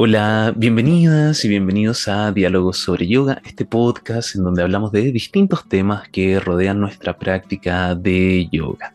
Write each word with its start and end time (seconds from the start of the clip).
Hola, 0.00 0.54
bienvenidas 0.56 1.44
y 1.44 1.48
bienvenidos 1.48 2.06
a 2.06 2.30
Diálogos 2.30 2.78
sobre 2.78 3.08
Yoga, 3.08 3.42
este 3.44 3.64
podcast 3.64 4.36
en 4.36 4.44
donde 4.44 4.62
hablamos 4.62 4.92
de 4.92 5.10
distintos 5.10 5.68
temas 5.68 6.08
que 6.08 6.38
rodean 6.38 6.78
nuestra 6.78 7.18
práctica 7.18 7.96
de 7.96 8.48
yoga. 8.52 8.94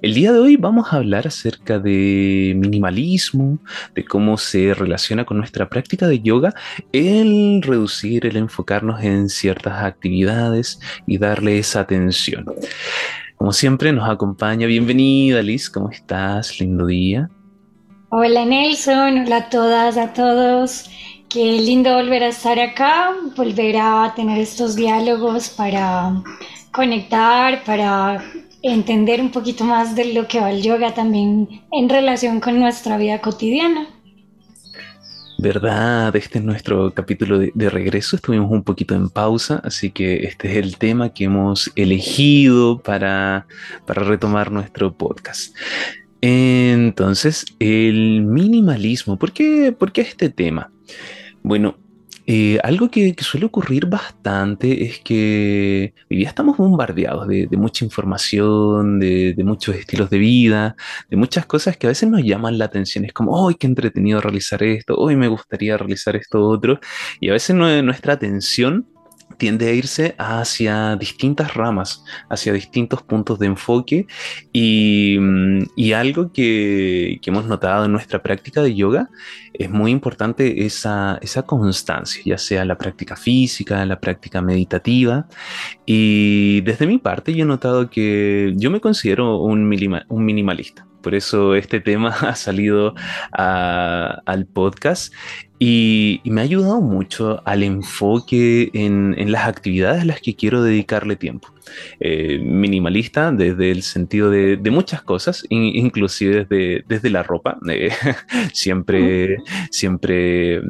El 0.00 0.14
día 0.14 0.32
de 0.32 0.38
hoy 0.38 0.56
vamos 0.56 0.90
a 0.90 0.96
hablar 0.96 1.26
acerca 1.26 1.78
de 1.78 2.54
minimalismo, 2.56 3.58
de 3.94 4.06
cómo 4.06 4.38
se 4.38 4.72
relaciona 4.72 5.26
con 5.26 5.36
nuestra 5.36 5.68
práctica 5.68 6.08
de 6.08 6.20
yoga 6.20 6.54
el 6.92 7.60
reducir, 7.60 8.24
el 8.24 8.38
enfocarnos 8.38 9.02
en 9.02 9.28
ciertas 9.28 9.84
actividades 9.84 10.80
y 11.06 11.18
darle 11.18 11.58
esa 11.58 11.80
atención. 11.80 12.46
Como 13.36 13.52
siempre 13.52 13.92
nos 13.92 14.08
acompaña, 14.08 14.66
bienvenida 14.66 15.42
Liz, 15.42 15.68
¿cómo 15.68 15.90
estás? 15.90 16.58
Lindo 16.58 16.86
día. 16.86 17.28
Hola 18.10 18.46
Nelson, 18.46 19.18
hola 19.18 19.36
a 19.36 19.50
todas, 19.50 19.98
a 19.98 20.14
todos. 20.14 20.88
Qué 21.28 21.60
lindo 21.60 21.92
volver 21.92 22.22
a 22.22 22.28
estar 22.28 22.58
acá, 22.58 23.14
volver 23.36 23.76
a 23.76 24.14
tener 24.16 24.40
estos 24.40 24.76
diálogos 24.76 25.50
para 25.50 26.14
conectar, 26.72 27.62
para 27.64 28.24
entender 28.62 29.20
un 29.20 29.30
poquito 29.30 29.64
más 29.64 29.94
de 29.94 30.14
lo 30.14 30.26
que 30.26 30.40
va 30.40 30.50
el 30.50 30.62
yoga 30.62 30.94
también 30.94 31.60
en 31.70 31.88
relación 31.90 32.40
con 32.40 32.58
nuestra 32.58 32.96
vida 32.96 33.20
cotidiana. 33.20 33.86
¿Verdad? 35.36 36.16
Este 36.16 36.38
es 36.38 36.44
nuestro 36.46 36.94
capítulo 36.94 37.38
de, 37.38 37.68
regreso. 37.68 38.16
Estuvimos 38.16 38.50
un 38.50 38.64
poquito 38.64 38.94
en 38.94 39.10
pausa, 39.10 39.60
así 39.62 39.90
que 39.90 40.24
este 40.24 40.50
es 40.50 40.56
el 40.56 40.78
tema 40.78 41.12
que 41.12 41.24
hemos 41.24 41.70
elegido 41.76 42.78
para, 42.78 43.46
para 43.84 44.02
retomar 44.02 44.50
nuestro 44.50 44.94
podcast. 44.94 45.54
Entonces, 46.20 47.46
el 47.60 48.22
minimalismo, 48.22 49.18
¿por 49.18 49.32
qué, 49.32 49.74
este 49.94 50.30
tema? 50.30 50.72
Bueno, 51.42 51.76
eh, 52.26 52.58
algo 52.62 52.90
que, 52.90 53.14
suele 53.20 53.46
ocurrir 53.46 53.86
bastante 53.86 54.84
es 54.84 55.00
que 55.00 55.94
hoy 56.10 56.18
día 56.18 56.28
estamos 56.28 56.56
bombardeados 56.56 57.26
de, 57.28 57.48
mucha 57.52 57.84
información, 57.84 58.98
de, 58.98 59.34
muchos 59.44 59.76
estilos 59.76 60.10
de 60.10 60.18
vida, 60.18 60.76
de 61.08 61.16
muchas 61.16 61.46
cosas 61.46 61.76
que 61.76 61.86
a 61.86 61.90
veces 61.90 62.08
nos 62.08 62.22
llaman 62.22 62.58
la 62.58 62.66
atención. 62.66 63.04
Es 63.04 63.12
como, 63.12 63.48
¡ay, 63.48 63.54
qué 63.54 63.66
entretenido 63.66 64.20
realizar 64.20 64.62
esto! 64.62 64.96
¡Hoy 64.96 65.16
me 65.16 65.28
gustaría 65.28 65.76
realizar 65.78 66.16
esto 66.16 66.42
otro! 66.42 66.80
Y 67.20 67.30
a 67.30 67.32
veces 67.32 67.54
nuestra 67.56 68.14
atención 68.14 68.88
tiende 69.38 69.68
a 69.68 69.72
irse 69.72 70.14
hacia 70.18 70.96
distintas 70.96 71.54
ramas, 71.54 72.04
hacia 72.28 72.52
distintos 72.52 73.02
puntos 73.02 73.38
de 73.38 73.46
enfoque. 73.46 74.06
Y, 74.52 75.16
mm, 75.18 75.94
algo 75.94 76.32
que, 76.32 77.20
hemos 77.24 77.46
notado 77.46 77.84
en 77.84 77.92
nuestra 77.92 78.22
práctica 78.22 78.62
de 78.62 78.74
yoga 78.74 79.10
es 79.52 79.70
muy 79.70 79.90
importante 79.90 80.64
esa, 80.64 81.20
constancia, 81.46 82.22
ya 82.24 82.38
sea 82.38 82.64
la 82.64 82.78
práctica 82.78 83.16
física, 83.16 83.84
la 83.86 84.00
práctica 84.00 84.40
meditativa. 84.42 85.26
Y 85.86 86.60
desde 86.62 86.86
mi 86.86 86.98
parte 86.98 87.34
yo 87.34 87.44
he 87.44 87.46
notado 87.46 87.90
que 87.90 88.54
yo 88.56 88.70
me 88.70 88.80
considero 88.80 89.36
un 89.42 89.68
minimalista. 89.68 90.88
Por 91.02 91.14
eso 91.14 91.54
este 91.54 91.80
tema 91.80 92.10
ha 92.20 92.34
salido 92.34 92.94
al 93.32 94.46
podcast 94.46 95.12
y, 95.58 96.20
me 96.24 96.40
ha 96.40 96.44
ayudado 96.44 96.80
mucho 96.80 97.42
al 97.44 97.62
enfoque 97.62 98.70
en, 98.74 99.14
en, 99.18 99.32
las 99.32 99.48
actividades 99.48 100.02
a 100.02 100.04
las 100.04 100.20
que 100.20 100.36
quiero 100.36 100.62
dedicarle 100.62 101.16
tiempo. 101.16 101.48
Eh, 102.00 102.38
minimalista 102.42 103.32
desde 103.32 103.70
el 103.70 103.82
sentido 103.82 104.30
de, 104.30 104.56
de 104.56 104.70
muchas 104.70 105.02
cosas, 105.02 105.44
inclusive 105.50 106.46
desde, 106.46 106.84
desde, 106.88 107.10
la 107.10 107.22
ropa. 107.22 107.58
Eh, 107.68 107.90
siempre 108.52 109.38
siempre 109.70 110.60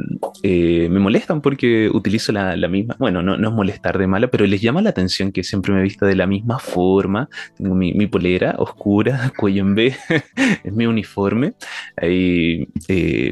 eh, 0.43 0.89
me 0.91 1.01
molestan 1.01 1.41
porque 1.41 1.91
utilizo 1.93 2.33
la, 2.33 2.57
la 2.57 2.69
misma, 2.69 2.97
bueno, 2.99 3.23
no, 3.23 3.37
no, 3.37 3.49
es 3.49 3.55
molestar 3.55 3.99
de 3.99 4.07
mala, 4.07 4.29
pero 4.29 4.47
les 4.47 4.61
llama 4.61 4.83
la 4.83 4.91
atención 4.91 5.33
que 5.33 5.45
siempre 5.45 5.73
me 5.73 5.81
he 5.81 5.83
visto 5.83 6.07
de 6.07 6.17
la 6.17 6.27
misma 6.27 6.59
forma. 6.59 7.29
Tengo 7.57 7.75
mi, 7.75 7.93
mi 7.93 8.07
polera 8.07 8.57
oscura, 8.59 9.33
cuello 9.37 9.63
en 9.63 9.75
B, 9.75 9.97
es 10.65 10.73
mi 10.73 10.87
uniforme. 10.87 11.55
y 12.03 12.69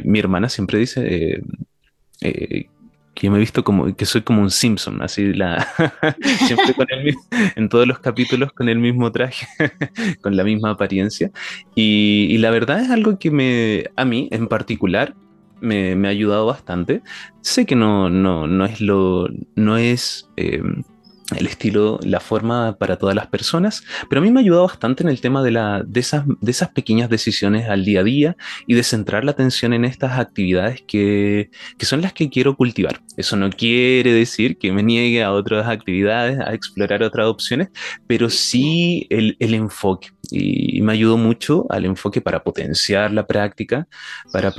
mi 0.05 0.19
hermana 0.19 0.49
siempre 0.49 0.79
dice 0.79 1.43
eh, 2.21 2.67
que 3.17 3.27
yo 3.27 3.31
me 3.31 3.39
he 3.39 3.41
visto 3.41 3.65
como 3.65 3.97
que 3.97 4.05
soy 4.05 4.21
como 4.21 4.43
un 4.43 4.51
Simpson, 4.51 5.01
así 5.01 5.33
la 5.33 5.67
siempre 6.47 6.75
con 6.75 6.87
el 6.91 7.15
en 7.57 7.69
todos 7.71 7.87
los 7.87 7.99
capítulos 7.99 8.53
con 8.53 8.69
el 8.69 8.79
mismo 8.79 9.11
traje, 9.11 9.47
con 10.21 10.37
la 10.37 10.45
misma 10.45 10.73
apariencia. 10.73 11.31
Y, 11.75 12.37
la 12.39 12.51
verdad 12.51 12.81
es 12.81 12.91
algo 12.91 13.19
que 13.19 13.31
me, 13.31 13.85
a 13.97 14.05
mí 14.05 14.29
en 14.31 14.49
particular, 14.49 15.15
me, 15.61 15.93
ha 16.07 16.11
ayudado 16.11 16.45
bastante. 16.45 17.01
Sé 17.41 17.65
que 17.65 17.75
no, 17.75 18.11
no, 18.11 18.47
no 18.47 18.67
es 18.67 18.83
lo, 18.83 19.29
no 19.55 19.79
es 19.79 20.29
eh, 20.37 20.63
el 21.35 21.47
estilo, 21.47 21.99
la 22.03 22.21
forma 22.21 22.77
para 22.79 22.97
todas 22.97 23.15
las 23.15 23.27
personas, 23.27 23.83
pero 24.09 24.21
a 24.21 24.25
mí 24.25 24.31
me 24.31 24.41
ha 24.41 24.43
ayudado 24.43 24.67
bastante 24.67 25.03
en 25.03 25.09
el 25.09 25.21
tema 25.21 25.43
de, 25.43 25.51
la, 25.51 25.83
de, 25.85 26.01
esas, 26.01 26.25
de 26.27 26.51
esas 26.51 26.69
pequeñas 26.69 27.11
decisiones 27.11 27.69
al 27.69 27.85
día 27.85 28.01
a 28.01 28.05
día 28.05 28.37
y 28.67 28.75
de 28.75 28.83
centrar 28.83 29.25
la 29.25 29.33
atención 29.33 29.73
en 29.73 29.85
estas 29.85 30.19
actividades 30.19 30.83
que, 30.87 31.51
que 31.79 31.87
son 31.87 32.01
las 32.01 32.13
que 32.13 32.31
quiero 32.31 32.57
cultivar. 32.57 33.01
Eso 33.17 33.37
no 33.37 33.51
quiere 33.51 34.13
decir 34.13 34.57
que 34.59 34.73
me 34.73 34.83
niegue 34.83 35.23
a 35.23 35.33
otras 35.33 35.67
actividades, 35.67 36.39
a 36.39 36.55
explorar 36.55 37.03
otras 37.03 37.27
opciones, 37.27 37.69
pero 38.07 38.31
sí 38.31 39.07
el, 39.11 39.37
el 39.41 39.55
enfoque 39.55 40.11
y 40.31 40.81
me 40.83 40.93
ayudó 40.93 41.17
mucho 41.17 41.67
al 41.71 41.85
enfoque 41.85 42.21
para 42.21 42.43
potenciar 42.43 43.13
la 43.13 43.27
práctica, 43.27 43.89
para, 44.33 44.53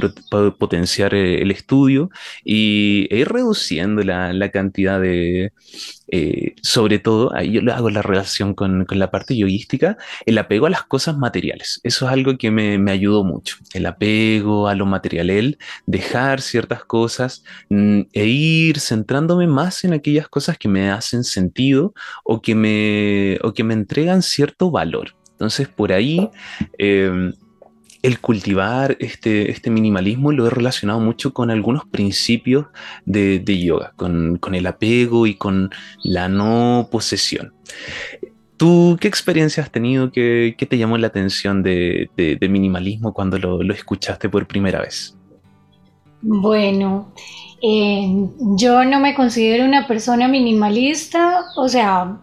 potenciar 0.57 1.13
eh, 1.13 1.41
el 1.41 1.51
estudio 1.51 2.09
y 2.43 3.07
e 3.09 3.19
ir 3.19 3.29
reduciendo 3.29 4.03
la, 4.03 4.33
la 4.33 4.49
cantidad 4.49 4.99
de, 5.01 5.53
eh, 6.09 6.55
sobre 6.61 6.99
todo, 6.99 7.33
ahí 7.35 7.51
yo 7.51 7.61
hago 7.73 7.89
la 7.89 8.01
relación 8.01 8.53
con, 8.53 8.85
con, 8.85 8.97
la 8.97 9.11
parte 9.11 9.35
yoguística, 9.35 9.97
el 10.25 10.37
apego 10.37 10.65
a 10.65 10.69
las 10.69 10.83
cosas 10.83 11.17
materiales. 11.17 11.81
Eso 11.83 12.05
es 12.05 12.11
algo 12.11 12.37
que 12.37 12.49
me, 12.49 12.77
me 12.77 12.91
ayudó 12.91 13.23
mucho, 13.23 13.57
el 13.73 13.85
apego 13.85 14.67
a 14.67 14.75
lo 14.75 14.85
material, 14.85 15.29
el 15.29 15.57
dejar 15.85 16.41
ciertas 16.41 16.85
cosas 16.85 17.43
mm, 17.69 18.01
e 18.13 18.25
ir 18.25 18.79
centrándome 18.79 19.47
más 19.47 19.83
en 19.83 19.93
aquellas 19.93 20.29
cosas 20.29 20.57
que 20.57 20.69
me 20.69 20.89
hacen 20.91 21.23
sentido 21.23 21.93
o 22.23 22.41
que 22.41 22.55
me, 22.55 23.37
o 23.43 23.53
que 23.53 23.63
me 23.63 23.73
entregan 23.73 24.21
cierto 24.21 24.71
valor. 24.71 25.16
Entonces, 25.37 25.67
por 25.67 25.93
ahí, 25.93 26.31
em, 26.79 27.31
el 28.01 28.19
cultivar 28.19 28.97
este, 28.99 29.51
este, 29.51 29.69
minimalismo 29.69 30.31
lo 30.31 30.47
he 30.47 30.49
relacionado 30.49 30.99
mucho 30.99 31.31
con 31.31 31.51
algunos 31.51 31.85
principios 31.85 32.65
de, 33.05 33.43
yoga, 33.45 33.93
con, 33.95 34.39
el 34.51 34.65
apego 34.65 35.27
y 35.27 35.35
con 35.35 35.69
la 36.03 36.27
no 36.27 36.89
posesión. 36.91 37.53
¿Tú 38.57 38.97
qué 38.99 39.07
experiencia 39.07 39.61
has 39.61 39.71
tenido? 39.71 40.11
¿Qué, 40.11 40.55
te 40.57 40.77
llamó 40.77 40.97
la 40.97 41.07
atención 41.07 41.61
de, 41.61 42.09
minimalismo 42.49 43.13
cuando 43.13 43.37
lo, 43.37 43.73
escuchaste 43.73 44.27
por 44.27 44.47
primera 44.47 44.81
vez? 44.81 45.15
Bueno, 46.21 47.13
eh, 47.61 48.09
yo 48.57 48.83
no 48.85 48.99
me 48.99 49.13
considero 49.13 49.65
una 49.65 49.85
persona 49.85 50.27
minimalista, 50.27 51.45
o 51.55 51.69
sea, 51.69 52.17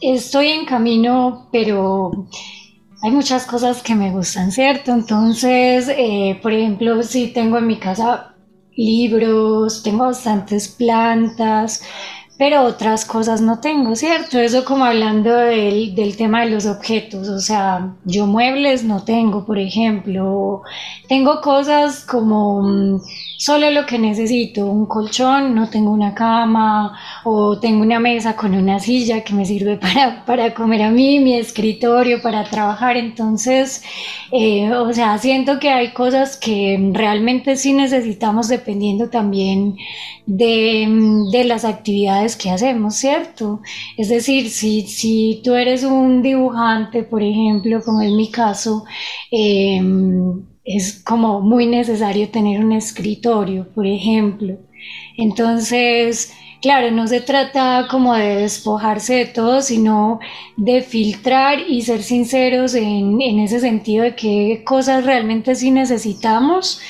estoy 0.00 0.48
en 0.48 0.66
camino, 0.66 1.48
pero 1.52 2.26
hay 3.02 3.10
muchas 3.10 3.46
cosas 3.46 3.82
que 3.82 3.94
me 3.94 4.10
gustan, 4.10 4.52
¿cierto? 4.52 4.92
Entonces, 4.92 5.88
eh, 5.88 6.38
por 6.42 6.52
ejemplo, 6.52 7.02
si 7.02 7.28
tengo 7.28 7.58
en 7.58 7.66
mi 7.66 7.76
casa 7.76 8.34
libros, 8.76 9.82
tengo 9.82 10.04
bastantes 10.04 10.68
plantas, 10.68 11.82
pero 12.38 12.64
otras 12.64 13.04
cosas 13.04 13.40
no 13.40 13.60
tengo, 13.60 13.96
¿cierto? 13.96 14.38
Eso 14.38 14.64
como 14.64 14.84
hablando 14.84 15.34
del, 15.34 15.94
del, 15.94 16.16
tema 16.16 16.44
de 16.44 16.50
los 16.50 16.66
objetos, 16.66 17.28
o 17.28 17.38
sea, 17.38 17.94
yo 18.04 18.26
muebles 18.26 18.84
no 18.84 19.04
tengo, 19.04 19.46
por 19.46 19.58
ejemplo, 19.58 20.62
tengo 21.08 21.40
cosas 21.40 22.04
como 22.04 22.62
mm, 22.62 23.00
solo 23.38 23.70
lo 23.70 23.86
que 23.86 23.98
necesito, 23.98 24.66
un 24.66 24.86
colchón, 24.86 25.54
no 25.54 25.68
tengo 25.70 25.90
una 25.92 26.14
cama 26.14 26.98
o 27.24 27.58
tengo 27.58 27.82
una 27.82 28.00
mesa 28.00 28.36
con 28.36 28.54
una 28.54 28.78
silla 28.80 29.22
que 29.24 29.34
me 29.34 29.44
sirve 29.44 29.76
para, 29.80 30.24
para 30.24 30.54
comer 30.54 30.82
a 30.82 30.90
mí, 30.90 31.20
mi 31.20 31.34
escritorio 31.34 32.22
para 32.22 32.44
trabajar, 32.44 32.96
entonces, 32.96 33.82
eh, 34.32 34.72
o 34.72 34.92
sea, 34.92 35.18
siento 35.18 35.58
que 35.58 35.70
hay 35.70 35.92
cosas 35.92 36.36
que 36.36 36.78
realmente 36.92 37.56
sí 37.56 37.72
necesitamos 37.72 38.48
dependiendo 38.48 39.10
también 39.10 39.76
de, 40.26 40.88
de 41.32 41.44
las 41.44 41.64
actividades 41.64 42.36
que 42.36 42.50
hacemos, 42.50 42.96
¿cierto? 42.96 43.60
Es 43.96 44.08
decir, 44.08 44.50
si, 44.50 44.82
si 44.82 45.40
tú 45.44 45.54
eres 45.54 45.84
un 45.84 46.22
dibujante, 46.22 47.02
por 47.04 47.22
ejemplo, 47.22 47.82
como 47.82 48.02
es 48.02 48.10
mi 48.12 48.30
caso, 48.30 48.84
eh, 49.30 49.80
es 50.66 51.00
como 51.04 51.40
muy 51.40 51.66
necesario 51.66 52.28
tener 52.28 52.62
un 52.62 52.72
escritorio, 52.72 53.68
por 53.72 53.86
ejemplo. 53.86 54.58
Entonces, 55.16 56.32
claro, 56.60 56.90
no 56.90 57.06
se 57.06 57.20
trata 57.20 57.86
como 57.88 58.14
de 58.14 58.36
despojarse 58.36 59.14
de 59.14 59.26
todo, 59.26 59.62
sino 59.62 60.18
de 60.56 60.82
filtrar 60.82 61.60
y 61.60 61.82
ser 61.82 62.02
sinceros 62.02 62.74
en, 62.74 63.20
ese 63.40 63.60
sentido 63.60 64.02
de 64.02 64.16
qué 64.16 64.62
cosas 64.64 65.04
realmente 65.04 65.54
sí 65.54 65.70
necesitamos 65.70 66.80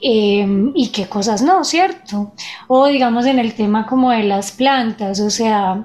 em, 0.00 0.72
y 0.74 0.88
qué 0.88 1.06
cosas 1.06 1.42
no, 1.42 1.62
¿cierto? 1.64 2.32
O 2.68 2.86
digamos 2.86 3.26
en 3.26 3.38
el 3.38 3.54
tema 3.54 3.86
como 3.86 4.10
de 4.10 4.22
las 4.22 4.52
plantas, 4.52 5.20
o 5.20 5.30
sea, 5.30 5.84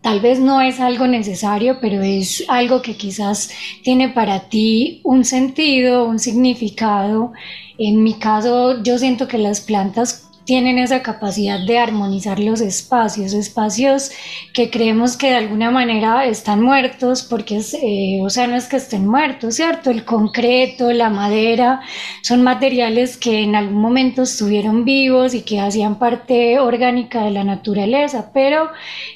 tal 0.00 0.20
vez 0.20 0.38
no 0.38 0.60
es 0.60 0.80
algo 0.80 1.06
necesario, 1.06 1.78
pero 1.80 2.02
es 2.02 2.44
algo 2.48 2.82
que 2.82 2.96
quizás 2.96 3.50
tiene 3.82 4.08
para 4.08 4.48
ti 4.48 5.00
un 5.04 5.24
sentido, 5.24 6.04
un 6.06 6.18
significado. 6.18 7.32
En 7.78 8.02
mi 8.02 8.14
caso, 8.14 8.82
yo 8.82 8.98
siento 8.98 9.28
que 9.28 9.38
las 9.38 9.60
plantas 9.60 10.23
tienen 10.44 10.78
esa 10.78 11.02
capacidad 11.02 11.58
de 11.58 11.78
armonizar 11.78 12.38
los 12.38 12.60
espacios, 12.60 13.32
espacios 13.32 14.10
que 14.52 14.70
creemos 14.70 15.16
que 15.16 15.30
de 15.30 15.36
alguna 15.36 15.70
manera 15.70 16.26
están 16.26 16.60
muertos, 16.60 17.22
porque 17.22 17.62
eh, 17.82 18.20
o 18.22 18.28
sea, 18.28 18.46
no 18.46 18.56
es 18.56 18.66
que 18.66 18.76
estén 18.76 19.06
muertos, 19.06 19.54
¿cierto? 19.54 19.90
El 19.90 20.04
concreto, 20.04 20.92
la 20.92 21.08
madera, 21.08 21.80
son 22.22 22.42
materiales 22.42 23.16
que 23.16 23.42
en 23.42 23.56
algún 23.56 23.80
momento 23.80 24.22
estuvieron 24.22 24.84
vivos 24.84 25.34
y 25.34 25.42
que 25.42 25.60
hacían 25.60 25.98
parte 25.98 26.58
orgánica 26.58 27.24
de 27.24 27.30
la 27.30 27.44
naturaleza, 27.44 28.30
pero 28.34 28.70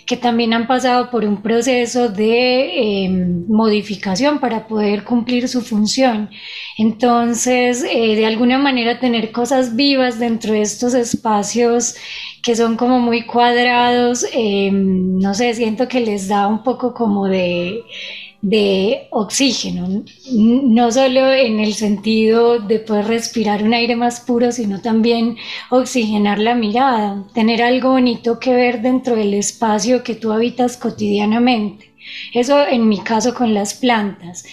que 0.07 0.17
también 0.17 0.55
han 0.55 0.67
pasado 0.67 1.11
por 1.11 1.25
un 1.25 1.43
proceso 1.43 2.09
de 2.09 3.05
em, 3.05 3.47
modificación 3.49 4.39
para 4.39 4.67
poder 4.67 5.05
cumplir 5.05 5.49
su 5.49 5.61
función. 5.61 6.31
Entonces, 6.79 7.85
eh, 7.85 8.17
de 8.17 8.27
alguna 8.27 8.59
manera 8.59 8.99
tener 8.99 9.31
cosas 9.31 9.77
vivas 9.77 10.19
dentro 10.19 10.53
de 10.55 10.63
estos 10.63 10.95
espacios 10.95 11.18
que 12.43 12.56
son 12.56 12.76
como 12.76 12.99
muy 13.00 13.26
cuadrados, 13.26 14.25
em, 14.32 15.19
no 15.19 15.35
sé, 15.35 15.55
siento 15.55 15.88
que 15.88 16.00
les 16.00 16.29
da 16.29 16.49
un 16.49 16.62
poco 16.62 16.94
como 16.94 17.26
de, 17.26 17.82
de 18.41 19.09
oxígeno, 19.11 20.05
no 20.32 20.93
solo 20.93 21.32
en 21.32 21.59
el 21.61 21.75
sentido 21.75 22.61
de 22.61 22.79
poder 22.79 23.06
respirar 23.06 23.62
un 23.65 23.75
aire 23.75 23.97
más 23.97 24.20
puro, 24.20 24.53
sino 24.53 24.81
también 24.81 25.37
oxigenar 25.70 26.38
la 26.38 26.55
mirada, 26.55 27.25
tener 27.35 27.62
algo 27.62 27.91
bonito 27.91 28.38
que 28.38 28.55
ver 28.55 28.81
dentro 28.81 29.17
del 29.17 29.35
espacio 29.35 30.05
que 30.05 30.15
tú 30.15 30.32
habitas 30.32 30.76
cotidianamente. 30.76 31.93
Eso 32.32 32.67
en 32.67 32.88
mi 32.88 33.00
caso 33.00 33.35
con 33.35 33.55
las 33.55 33.75
plantas. 33.75 34.44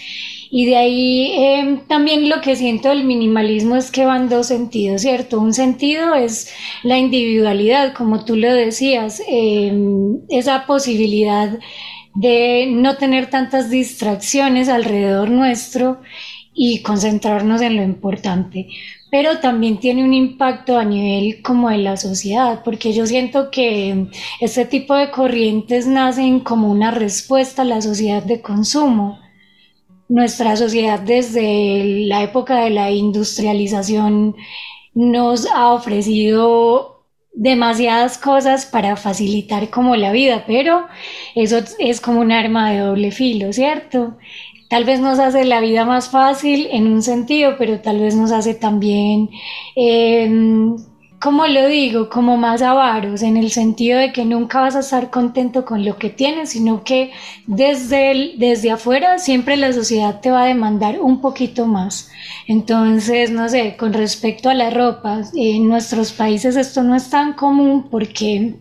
Y 0.50 0.66
de 0.66 0.76
ahí 0.76 1.32
em, 1.36 1.80
también 1.86 2.28
lo 2.28 2.40
que 2.40 2.56
siento 2.56 2.88
del 2.88 3.04
minimalismo 3.04 3.76
es 3.76 3.90
que 3.90 4.06
van 4.06 4.28
dos 4.28 4.46
sentidos, 4.46 5.02
¿cierto? 5.02 5.40
Un 5.40 5.52
sentido 5.52 6.14
es 6.14 6.50
la 6.82 6.98
individualidad, 6.98 7.94
como 7.94 8.24
tú 8.24 8.36
lo 8.36 8.52
decías, 8.52 9.22
em, 9.28 10.20
esa 10.28 10.66
posibilidad 10.66 11.58
de 12.14 12.66
no 12.70 12.96
tener 12.96 13.28
tantas 13.28 13.70
distracciones 13.70 14.68
alrededor 14.68 15.30
nuestro 15.30 16.00
y 16.54 16.82
concentrarnos 16.82 17.60
en 17.60 17.76
lo 17.76 17.82
importante. 17.82 18.68
Pero 19.10 19.38
también 19.40 19.78
tiene 19.78 20.02
un 20.04 20.14
impacto 20.14 20.78
a 20.78 20.84
nivel 20.84 21.42
como 21.42 21.70
de 21.70 21.78
la 21.78 21.96
sociedad, 21.96 22.62
porque 22.64 22.92
yo 22.92 23.06
siento 23.06 23.50
que 23.50 24.06
este 24.40 24.64
tipo 24.64 24.94
de 24.94 25.10
corrientes 25.10 25.86
nacen 25.86 26.40
como 26.40 26.70
una 26.70 26.90
respuesta 26.90 27.62
a 27.62 27.66
la 27.66 27.82
sociedad 27.82 28.22
de 28.22 28.40
consumo 28.40 29.20
nuestra 30.08 30.56
sociedad 30.56 31.00
desde 31.00 32.06
la 32.06 32.22
época 32.22 32.60
de 32.60 32.70
la 32.70 32.90
industrialización 32.90 34.36
nos 34.94 35.46
ha 35.46 35.72
ofrecido 35.72 37.04
demasiadas 37.32 38.16
cosas 38.16 38.64
para 38.64 38.96
facilitar 38.96 39.68
como 39.68 39.94
la 39.94 40.10
vida, 40.10 40.44
pero 40.46 40.86
eso 41.34 41.58
es 41.78 42.00
como 42.00 42.20
un 42.20 42.32
arma 42.32 42.70
de 42.70 42.78
doble 42.78 43.10
filo, 43.10 43.52
¿cierto? 43.52 44.16
Tal 44.70 44.84
vez 44.84 45.00
nos 45.00 45.18
hace 45.18 45.44
la 45.44 45.60
vida 45.60 45.84
más 45.84 46.08
fácil 46.08 46.68
en 46.72 46.86
un 46.86 47.02
sentido, 47.02 47.56
pero 47.58 47.80
tal 47.80 48.00
vez 48.00 48.16
nos 48.16 48.32
hace 48.32 48.54
también 48.54 49.28
eh, 49.76 50.28
como 51.20 51.46
lo 51.46 51.66
digo, 51.66 52.08
como 52.10 52.36
más 52.36 52.62
avaros, 52.62 53.22
en 53.22 53.36
el 53.36 53.50
sentido 53.50 53.98
de 53.98 54.12
que 54.12 54.24
nunca 54.24 54.60
vas 54.60 54.76
a 54.76 54.80
estar 54.80 55.10
contento 55.10 55.64
con 55.64 55.84
lo 55.84 55.96
que 55.96 56.10
tienes, 56.10 56.50
sino 56.50 56.84
que 56.84 57.12
desde, 57.46 58.34
desde 58.36 58.70
afuera 58.70 59.18
siempre 59.18 59.56
la 59.56 59.72
sociedad 59.72 60.20
te 60.20 60.30
va 60.30 60.42
a 60.42 60.46
demandar 60.46 61.00
un 61.00 61.20
poquito 61.20 61.66
más. 61.66 62.10
Entonces, 62.46 63.30
no 63.30 63.48
sé, 63.48 63.76
con 63.76 63.92
respecto 63.92 64.50
a 64.50 64.54
la 64.54 64.70
ropa, 64.70 65.22
en 65.34 65.68
nuestros 65.68 66.12
países 66.12 66.56
esto 66.56 66.82
no 66.82 66.94
es 66.94 67.08
tan 67.08 67.32
común 67.32 67.88
porque 67.90 68.54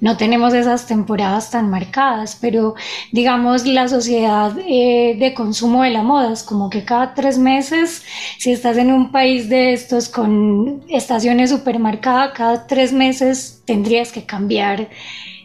no 0.00 0.16
tenemos 0.16 0.54
esas 0.54 0.86
temporadas 0.86 1.50
tan 1.50 1.70
marcadas, 1.70 2.36
pero 2.40 2.74
digamos 3.12 3.66
la 3.66 3.88
sociedad 3.88 4.52
eh, 4.66 5.16
de 5.18 5.34
consumo 5.34 5.82
de 5.82 5.90
la 5.90 6.02
moda 6.02 6.32
es 6.32 6.42
como 6.42 6.70
que 6.70 6.84
cada 6.84 7.14
tres 7.14 7.38
meses, 7.38 8.02
si 8.38 8.52
estás 8.52 8.76
en 8.76 8.92
un 8.92 9.12
país 9.12 9.48
de 9.48 9.72
estos 9.72 10.08
con 10.08 10.82
estaciones 10.88 11.50
supermercadas, 11.50 12.32
cada 12.34 12.66
tres 12.66 12.92
meses 12.92 13.62
tendrías 13.64 14.12
que 14.12 14.24
cambiar 14.24 14.88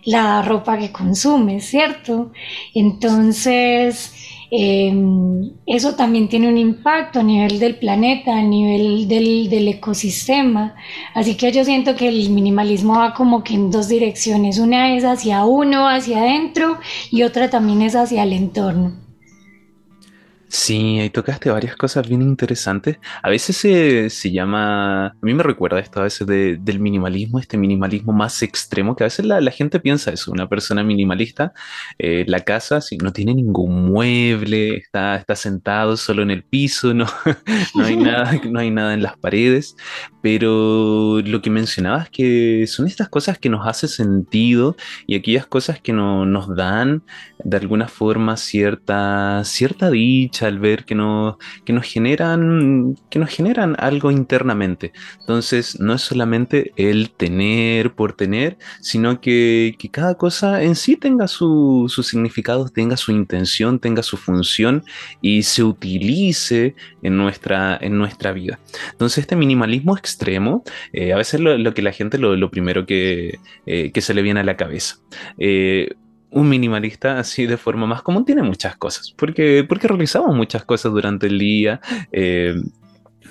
la 0.03 0.41
ropa 0.41 0.77
que 0.77 0.91
consumes, 0.91 1.65
¿cierto? 1.65 2.31
Entonces, 2.73 4.13
Em, 4.51 5.51
eso 5.65 5.95
también 5.95 6.27
tiene 6.27 6.47
un 6.47 6.57
impacto 6.57 7.19
a 7.19 7.23
nivel 7.23 7.59
del 7.59 7.75
planeta, 7.75 8.35
a 8.37 8.41
nivel 8.41 9.07
del, 9.07 9.49
del, 9.49 9.67
ecosistema. 9.67 10.75
Así 11.13 11.35
que 11.35 11.51
yo 11.51 11.63
siento 11.63 11.95
que 11.95 12.07
el 12.07 12.29
minimalismo 12.31 12.95
va 12.97 13.13
como 13.13 13.43
que 13.43 13.53
en 13.53 13.69
dos 13.71 13.87
direcciones. 13.87 14.57
Una 14.59 14.95
es 14.95 15.03
hacia 15.03 15.45
uno, 15.45 15.87
hacia 15.87 16.19
adentro, 16.19 16.77
y 17.11 17.23
otra 17.23 17.49
también 17.49 17.81
es 17.83 17.95
hacia 17.95 18.23
el 18.23 18.33
entorno. 18.33 19.08
Sí, 20.51 20.99
ahí 20.99 21.11
tocaste 21.11 21.51
varias 21.51 21.75
cosas 21.75 22.07
bien 22.07 22.23
interesantes. 22.23 22.97
A 23.21 23.29
veces 23.29 23.55
se, 23.55 24.09
se 24.09 24.31
llama, 24.31 25.07
a 25.07 25.15
mí 25.21 25.35
me 25.35 25.43
recuerda 25.43 25.79
esto 25.79 25.99
a 25.99 26.03
veces 26.03 26.25
del 26.25 26.79
minimalismo, 26.79 27.37
este 27.37 27.55
minimalismo 27.55 28.13
más 28.13 28.41
extremo, 28.41 28.95
que 28.95 29.03
a 29.03 29.07
veces 29.07 29.25
la, 29.25 29.51
gente 29.51 29.79
piensa 29.79 30.11
eso, 30.11 30.31
una 30.31 30.49
persona 30.49 30.83
minimalista, 30.83 31.53
eh, 31.99 32.25
la 32.27 32.39
casa 32.39 32.81
si 32.81 32.97
no 32.97 33.13
tiene 33.13 33.35
ningún 33.35 33.89
mueble, 33.91 34.77
está, 34.77 35.17
está 35.17 35.35
sentado 35.35 35.95
solo 35.97 36.23
en 36.23 36.31
el 36.31 36.43
piso, 36.43 36.95
no, 36.95 37.05
no, 37.75 37.85
hay 37.85 37.95
nada, 37.95 38.41
no 38.49 38.59
hay 38.59 38.71
nada 38.71 38.95
en 38.95 39.03
las 39.03 39.17
paredes, 39.17 39.75
pero 40.21 41.21
lo 41.21 41.41
que 41.41 41.49
mencionabas 41.49 42.09
que 42.09 42.65
son 42.67 42.87
estas 42.87 43.09
cosas 43.09 43.37
que 43.37 43.49
nos 43.49 43.67
hacen 43.67 43.89
sentido 43.89 44.75
y 45.07 45.15
aquellas 45.15 45.45
cosas 45.45 45.79
que 45.81 45.93
no, 45.93 46.25
nos 46.25 46.55
dan 46.55 47.03
de 47.43 47.57
alguna 47.57 47.87
forma 47.87 48.35
cierta, 48.37 49.43
cierta 49.45 49.89
dicha 49.89 50.47
al 50.47 50.59
ver 50.59 50.85
que, 50.85 50.95
no, 50.95 51.37
que, 51.65 51.73
nos 51.73 51.85
generan, 51.85 52.95
que 53.09 53.19
nos 53.19 53.29
generan 53.29 53.75
algo 53.79 54.11
internamente. 54.11 54.91
Entonces, 55.21 55.79
no 55.79 55.93
es 55.93 56.01
solamente 56.01 56.73
el 56.75 57.11
tener 57.11 57.93
por 57.93 58.13
tener, 58.13 58.57
sino 58.81 59.21
que, 59.21 59.75
que 59.79 59.89
cada 59.89 60.15
cosa 60.15 60.63
en 60.63 60.75
sí 60.75 60.97
tenga 60.97 61.27
su, 61.27 61.85
su, 61.87 62.03
significado, 62.03 62.67
tenga 62.67 62.97
su 62.97 63.11
intención, 63.11 63.79
tenga 63.79 64.03
su 64.03 64.17
función 64.17 64.83
y 65.21 65.43
se 65.43 65.63
utilice 65.63 66.75
en 67.01 67.17
nuestra, 67.17 67.77
en 67.79 67.97
nuestra 67.97 68.33
vida. 68.33 68.59
Entonces, 68.91 69.19
este 69.19 69.35
minimalismo 69.35 69.95
extremo, 70.09 70.63
eh, 70.93 71.13
a 71.13 71.17
veces 71.17 71.39
lo, 71.39 71.57
lo, 71.57 71.73
que 71.73 71.81
la 71.81 71.91
gente, 71.91 72.17
lo, 72.17 72.51
primero 72.51 72.85
que, 72.85 73.39
eh, 73.65 73.91
que, 73.91 74.01
se 74.01 74.13
le 74.13 74.21
viene 74.21 74.39
a 74.39 74.43
la 74.43 74.57
cabeza. 74.57 74.97
Eh, 75.37 75.89
un 76.31 76.49
minimalista 76.49 77.19
así 77.19 77.45
de 77.47 77.57
forma 77.57 77.87
más 77.87 78.01
común 78.01 78.25
tiene 78.25 78.43
muchas 78.43 78.75
cosas, 78.77 79.13
porque, 79.17 79.65
porque 79.67 79.87
realizamos 79.87 80.35
muchas 80.35 80.63
cosas 80.63 80.91
durante 80.91 81.27
el 81.27 81.39
día. 81.39 81.79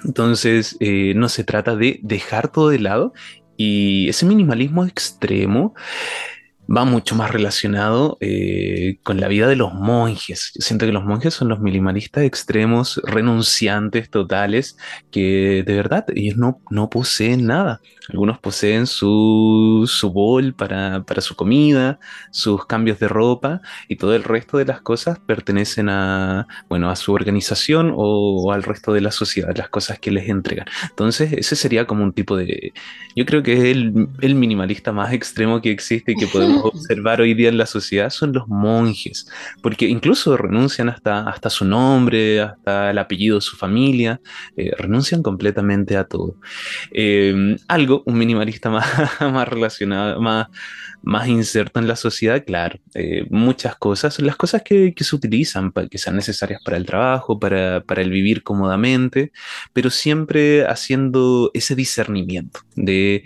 Entonces, 0.05 0.77
no 1.15 1.29
se 1.29 1.45
trata 1.45 1.77
de 1.77 2.01
dejar 2.03 2.51
todo 2.51 2.71
de 2.71 2.81
lado 2.81 3.13
y 3.57 4.09
ese 4.09 4.27
minimalismo 4.27 4.85
extremo 4.85 5.75
va 6.75 6.85
mucho 6.85 7.15
más 7.15 7.31
relacionado 7.31 8.19
eh, 8.21 8.99
con 9.03 9.21
la 9.21 9.29
vida 9.29 9.49
de 9.49 9.57
los 9.57 9.73
monjes. 9.73 10.53
Siento 10.59 10.87
que 10.87 10.93
los 10.93 11.05
monjes 11.05 11.35
son 11.35 11.49
los 11.49 11.61
minimalistas 11.61 12.25
extremos, 12.25 13.01
renunciantes 13.05 14.11
totales, 14.11 14.77
que 15.11 15.65
de 15.67 15.75
verdad 15.75 16.05
ellos 16.15 16.37
no, 16.37 16.61
no 16.71 16.91
poseen 16.91 17.47
nada. 17.47 17.81
Algunos 18.09 18.39
poseen 18.39 18.87
su, 18.87 19.85
su 19.87 20.11
bol 20.11 20.55
para, 20.55 21.05
para, 21.05 21.21
su 21.21 21.37
comida, 21.37 21.99
sus 22.31 22.65
cambios 22.67 22.99
de 22.99 23.09
ropa 23.09 23.61
y 23.87 23.97
todo 23.97 24.15
el 24.15 24.25
resto 24.25 24.57
de 24.57 24.65
las 24.65 24.81
cosas 24.81 25.19
pertenecen 25.19 25.91
a, 25.91 26.47
bueno, 26.71 26.91
a 26.91 26.97
su 26.97 27.13
organización 27.13 27.93
o, 27.95 28.51
al 28.53 28.63
resto 28.63 28.95
de 28.95 29.03
la 29.03 29.11
sociedad, 29.11 29.55
las 29.57 29.69
cosas 29.69 29.99
que 29.99 30.11
les 30.11 30.29
entregan. 30.29 30.67
Entonces 30.89 31.33
ese 31.35 31.55
sería 31.55 31.87
como 31.87 32.03
un 32.03 32.15
tipo 32.15 32.37
de, 32.37 32.73
yo 33.15 33.27
creo 33.27 33.43
que 33.43 33.53
es 33.55 33.65
el, 33.65 34.09
el 34.23 34.35
minimalista 34.35 34.91
más 34.93 35.13
extremo 35.13 35.61
que 35.61 35.71
existe 35.71 36.13
y 36.13 36.15
que 36.15 36.27
podemos 36.29 36.58
observar 36.63 37.21
hoy 37.21 37.35
día 37.35 37.49
en 37.49 37.59
la 37.59 37.67
sociedad 37.67 38.11
son 38.11 38.33
los 38.33 38.49
monjes, 38.49 39.29
porque 39.63 39.87
incluso 39.87 40.37
renuncian 40.37 40.89
hasta, 40.89 41.29
hasta 41.29 41.51
su 41.51 41.65
nombre, 41.65 42.41
hasta 42.41 42.91
el 42.91 42.99
apellido 42.99 43.37
de 43.37 43.41
su 43.43 43.57
familia, 43.57 44.21
eh, 44.57 44.73
renuncian 44.77 45.23
completamente 45.23 45.97
a 45.97 46.05
todo. 46.05 46.37
Eh, 46.91 47.57
algo, 47.69 48.03
un 48.07 48.19
minimalista 48.19 48.71
más, 48.71 48.87
más 49.21 49.49
relacionado, 49.49 50.21
más, 50.21 50.49
más 51.09 51.27
inserto 51.27 51.81
en 51.81 51.89
la 51.89 51.97
sociedad, 51.97 52.45
claro, 52.45 52.79
eh, 52.95 53.27
muchas 53.31 53.77
cosas, 53.77 54.21
las 54.21 54.37
cosas 54.37 54.61
que, 54.63 54.93
se 54.95 55.17
utilizan, 55.17 55.73
para, 55.73 55.89
que 55.89 55.97
sean 55.97 56.17
necesarias 56.17 56.61
para 56.63 56.77
el 56.77 56.85
trabajo, 56.85 57.39
para, 57.39 57.83
para 57.83 58.03
el 58.03 58.11
vivir 58.11 58.43
cómodamente, 58.43 59.33
pero 59.73 59.89
siempre 59.89 60.67
haciendo 60.67 61.51
ese 61.55 61.75
discernimiento 61.75 62.61
de 62.77 63.25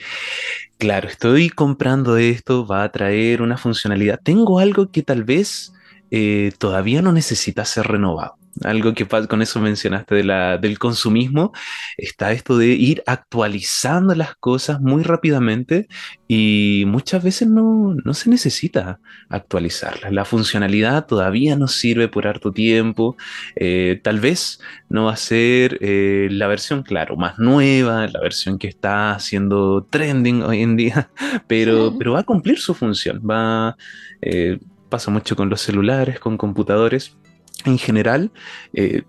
claro, 0.78 1.08
estoy 1.08 1.50
comprando 1.50 2.18
esto, 2.18 2.64
va 2.64 2.84
a 2.84 2.92
traer 2.92 3.42
una 3.42 3.58
funcionalidad. 3.58 4.20
Tengo 4.22 4.60
algo 4.60 4.92
que 4.92 5.02
tal 5.02 5.24
vez 5.24 5.72
eh, 6.12 6.52
todavía 6.58 7.02
no 7.02 7.12
necesita 7.12 7.64
ser 7.64 7.88
renovado. 7.88 8.36
Algo 8.64 8.92
que 8.92 9.06
con 9.06 9.40
eso 9.40 9.60
mencionaste 9.60 10.14
de 10.14 10.24
la, 10.24 10.58
del 10.58 10.78
consumismo, 10.78 11.52
está 11.96 12.32
esto 12.32 12.58
de 12.58 12.66
ir 12.66 13.02
actualizando 13.06 14.14
las 14.14 14.36
cosas 14.36 14.78
muy 14.80 15.02
rápidamente 15.02 15.88
y 16.28 16.84
muchas 16.86 17.24
veces 17.24 17.48
no, 17.48 17.94
no 18.04 18.14
se 18.14 18.28
necesita 18.28 19.00
actualizarlas. 19.30 20.12
La 20.12 20.26
funcionalidad 20.26 21.06
todavía 21.06 21.56
nos 21.56 21.76
sirve 21.76 22.08
por 22.08 22.26
harto 22.26 22.52
tiempo. 22.52 23.16
Eh, 23.56 24.00
tal 24.02 24.20
vez 24.20 24.60
no 24.90 25.06
va 25.06 25.14
a 25.14 25.16
ser 25.16 25.78
eh, 25.80 26.28
la 26.30 26.46
versión, 26.46 26.82
claro, 26.82 27.16
más 27.16 27.38
nueva, 27.38 28.06
la 28.06 28.20
versión 28.20 28.58
que 28.58 28.68
está 28.68 29.12
haciendo 29.12 29.86
trending 29.90 30.42
hoy 30.42 30.60
en 30.60 30.76
día, 30.76 31.10
pero, 31.46 31.96
pero 31.98 32.12
va 32.12 32.20
a 32.20 32.24
cumplir 32.24 32.58
su 32.58 32.74
función. 32.74 33.22
Va, 33.28 33.76
eh, 34.20 34.58
pasa 34.90 35.10
mucho 35.10 35.36
con 35.36 35.48
los 35.48 35.62
celulares, 35.62 36.20
con 36.20 36.36
computadores 36.36 37.16
en 37.64 37.78
general, 37.78 38.32
eh, 38.72 39.02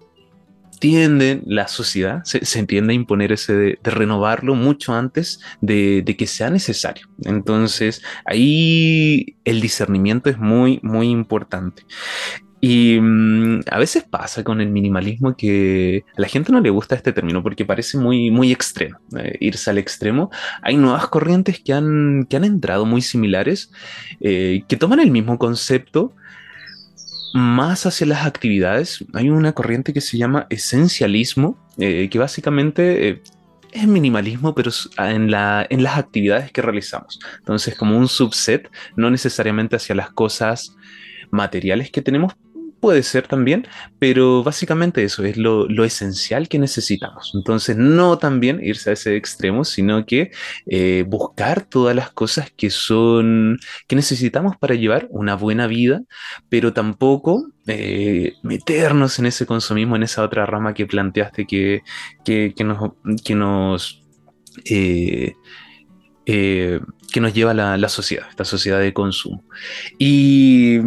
tiende 0.84 1.42
la 1.46 1.70
sociedad, 1.70 2.26
se, 2.26 2.44
se, 2.44 2.60
entiende 2.60 2.92
a 2.92 2.96
imponer 2.96 3.32
ese 3.32 3.54
de, 3.54 3.80
renovarlo 3.84 4.54
mucho 4.54 4.94
antes 4.94 5.40
de, 5.62 6.04
que 6.18 6.28
sea 6.28 6.50
necesario. 6.50 7.08
Entonces, 7.24 8.02
ahí 8.26 9.38
el 9.46 9.62
discernimiento 9.62 10.30
es 10.30 10.38
muy, 10.38 10.82
muy 10.84 11.10
importante. 11.10 11.84
Y 12.60 13.00
mm, 13.00 13.62
a 13.72 13.78
veces 13.80 14.04
pasa 14.04 14.44
con 14.44 14.60
el 14.60 14.72
minimalismo 14.72 15.38
que 15.38 16.04
a 16.18 16.22
la 16.22 16.28
gente 16.28 16.52
no 16.52 16.60
le 16.60 16.70
gusta 16.70 16.96
este 16.96 17.14
término 17.14 17.42
porque 17.42 17.64
parece 17.64 17.98
muy, 17.98 18.30
muy 18.30 18.52
extremo, 18.52 18.98
eh, 19.18 19.38
irse 19.40 19.70
al 19.70 19.78
extremo. 19.78 20.32
Hay 20.62 20.76
nuevas 20.76 21.08
corrientes 21.08 21.62
que 21.62 21.72
han, 21.72 22.26
que 22.30 22.36
han 22.36 22.44
entrado 22.44 22.86
muy 22.86 23.02
similares, 23.02 23.72
eh, 24.20 24.64
que 24.68 24.76
toman 24.76 25.00
el 25.00 25.12
mismo 25.12 25.38
concepto, 25.38 26.14
más 27.34 27.86
hacia 27.86 28.08
las 28.08 28.26
actividades, 28.26 29.04
hay 29.14 29.30
una 29.30 29.54
corriente 29.54 29.92
que 29.92 30.02
se 30.02 30.18
llama 30.18 30.46
esencialismo, 30.50 31.58
eh, 31.78 32.08
que 32.10 32.20
básicamente 32.20 33.10
eh, 33.10 33.22
es 33.72 33.88
minimalismo, 33.88 34.54
pero 34.54 34.72
en, 35.00 35.32
la, 35.32 35.66
en 35.70 35.82
las 35.82 35.98
actividades 35.98 36.52
que 36.52 36.62
realizamos. 36.62 37.20
Entonces, 37.40 37.76
como 37.76 37.98
un 37.98 38.08
subset, 38.08 38.70
no 38.96 39.10
necesariamente 39.10 39.76
hacia 39.76 39.96
las 39.96 40.12
cosas 40.12 40.76
materiales 41.32 41.90
que 41.90 42.04
tenemos, 42.04 42.34
puede 42.84 43.02
ser 43.02 43.30
también, 43.30 43.66
pero 43.98 44.44
básicamente 44.44 45.06
eso 45.06 45.24
es 45.24 45.38
lo, 45.38 45.68
esencial 45.86 46.50
que 46.50 46.60
necesitamos. 46.60 47.32
Entonces, 47.34 47.78
no 47.78 48.18
también 48.18 48.60
irse 48.62 48.90
a 48.90 48.94
ese 48.94 49.16
extremo, 49.16 49.64
sino 49.64 50.06
que 50.06 50.32
eh, 50.66 51.06
buscar 51.08 51.64
todas 51.64 51.96
las 51.96 52.12
cosas 52.12 52.52
que 52.52 52.70
son, 52.70 53.58
que 53.88 53.96
necesitamos 53.96 54.58
para 54.58 54.76
llevar 54.76 55.08
una 55.12 55.36
buena 55.36 55.66
vida, 55.66 56.02
pero 56.50 56.74
tampoco 56.74 57.48
eh, 57.68 58.34
meternos 58.44 59.18
en 59.18 59.28
ese 59.28 59.46
consumismo, 59.46 59.96
en 59.96 60.04
esa 60.04 60.22
otra 60.22 60.46
rama 60.46 60.74
que 60.74 60.86
planteaste 60.86 61.48
que, 61.48 61.84
que, 62.26 62.54
nos... 62.66 62.92
Que 63.24 63.34
nos 63.34 64.04
eh, 64.66 65.36
que 67.14 67.22
nos 67.22 67.32
lleva 67.32 67.54
la, 67.54 67.78
la, 67.78 67.90
sociedad, 67.90 68.26
esta 68.28 68.44
sociedad 68.44 68.80
de 68.80 68.92
consumo. 68.92 69.44
Y, 70.00 70.80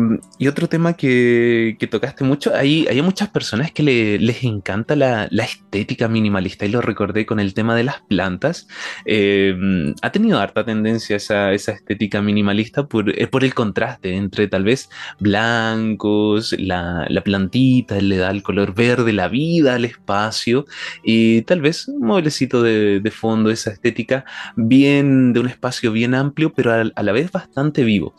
otro 0.48 0.68
tema 0.68 0.94
que, 0.94 1.76
que, 1.78 1.86
tocaste 1.86 2.24
mucho, 2.24 2.52
hay, 2.54 2.86
hay 2.88 3.00
muchas 3.00 3.28
personas 3.28 3.70
que 3.70 3.84
le, 3.84 4.18
les 4.18 4.42
encanta 4.42 4.96
la, 4.96 5.28
la, 5.30 5.44
estética 5.44 6.08
minimalista 6.08 6.66
y 6.66 6.70
lo 6.70 6.80
recordé 6.80 7.26
con 7.26 7.38
el 7.38 7.54
tema 7.54 7.76
de 7.76 7.84
las 7.84 8.00
plantas. 8.08 8.66
Eh, 9.04 9.54
ha 10.02 10.10
tenido 10.10 10.40
harta 10.40 10.64
tendencia 10.64 11.16
esa, 11.16 11.52
esa 11.52 11.72
estética 11.72 12.20
minimalista 12.20 12.86
por, 12.86 13.08
eh, 13.10 13.28
por 13.28 13.44
el 13.44 13.54
contraste 13.54 14.16
entre 14.16 14.48
tal 14.48 14.64
vez 14.64 14.88
blancos, 15.20 16.56
la, 16.58 17.06
la 17.08 17.20
plantita 17.22 18.00
le 18.00 18.16
da 18.16 18.30
el 18.30 18.42
color 18.42 18.74
verde, 18.74 19.12
la 19.12 19.28
vida 19.28 19.76
al 19.76 19.84
espacio 19.84 20.66
y 21.04 21.42
tal 21.42 21.60
vez 21.60 21.86
un 21.86 22.00
mueblecito 22.00 22.62
de, 22.62 22.98
de 22.98 23.10
fondo, 23.12 23.50
esa 23.50 23.70
estética 23.70 24.24
bien 24.56 25.32
de 25.32 25.38
un 25.38 25.48
espacio 25.48 25.92
bien 25.92 26.15
amplio, 26.16 26.52
pero 26.52 26.72
a, 26.72 27.02
la 27.02 27.12
vez 27.12 27.30
bastante 27.30 27.84
vivo. 27.84 28.14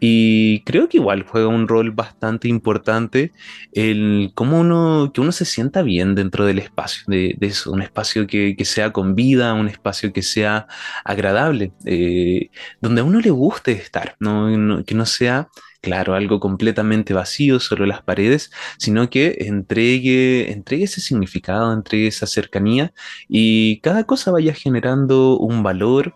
Y 0.00 0.62
creo 0.64 0.88
que 0.88 0.98
igual 0.98 1.24
juega 1.26 1.48
un 1.48 1.68
rol 1.68 1.92
bastante 1.92 2.48
importante 2.48 3.32
el 3.72 4.32
cómo 4.34 4.60
uno, 4.60 5.12
que 5.14 5.20
uno 5.20 5.32
se 5.32 5.44
sienta 5.44 5.82
bien 5.82 6.14
dentro 6.14 6.44
del 6.44 6.58
espacio, 6.58 7.04
de, 7.06 7.36
eso, 7.40 7.72
un 7.72 7.82
espacio 7.82 8.26
que, 8.26 8.56
sea 8.64 8.92
con 8.92 9.14
vida, 9.14 9.54
un 9.54 9.68
espacio 9.68 10.12
que 10.12 10.22
sea 10.22 10.66
agradable, 11.04 11.72
eh, 11.84 12.50
donde 12.80 13.00
a 13.02 13.04
uno 13.04 13.20
le 13.20 13.30
guste 13.30 13.72
estar, 13.72 14.16
que 14.18 14.94
no 14.94 15.06
sea 15.06 15.48
claro, 15.82 16.14
algo 16.14 16.40
completamente 16.40 17.12
vacío, 17.12 17.60
solo 17.60 17.84
las 17.86 18.02
paredes, 18.02 18.52
sino 18.78 19.10
que 19.10 19.36
entregue, 19.40 20.52
entregue 20.52 20.84
ese 20.84 21.00
significado, 21.00 21.72
entregue 21.72 22.06
esa 22.06 22.26
cercanía 22.26 22.94
y 23.28 23.80
cada 23.80 24.04
cosa 24.04 24.30
vaya 24.30 24.54
generando 24.54 25.36
un 25.38 25.62
valor, 25.62 26.14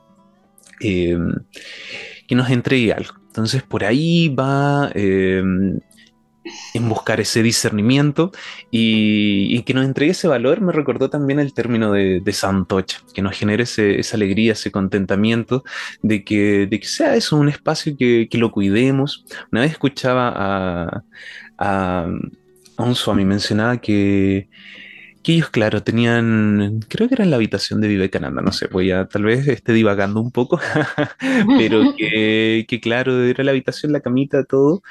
Em, 0.80 1.32
que 2.26 2.34
nos 2.34 2.50
entregue 2.50 2.92
algo. 2.92 3.14
Entonces 3.26 3.62
por 3.62 3.84
ahí 3.84 4.28
va 4.28 4.90
em, 4.94 5.78
en 6.74 6.88
buscar 6.88 7.20
ese 7.20 7.42
discernimiento 7.42 8.32
y, 8.70 9.62
que 9.62 9.74
nos 9.74 9.84
entregue 9.84 10.12
ese 10.12 10.28
valor. 10.28 10.60
Me 10.60 10.72
recordó 10.72 11.10
también 11.10 11.40
el 11.40 11.52
término 11.54 11.92
de, 11.92 12.22
santocha, 12.32 13.00
que 13.14 13.22
nos 13.22 13.36
genere 13.36 13.64
esa 13.64 14.16
alegría, 14.16 14.52
ese 14.52 14.70
contentamiento 14.70 15.64
de 16.02 16.24
que, 16.24 16.66
de 16.66 16.80
sea 16.82 17.16
eso 17.16 17.36
un 17.36 17.48
espacio 17.48 17.96
que, 17.96 18.28
lo 18.32 18.50
cuidemos. 18.50 19.24
Una 19.52 19.62
vez 19.62 19.72
escuchaba 19.72 20.28
a, 20.28 21.04
a, 21.58 22.08
a 22.76 22.82
un 22.82 22.94
Swami 22.94 23.24
mencionaba 23.24 23.78
que 23.78 24.48
que 25.26 25.32
ellos, 25.32 25.50
claro, 25.50 25.82
tenían, 25.82 26.78
creo 26.88 27.08
que 27.08 27.16
era 27.16 27.24
en 27.24 27.30
la 27.30 27.36
habitación 27.36 27.80
de 27.80 27.88
Vivekananda, 27.88 28.42
no 28.42 28.52
sé, 28.52 28.68
voy 28.68 28.92
a 28.92 29.08
tal 29.08 29.24
vez 29.24 29.48
esté 29.48 29.72
divagando 29.72 30.20
un 30.20 30.30
poco, 30.30 30.60
pero 31.58 31.82
que, 31.98 32.64
que, 32.68 32.80
claro, 32.80 33.24
era 33.24 33.42
la 33.42 33.50
habitación, 33.50 33.90
la 33.90 33.98
camita, 33.98 34.44
todo, 34.44 34.84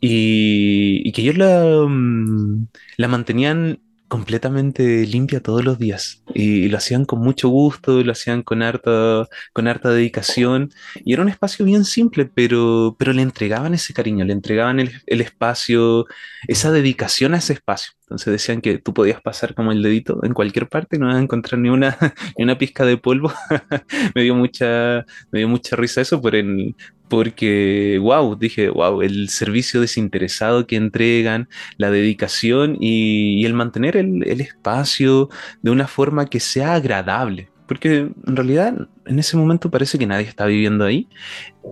y, 0.00 1.02
y 1.04 1.12
que 1.12 1.20
ellos 1.20 1.36
la, 1.36 1.84
mm, 1.86 2.68
la 2.96 3.08
mantenían 3.08 3.80
completamente 4.12 5.06
limpia 5.06 5.40
todos 5.40 5.64
los 5.64 5.78
días 5.78 6.22
y, 6.34 6.68
lo 6.68 6.76
hacían 6.76 7.06
con 7.06 7.20
mucho 7.20 7.48
gusto, 7.48 8.04
lo 8.04 8.12
hacían 8.12 8.42
con 8.42 8.62
harta, 8.62 9.26
con 9.54 9.68
harta 9.68 9.88
dedicación 9.88 10.70
y 11.02 11.14
era 11.14 11.22
un 11.22 11.30
espacio 11.30 11.64
bien 11.64 11.86
simple, 11.86 12.26
pero, 12.26 12.94
pero 12.98 13.14
le 13.14 13.22
entregaban 13.22 13.72
ese 13.72 13.94
cariño, 13.94 14.26
le 14.26 14.34
entregaban 14.34 14.80
el, 14.80 14.90
el 15.06 15.22
espacio, 15.22 16.04
esa 16.46 16.70
dedicación 16.70 17.32
a 17.32 17.38
ese 17.38 17.54
espacio. 17.54 17.94
Entonces 18.02 18.32
decían 18.32 18.60
que 18.60 18.76
tú 18.76 18.92
podías 18.92 19.22
pasar 19.22 19.54
como 19.54 19.72
el 19.72 19.82
dedito 19.82 20.20
en 20.22 20.34
cualquier 20.34 20.68
parte 20.68 20.96
y 20.96 20.98
no 20.98 21.06
vas 21.06 21.16
a 21.16 21.20
encontrar 21.20 21.58
ni 21.58 21.70
una, 21.70 21.96
ni 22.36 22.44
una 22.44 22.58
pizca 22.58 22.84
de 22.84 22.98
polvo. 22.98 23.32
me, 24.14 24.22
dio 24.22 24.34
mucha, 24.34 25.06
me 25.30 25.38
dio 25.38 25.48
mucha 25.48 25.74
risa 25.74 26.02
eso 26.02 26.20
por 26.20 26.34
el, 26.34 26.74
porque, 27.12 27.98
wow, 28.00 28.36
dije, 28.36 28.70
wow, 28.70 29.02
el 29.02 29.28
servicio 29.28 29.82
desinteresado 29.82 30.66
que 30.66 30.76
entregan, 30.76 31.46
la 31.76 31.90
dedicación 31.90 32.78
y, 32.80 33.44
el 33.44 33.52
mantener 33.52 33.98
el, 33.98 34.40
espacio 34.40 35.28
de 35.60 35.70
una 35.70 35.86
forma 35.86 36.24
que 36.24 36.40
sea 36.40 36.72
agradable. 36.72 37.50
Porque 37.68 38.08
en 38.26 38.34
realidad 38.34 38.88
en 39.04 39.18
ese 39.18 39.36
momento 39.36 39.70
parece 39.70 39.98
que 39.98 40.06
nadie 40.06 40.26
está 40.26 40.46
viviendo 40.46 40.86
ahí, 40.86 41.06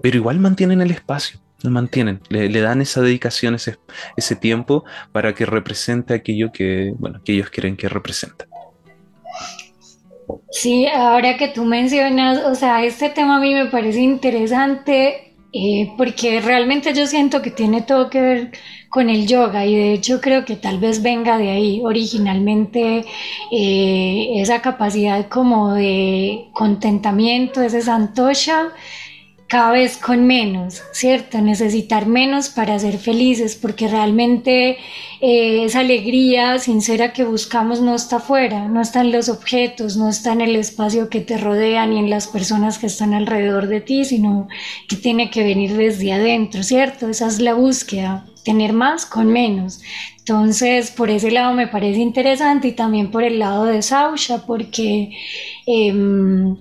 pero 0.02 0.18
igual 0.18 0.40
mantienen 0.40 0.82
el 0.82 0.90
espacio 0.90 1.40
lo 1.62 1.70
mantienen, 1.70 2.20
le, 2.30 2.60
dan 2.60 2.80
esa 2.80 3.02
dedicación, 3.02 3.54
ese, 3.54 3.76
ese 4.16 4.34
tiempo 4.34 4.84
para 5.12 5.34
que 5.34 5.44
represente 5.44 6.14
aquello 6.14 6.52
que, 6.52 6.94
bueno, 6.98 7.20
que 7.22 7.32
ellos 7.32 7.50
quieren 7.50 7.76
que 7.76 7.88
represente. 7.88 8.46
Sí, 10.50 10.86
ahora 10.86 11.36
que 11.36 11.48
tú 11.48 11.64
mencionas, 11.64 12.44
o 12.44 12.54
sea, 12.54 12.82
este 12.84 13.10
tema 13.10 13.36
a 13.36 13.40
mí 13.40 13.52
me 13.54 13.66
parece 13.66 14.00
interesante 14.00 15.29
eh, 15.52 15.92
porque 15.96 16.40
realmente 16.40 16.94
yo 16.94 17.06
siento 17.06 17.42
que 17.42 17.50
tiene 17.50 17.82
todo 17.82 18.08
que 18.10 18.20
ver 18.20 18.52
con 18.88 19.08
el 19.10 19.26
yoga 19.26 19.66
y 19.66 19.74
de 19.76 19.92
hecho 19.94 20.20
creo 20.20 20.44
que 20.44 20.56
tal 20.56 20.78
vez 20.78 21.02
venga 21.02 21.38
de 21.38 21.50
ahí. 21.50 21.80
Originalmente 21.84 23.04
eh, 23.52 24.40
esa 24.40 24.62
capacidad 24.62 25.28
como 25.28 25.74
de 25.74 26.48
contentamiento, 26.52 27.62
ese 27.62 27.82
santosha 27.82 28.68
cada 29.50 29.72
vez 29.72 29.96
con 29.96 30.28
menos, 30.28 30.80
¿cierto? 30.92 31.40
Necesitar 31.40 32.06
menos 32.06 32.50
para 32.50 32.78
ser 32.78 32.98
felices, 32.98 33.56
porque 33.60 33.88
realmente 33.88 34.78
eh, 35.20 35.64
esa 35.64 35.80
alegría 35.80 36.60
sincera 36.60 37.12
que 37.12 37.24
buscamos 37.24 37.80
no 37.80 37.96
está 37.96 38.18
afuera, 38.18 38.68
no 38.68 38.80
está 38.80 39.00
en 39.00 39.10
los 39.10 39.28
objetos, 39.28 39.96
no 39.96 40.08
está 40.08 40.34
en 40.34 40.42
el 40.42 40.54
espacio 40.54 41.08
que 41.08 41.20
te 41.20 41.36
rodea 41.36 41.84
ni 41.84 41.98
en 41.98 42.10
las 42.10 42.28
personas 42.28 42.78
que 42.78 42.86
están 42.86 43.12
alrededor 43.12 43.66
de 43.66 43.80
ti, 43.80 44.04
sino 44.04 44.46
que 44.88 44.94
tiene 44.94 45.30
que 45.30 45.42
venir 45.42 45.76
desde 45.76 46.12
adentro, 46.12 46.62
¿cierto? 46.62 47.08
Esa 47.08 47.26
es 47.26 47.40
la 47.40 47.54
búsqueda, 47.54 48.26
tener 48.44 48.72
más 48.72 49.04
con 49.04 49.26
menos. 49.32 49.80
Entonces, 50.18 50.92
por 50.92 51.10
ese 51.10 51.32
lado 51.32 51.54
me 51.54 51.66
parece 51.66 51.98
interesante 51.98 52.68
y 52.68 52.72
también 52.72 53.10
por 53.10 53.24
el 53.24 53.40
lado 53.40 53.64
de 53.64 53.82
Sausha, 53.82 54.46
porque... 54.46 55.10
Em, 55.66 56.56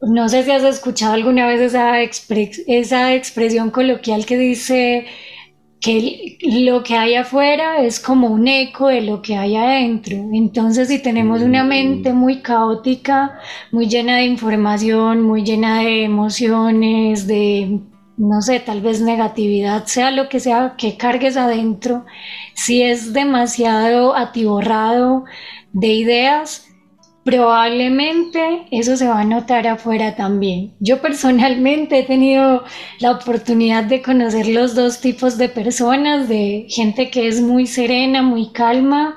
no 0.00 0.28
sé 0.28 0.44
si 0.44 0.50
has 0.50 0.62
escuchado 0.62 1.14
alguna 1.14 1.46
vez 1.46 1.60
esa, 1.60 2.00
esa 2.00 3.14
expresión 3.14 3.70
coloquial 3.70 4.26
que 4.26 4.36
dice 4.36 5.06
que 5.80 6.38
lo 6.42 6.82
que 6.82 6.96
hay 6.96 7.14
afuera 7.14 7.80
es 7.80 8.00
como 8.00 8.28
un 8.28 8.48
eco 8.48 8.88
de 8.88 9.02
lo 9.02 9.22
que 9.22 9.36
hay 9.36 9.56
adentro. 9.56 10.16
Entonces, 10.32 10.88
si 10.88 10.98
tenemos 11.00 11.42
una 11.42 11.64
mm. 11.64 11.68
mente 11.68 12.12
muy 12.12 12.40
caótica, 12.40 13.38
muy 13.72 13.86
llena 13.88 14.16
de 14.16 14.24
información, 14.24 15.22
muy 15.22 15.44
llena 15.44 15.80
de 15.80 16.04
emociones, 16.04 17.26
de, 17.26 17.80
no 18.16 18.42
sé, 18.42 18.60
tal 18.60 18.80
vez 18.80 19.00
negatividad, 19.00 19.84
sea 19.86 20.10
lo 20.10 20.28
que 20.28 20.40
sea 20.40 20.74
que 20.76 20.96
cargues 20.96 21.36
adentro, 21.36 22.04
si 22.54 22.82
es 22.82 23.12
demasiado 23.12 24.16
atiborrado 24.16 25.24
de 25.72 25.88
ideas, 25.88 26.66
probablemente 27.26 28.68
eso 28.70 28.96
se 28.96 29.08
va 29.08 29.22
a 29.22 29.24
notar 29.24 29.66
afuera 29.66 30.14
también. 30.14 30.74
Yo 30.78 31.02
personalmente 31.02 31.98
he 31.98 32.02
tenido 32.04 32.62
la 33.00 33.10
oportunidad 33.10 33.82
de 33.82 34.00
conocer 34.00 34.46
los 34.46 34.76
dos 34.76 35.00
tipos 35.00 35.36
de 35.36 35.48
personas, 35.48 36.28
de 36.28 36.66
gente 36.68 37.10
que 37.10 37.26
es 37.26 37.40
muy 37.40 37.66
serena, 37.66 38.22
muy 38.22 38.50
calma 38.52 39.16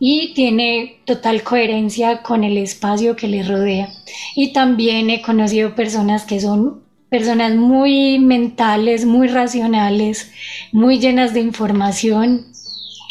y 0.00 0.32
tiene 0.32 1.02
total 1.04 1.42
coherencia 1.42 2.22
con 2.22 2.42
el 2.42 2.56
espacio 2.56 3.16
que 3.16 3.28
le 3.28 3.42
rodea. 3.42 3.90
Y 4.34 4.54
también 4.54 5.10
he 5.10 5.20
conocido 5.20 5.74
personas 5.74 6.24
que 6.24 6.40
son 6.40 6.82
personas 7.10 7.54
muy 7.54 8.18
mentales, 8.18 9.04
muy 9.04 9.28
racionales, 9.28 10.32
muy 10.72 10.98
llenas 10.98 11.34
de 11.34 11.40
información, 11.40 12.46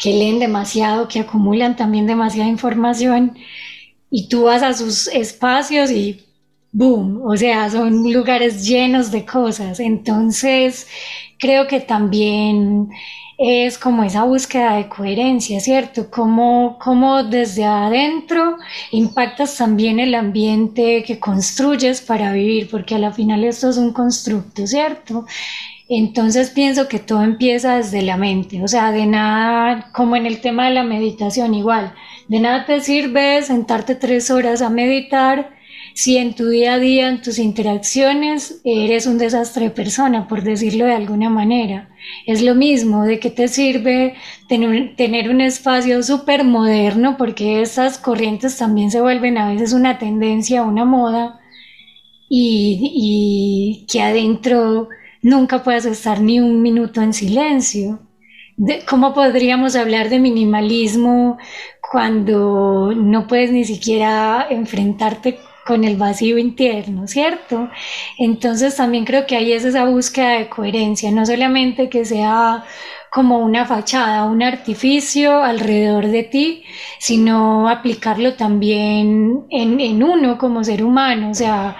que 0.02 0.12
leen 0.12 0.40
demasiado, 0.40 1.06
que 1.06 1.20
acumulan 1.20 1.76
también 1.76 2.08
demasiada 2.08 2.48
información 2.48 3.36
y 4.12 4.28
tú 4.28 4.44
vas 4.44 4.62
a 4.62 4.74
sus 4.74 5.08
espacios 5.08 5.90
y 5.90 6.20
boom, 6.70 7.22
o 7.24 7.36
sea, 7.36 7.70
son 7.70 8.12
lugares 8.12 8.64
llenos 8.66 9.10
de 9.10 9.24
cosas. 9.24 9.80
Entonces, 9.80 10.86
creo 11.38 11.66
que 11.66 11.80
también 11.80 12.90
es 13.38 13.78
como 13.78 14.04
esa 14.04 14.24
búsqueda 14.24 14.76
de 14.76 14.88
coherencia, 14.88 15.60
¿cierto? 15.60 16.10
Cómo, 16.10 16.78
cómo 16.78 17.24
desde 17.24 17.64
adentro 17.64 18.58
impactas 18.90 19.56
también 19.56 19.98
el 19.98 20.14
ambiente 20.14 21.02
que 21.04 21.18
construyes 21.18 22.02
para 22.02 22.32
vivir, 22.32 22.68
porque 22.70 22.94
a 22.94 22.98
la 22.98 23.12
final 23.12 23.44
esto 23.44 23.70
es 23.70 23.78
un 23.78 23.92
constructo, 23.94 24.66
¿cierto? 24.66 25.24
Entonces 25.88 26.50
pienso 26.50 26.86
que 26.88 26.98
todo 26.98 27.22
empieza 27.22 27.76
desde 27.76 28.02
la 28.02 28.16
mente, 28.18 28.62
o 28.62 28.68
sea, 28.68 28.92
de 28.92 29.06
nada, 29.06 29.90
como 29.92 30.16
en 30.16 30.26
el 30.26 30.40
tema 30.40 30.68
de 30.68 30.74
la 30.74 30.84
meditación 30.84 31.54
igual, 31.54 31.94
de 32.32 32.40
nada 32.40 32.64
te 32.64 32.80
sirve 32.80 33.42
sentarte 33.42 33.94
tres 33.94 34.30
horas 34.30 34.62
a 34.62 34.70
meditar 34.70 35.50
si 35.92 36.16
en 36.16 36.34
tu 36.34 36.48
día 36.48 36.72
a 36.72 36.78
día, 36.78 37.10
en 37.10 37.20
tus 37.20 37.38
interacciones, 37.38 38.62
eres 38.64 39.06
un 39.06 39.18
desastre 39.18 39.64
de 39.64 39.70
persona, 39.70 40.28
por 40.28 40.42
decirlo 40.42 40.86
de 40.86 40.94
alguna 40.94 41.28
manera. 41.28 41.90
Es 42.26 42.40
lo 42.40 42.54
mismo, 42.54 43.04
de 43.04 43.20
qué 43.20 43.28
te 43.28 43.48
sirve 43.48 44.14
tener, 44.48 45.28
un 45.28 45.42
espacio 45.42 46.02
súper 46.02 46.42
moderno, 46.44 47.18
porque 47.18 47.60
esas 47.60 47.98
corrientes 47.98 48.56
también 48.56 48.90
se 48.90 49.02
vuelven 49.02 49.36
a 49.36 49.52
veces 49.52 49.74
una 49.74 49.98
tendencia, 49.98 50.62
una 50.62 50.86
moda, 50.86 51.38
y, 52.30 53.84
que 53.92 54.00
adentro 54.00 54.88
nunca 55.20 55.62
puedas 55.62 55.84
estar 55.84 56.22
ni 56.22 56.40
un 56.40 56.62
minuto 56.62 57.02
en 57.02 57.12
silencio. 57.12 58.00
¿Cómo 58.88 59.14
podríamos 59.14 59.76
hablar 59.76 60.08
de 60.08 60.18
minimalismo 60.18 61.38
cuando 61.90 62.92
no 62.94 63.26
puedes 63.26 63.50
ni 63.50 63.64
siquiera 63.64 64.46
enfrentarte 64.50 65.38
con 65.66 65.84
el 65.84 65.96
vacío 65.96 66.38
interno, 66.38 67.06
¿cierto? 67.06 67.70
Entonces 68.18 68.76
también 68.76 69.04
creo 69.04 69.26
que 69.26 69.36
ahí 69.36 69.52
es 69.52 69.64
esa 69.64 69.84
búsqueda 69.84 70.38
de 70.38 70.48
coherencia, 70.48 71.10
no 71.10 71.24
solamente 71.24 71.88
que 71.88 72.04
sea 72.04 72.64
como 73.10 73.38
una 73.38 73.66
fachada, 73.66 74.24
un 74.24 74.42
artificio 74.42 75.42
alrededor 75.42 76.08
de 76.08 76.22
ti, 76.24 76.64
sino 76.98 77.68
aplicarlo 77.68 78.34
también 78.34 79.44
en, 79.50 80.02
uno 80.02 80.38
como 80.38 80.64
ser 80.64 80.82
humano, 80.82 81.30
o 81.30 81.34
sea, 81.34 81.76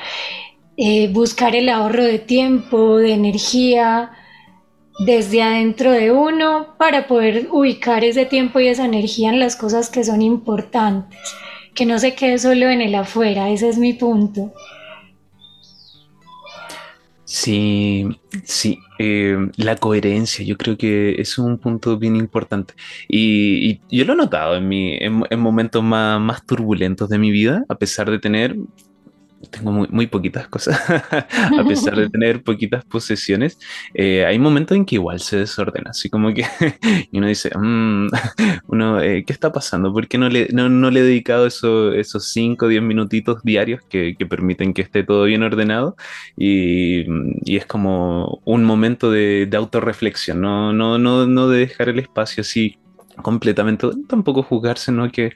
eh, 0.76 1.08
buscar 1.12 1.56
el 1.56 1.68
ahorro 1.68 2.04
de 2.04 2.18
tiempo, 2.18 2.98
de 2.98 3.14
energía, 3.14 4.10
desde 4.98 5.42
adentro 5.42 5.90
de 5.90 6.12
uno 6.12 6.74
para 6.78 7.06
poder 7.06 7.48
ubicar 7.50 8.04
ese 8.04 8.26
tiempo 8.26 8.60
y 8.60 8.68
esa 8.68 8.84
energía 8.84 9.30
en 9.30 9.40
las 9.40 9.56
cosas 9.56 9.90
que 9.90 10.04
son 10.04 10.22
importantes, 10.22 11.18
que 11.74 11.86
no 11.86 11.98
se 11.98 12.14
quede 12.14 12.38
solo 12.38 12.68
en 12.68 12.80
el 12.80 12.94
afuera, 12.94 13.50
ese 13.50 13.68
es 13.68 13.78
mi 13.78 13.94
punto. 13.94 14.52
Sí, 17.24 18.06
sí, 18.44 18.78
eh, 18.98 19.48
la 19.56 19.76
coherencia 19.76 20.44
yo 20.44 20.58
creo 20.58 20.76
que 20.76 21.14
es 21.18 21.38
un 21.38 21.56
punto 21.56 21.96
bien 21.98 22.14
importante 22.14 22.74
y, 23.08 23.80
yo 23.88 24.04
lo 24.04 24.12
he 24.12 24.16
notado 24.16 24.56
en, 24.56 24.68
mi, 24.68 24.98
en, 25.00 25.40
momentos 25.40 25.82
más, 25.82 26.20
más 26.20 26.44
turbulentos 26.44 27.08
de 27.08 27.18
mi 27.18 27.30
vida, 27.30 27.64
a 27.70 27.76
pesar 27.76 28.10
de 28.10 28.18
tener 28.18 28.54
tengo 29.50 29.72
muy, 29.72 29.88
muy 29.90 30.06
poquitas 30.06 30.48
cosas, 30.48 30.80
a 30.90 31.64
pesar 31.66 31.96
de 31.96 32.08
tener 32.10 32.42
poquitas 32.42 32.84
posesiones, 32.84 33.58
eh, 33.94 34.24
hay 34.24 34.38
momentos 34.38 34.76
en 34.76 34.84
que 34.84 34.96
igual 34.96 35.20
se 35.20 35.38
desordena, 35.38 35.90
así 35.90 36.08
como 36.08 36.32
que 36.32 36.44
y 37.12 37.18
uno 37.18 37.26
dice, 37.26 37.50
mm, 37.56 38.08
uno, 38.68 39.00
eh, 39.00 39.24
¿qué 39.26 39.32
está 39.32 39.52
pasando? 39.52 39.92
¿Por 39.92 40.08
qué 40.08 40.18
no 40.18 40.28
le, 40.28 40.48
no, 40.52 40.68
no 40.68 40.90
le 40.90 41.00
he 41.00 41.02
dedicado 41.04 41.46
eso, 41.46 41.92
esos 41.92 42.26
5 42.32 42.66
o 42.66 42.68
10 42.68 42.82
minutitos 42.82 43.42
diarios 43.42 43.82
que, 43.88 44.14
que, 44.18 44.26
permiten 44.26 44.74
que 44.74 44.82
esté 44.82 45.02
todo 45.04 45.24
bien 45.24 45.42
ordenado? 45.42 45.96
Y, 46.36 47.04
y 47.44 47.56
es 47.56 47.66
como 47.66 48.40
un 48.44 48.64
momento 48.64 49.10
de, 49.10 49.46
de 49.46 49.56
autorreflexión, 49.56 50.40
no, 50.40 50.72
no, 50.72 50.98
no, 50.98 51.26
no 51.26 51.48
de 51.48 51.60
dejar 51.60 51.88
el 51.88 51.98
espacio 51.98 52.42
así 52.42 52.78
completamente, 53.22 53.86
tampoco 54.08 54.42
juzgarse, 54.42 54.92
¿no? 54.92 55.10
Que 55.10 55.32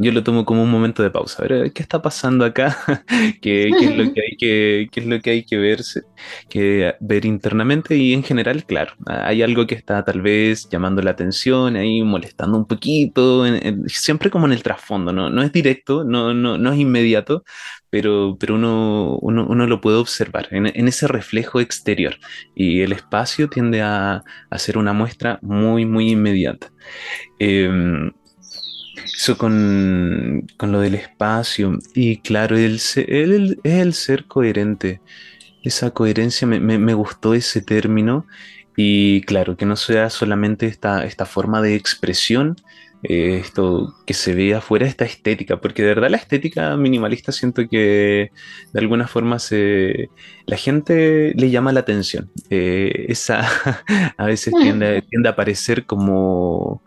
yo 0.00 0.12
lo 0.12 0.22
tomo 0.22 0.44
como 0.44 0.62
un 0.62 0.70
momento 0.70 1.02
de 1.02 1.10
pausa. 1.10 1.42
A 1.42 1.48
ver, 1.48 1.72
¿qué 1.72 1.82
está 1.82 2.00
pasando 2.02 2.44
acá? 2.44 2.76
¿Qué, 3.42 3.68
es 3.68 3.96
lo 3.96 4.12
que 4.12 4.20
hay 4.20 4.36
que, 4.38 4.88
qué 4.90 5.00
es 5.00 5.06
lo 5.06 5.20
que 5.20 5.30
hay 5.30 5.44
que 5.44 5.56
verse, 5.56 6.02
que 6.48 6.94
ver 7.00 7.24
internamente? 7.24 7.96
Y 7.96 8.12
en 8.12 8.22
general, 8.22 8.64
claro, 8.64 8.94
hay 9.06 9.42
algo 9.42 9.66
que 9.66 9.74
está 9.74 10.04
tal 10.04 10.22
vez 10.22 10.68
llamando 10.70 11.02
la 11.02 11.10
atención, 11.12 11.76
ahí 11.76 12.02
molestando 12.02 12.58
un 12.58 12.66
poquito, 12.66 13.44
siempre 13.86 14.30
como 14.30 14.46
en 14.46 14.52
el 14.52 14.62
trasfondo, 14.62 15.12
¿no? 15.12 15.30
No 15.30 15.42
es 15.42 15.52
directo, 15.52 16.04
no, 16.04 16.34
no, 16.34 16.58
no 16.58 16.72
es 16.72 16.78
inmediato, 16.78 17.44
pero, 17.90 18.36
pero 18.38 18.54
uno, 18.56 19.18
uno, 19.20 19.46
uno 19.48 19.66
lo 19.66 19.80
puede 19.80 19.96
observar 19.96 20.48
en, 20.50 20.66
en, 20.66 20.88
ese 20.88 21.08
reflejo 21.08 21.60
exterior. 21.60 22.16
Y 22.54 22.80
el 22.82 22.92
espacio 22.92 23.48
tiende 23.48 23.82
a, 23.82 24.22
a 24.50 24.58
ser 24.58 24.78
una 24.78 24.92
muestra 24.92 25.38
muy, 25.42 25.86
muy 25.86 26.10
inmediata. 26.10 26.70
Eh, 27.38 28.10
eso 29.16 29.38
con, 29.38 30.46
lo 30.60 30.80
del 30.80 30.94
espacio. 30.94 31.78
Y 31.94 32.18
claro, 32.18 32.56
el, 32.56 32.76
es 32.76 32.96
el 33.64 33.94
ser 33.94 34.26
coherente. 34.26 35.00
Esa 35.62 35.90
coherencia, 35.90 36.46
me, 36.46 36.60
me, 36.60 36.94
gustó 36.94 37.34
ese 37.34 37.62
término. 37.62 38.26
Y 38.76 39.22
claro, 39.22 39.56
que 39.56 39.66
no 39.66 39.76
sea 39.76 40.10
solamente 40.10 40.66
esta, 40.66 41.04
esta 41.04 41.26
forma 41.26 41.60
de 41.62 41.74
expresión, 41.74 42.56
eh, 43.02 43.38
esto 43.38 43.94
que 44.06 44.14
se 44.14 44.34
ve 44.34 44.54
afuera, 44.54 44.86
esta 44.86 45.04
estética, 45.04 45.60
porque 45.60 45.82
de 45.82 45.88
verdad 45.88 46.10
la 46.10 46.16
estética 46.16 46.76
minimalista 46.76 47.32
siento 47.32 47.68
que 47.68 48.32
de 48.72 48.80
alguna 48.80 49.06
forma 49.08 49.38
se, 49.38 50.10
la 50.48 50.56
gente 50.56 51.34
le 51.36 51.50
llama 51.50 51.72
la 51.72 51.80
atención. 51.80 52.30
Eh, 52.48 53.04
esa 53.08 53.46
a 54.16 54.24
veces 54.24 54.54
tiende, 54.58 55.02
tiende, 55.02 55.28
a 55.28 55.36
parecer 55.36 55.84
como, 55.84 56.82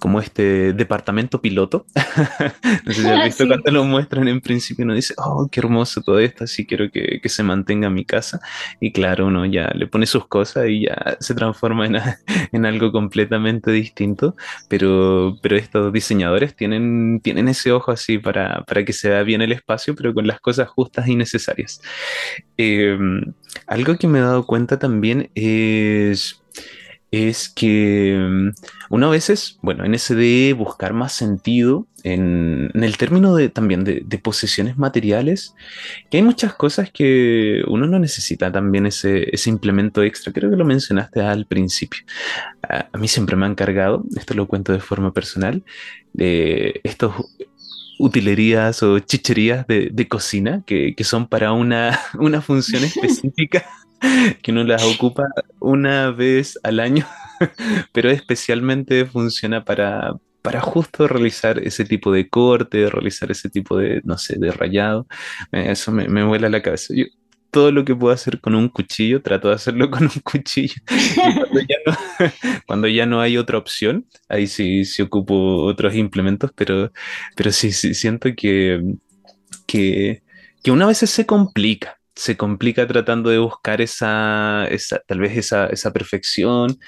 como 0.00 0.20
este 0.20 0.72
departamento 0.72 1.40
piloto. 1.40 1.86
no 2.84 2.92
sé 2.92 3.02
si 3.02 3.08
has 3.08 3.24
visto 3.24 3.46
cuando 3.46 3.70
lo 3.70 3.84
muestran 3.84 4.26
en 4.26 4.40
principio, 4.40 4.84
uno 4.84 4.94
dice, 4.94 5.14
oh, 5.18 5.48
qué 5.50 5.60
hermoso 5.60 6.02
todo 6.02 6.18
esto, 6.18 6.42
así 6.42 6.66
quiero 6.66 6.90
que, 6.90 7.20
que, 7.22 7.28
se 7.28 7.44
mantenga 7.44 7.86
en 7.86 7.94
mi 7.94 8.04
casa. 8.04 8.40
Y 8.80 8.90
claro, 8.90 9.28
uno 9.28 9.46
ya 9.46 9.70
le 9.74 9.86
pone 9.86 10.06
sus 10.06 10.26
cosas 10.26 10.66
y 10.68 10.86
ya 10.86 11.16
se 11.20 11.36
transforma 11.36 11.86
en, 11.86 11.96
en 12.50 12.66
algo 12.66 12.90
completamente 12.90 13.70
distinto, 13.70 14.34
pero, 14.68 15.36
pero 15.40 15.56
estos 15.56 15.92
diseñadores 15.92 16.56
tienen, 16.56 17.20
tienen 17.22 17.46
ese 17.46 17.70
ojo 17.70 17.92
así 17.92 18.18
para, 18.18 18.64
para, 18.64 18.84
que 18.84 18.92
se 18.92 19.08
vea 19.08 19.22
bien 19.22 19.40
el 19.40 19.52
espacio, 19.52 19.94
pero 19.94 20.12
con 20.12 20.26
las 20.26 20.40
cosas 20.40 20.66
justas 20.66 21.06
y 21.06 21.14
necesarias. 21.14 21.80
Em, 22.56 23.03
algo 23.66 23.96
que 23.96 24.08
me 24.08 24.18
he 24.18 24.22
dado 24.22 24.46
cuenta 24.46 24.78
también 24.78 25.30
es 25.34 26.40
es 27.14 27.48
que 27.48 28.16
mm, 28.18 28.48
uno 28.90 29.06
a 29.06 29.10
veces, 29.10 29.58
bueno, 29.62 29.84
en 29.84 29.94
ese 29.94 30.14
de 30.14 30.52
buscar 30.52 30.92
más 30.92 31.12
sentido, 31.12 31.86
en, 32.02 32.70
el 32.74 32.96
término 32.96 33.34
de, 33.34 33.48
también 33.48 33.84
de, 33.84 34.18
posesiones 34.18 34.76
materiales, 34.76 35.54
que 36.10 36.18
hay 36.18 36.22
muchas 36.22 36.54
cosas 36.54 36.90
que 36.90 37.62
uno 37.68 37.86
no 37.86 37.98
necesita 37.98 38.50
también 38.52 38.86
ese, 38.86 39.30
implemento 39.46 40.02
extra. 40.02 40.32
Creo 40.32 40.50
que 40.50 40.56
lo 40.56 40.64
mencionaste 40.64 41.20
al 41.20 41.46
principio. 41.46 42.02
A, 42.62 42.98
mí 42.98 43.08
siempre 43.08 43.36
me 43.36 43.46
han 43.46 43.54
cargado, 43.54 44.04
esto 44.16 44.34
lo 44.34 44.48
cuento 44.48 44.72
de 44.72 44.80
forma 44.80 45.12
personal, 45.12 45.62
de 46.12 46.80
estos 46.84 47.14
utilerías 47.98 48.82
o 48.82 48.98
chicherías 48.98 49.66
de, 49.66 50.08
cocina 50.08 50.62
que, 50.66 50.94
son 51.02 51.26
para 51.28 51.52
una, 51.52 51.98
una 52.18 52.40
función 52.40 52.84
específica 52.84 53.64
que 54.42 54.52
uno 54.52 54.64
las 54.64 54.82
ocupa 54.84 55.24
una 55.60 56.10
vez 56.10 56.58
al 56.62 56.80
año, 56.80 57.06
pero 57.92 58.10
especialmente 58.10 59.06
funciona 59.06 59.64
para, 59.64 60.14
para 60.42 60.60
justo 60.60 61.08
realizar 61.08 61.58
ese 61.58 61.84
tipo 61.84 62.12
de 62.12 62.28
corte, 62.28 62.88
realizar 62.90 63.30
ese 63.30 63.48
tipo 63.48 63.78
de, 63.78 64.00
no 64.04 64.18
sé, 64.18 64.36
de 64.38 64.50
rayado. 64.50 65.06
Eh, 65.52 65.66
eso 65.70 65.90
me, 65.92 66.08
me 66.08 66.24
vuela 66.24 66.48
la 66.48 66.62
cabeza. 66.62 66.92
Todo 67.54 67.70
lo 67.70 67.84
que 67.84 67.94
puedo 67.94 68.12
hacer 68.12 68.40
con 68.40 68.56
un 68.56 68.68
cuchillo, 68.68 69.22
trato 69.22 69.48
de 69.48 69.54
hacerlo 69.54 69.88
con 69.92 70.02
un 70.02 70.20
cuchillo. 70.24 70.74
cuando, 72.66 72.88
ya 72.88 73.06
no, 73.06 73.20
hay 73.20 73.36
otra 73.36 73.58
opción, 73.58 74.06
ahí 74.28 74.48
sí, 74.48 74.84
sí 74.84 75.02
ocupo 75.02 75.62
otros 75.64 75.94
implementos, 75.94 76.50
pero, 76.56 76.92
pero 77.36 77.52
sí, 77.52 77.70
siento 77.72 78.30
que, 78.36 78.82
que, 79.66 80.24
que 80.64 80.70
una 80.72 80.86
vez 80.86 80.98
se 80.98 81.26
complica 81.26 81.98
se 82.16 82.36
complica 82.36 82.86
tratando 82.86 83.30
de 83.30 83.38
buscar 83.38 83.80
esa, 83.80 84.66
esa 84.68 85.00
tal 85.00 85.18
vez 85.18 85.36
esa, 85.36 85.66
esa 85.66 85.92
perfección, 85.92 86.78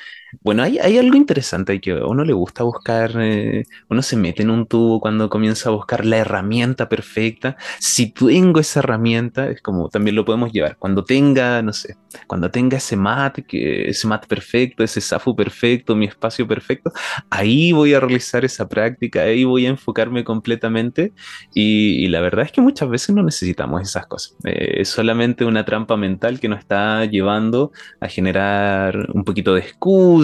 bueno, 0.42 0.62
hay, 0.62 0.78
algo 0.78 1.16
interesante 1.16 1.80
que 1.80 1.92
a 1.92 2.06
uno 2.06 2.24
le 2.24 2.32
gusta 2.32 2.64
buscar, 2.64 3.12
eh, 3.20 3.64
uno 3.88 4.02
se 4.02 4.16
mete 4.16 4.42
en 4.42 4.50
un 4.50 4.66
tubo 4.66 5.00
cuando 5.00 5.28
comienza 5.30 5.68
a 5.68 5.72
buscar 5.72 6.04
la 6.04 6.18
herramienta 6.18 6.88
perfecta. 6.88 7.56
Si 7.78 8.12
tengo 8.12 8.60
esa 8.60 8.80
herramienta, 8.80 9.48
es 9.48 9.60
como 9.62 9.88
también 9.88 10.16
lo 10.16 10.24
podemos 10.24 10.52
llevar. 10.52 10.76
Cuando 10.78 11.04
tenga, 11.04 11.62
no 11.62 11.72
sé, 11.72 11.96
cuando 12.26 12.50
tenga 12.50 12.76
ese 12.78 12.96
mat, 12.96 13.38
que, 13.46 13.88
ese 13.88 14.06
mat 14.06 14.26
perfecto, 14.26 14.82
ese 14.82 15.00
SAFU 15.00 15.36
perfecto, 15.36 15.94
mi 15.94 16.06
espacio 16.06 16.46
perfecto, 16.46 16.92
ahí 17.30 17.72
voy 17.72 17.94
a 17.94 18.00
realizar 18.00 18.44
esa 18.44 18.68
práctica, 18.68 19.22
ahí 19.22 19.44
voy 19.44 19.66
a 19.66 19.70
enfocarme 19.70 20.24
completamente. 20.24 21.12
Y, 21.54 22.06
la 22.08 22.20
verdad 22.20 22.44
es 22.46 22.52
que 22.52 22.60
muchas 22.60 22.88
veces 22.88 23.14
no 23.14 23.22
necesitamos 23.22 23.82
esas 23.82 24.06
cosas. 24.06 24.36
Eh, 24.44 24.80
es 24.80 24.88
solamente 24.88 25.44
una 25.44 25.64
trampa 25.64 25.96
mental 25.96 26.40
que 26.40 26.48
nos 26.48 26.60
está 26.60 27.04
llevando 27.04 27.72
a 28.00 28.08
generar 28.08 29.08
un 29.12 29.24
poquito 29.24 29.54
de 29.54 29.60
escudo 29.60 30.15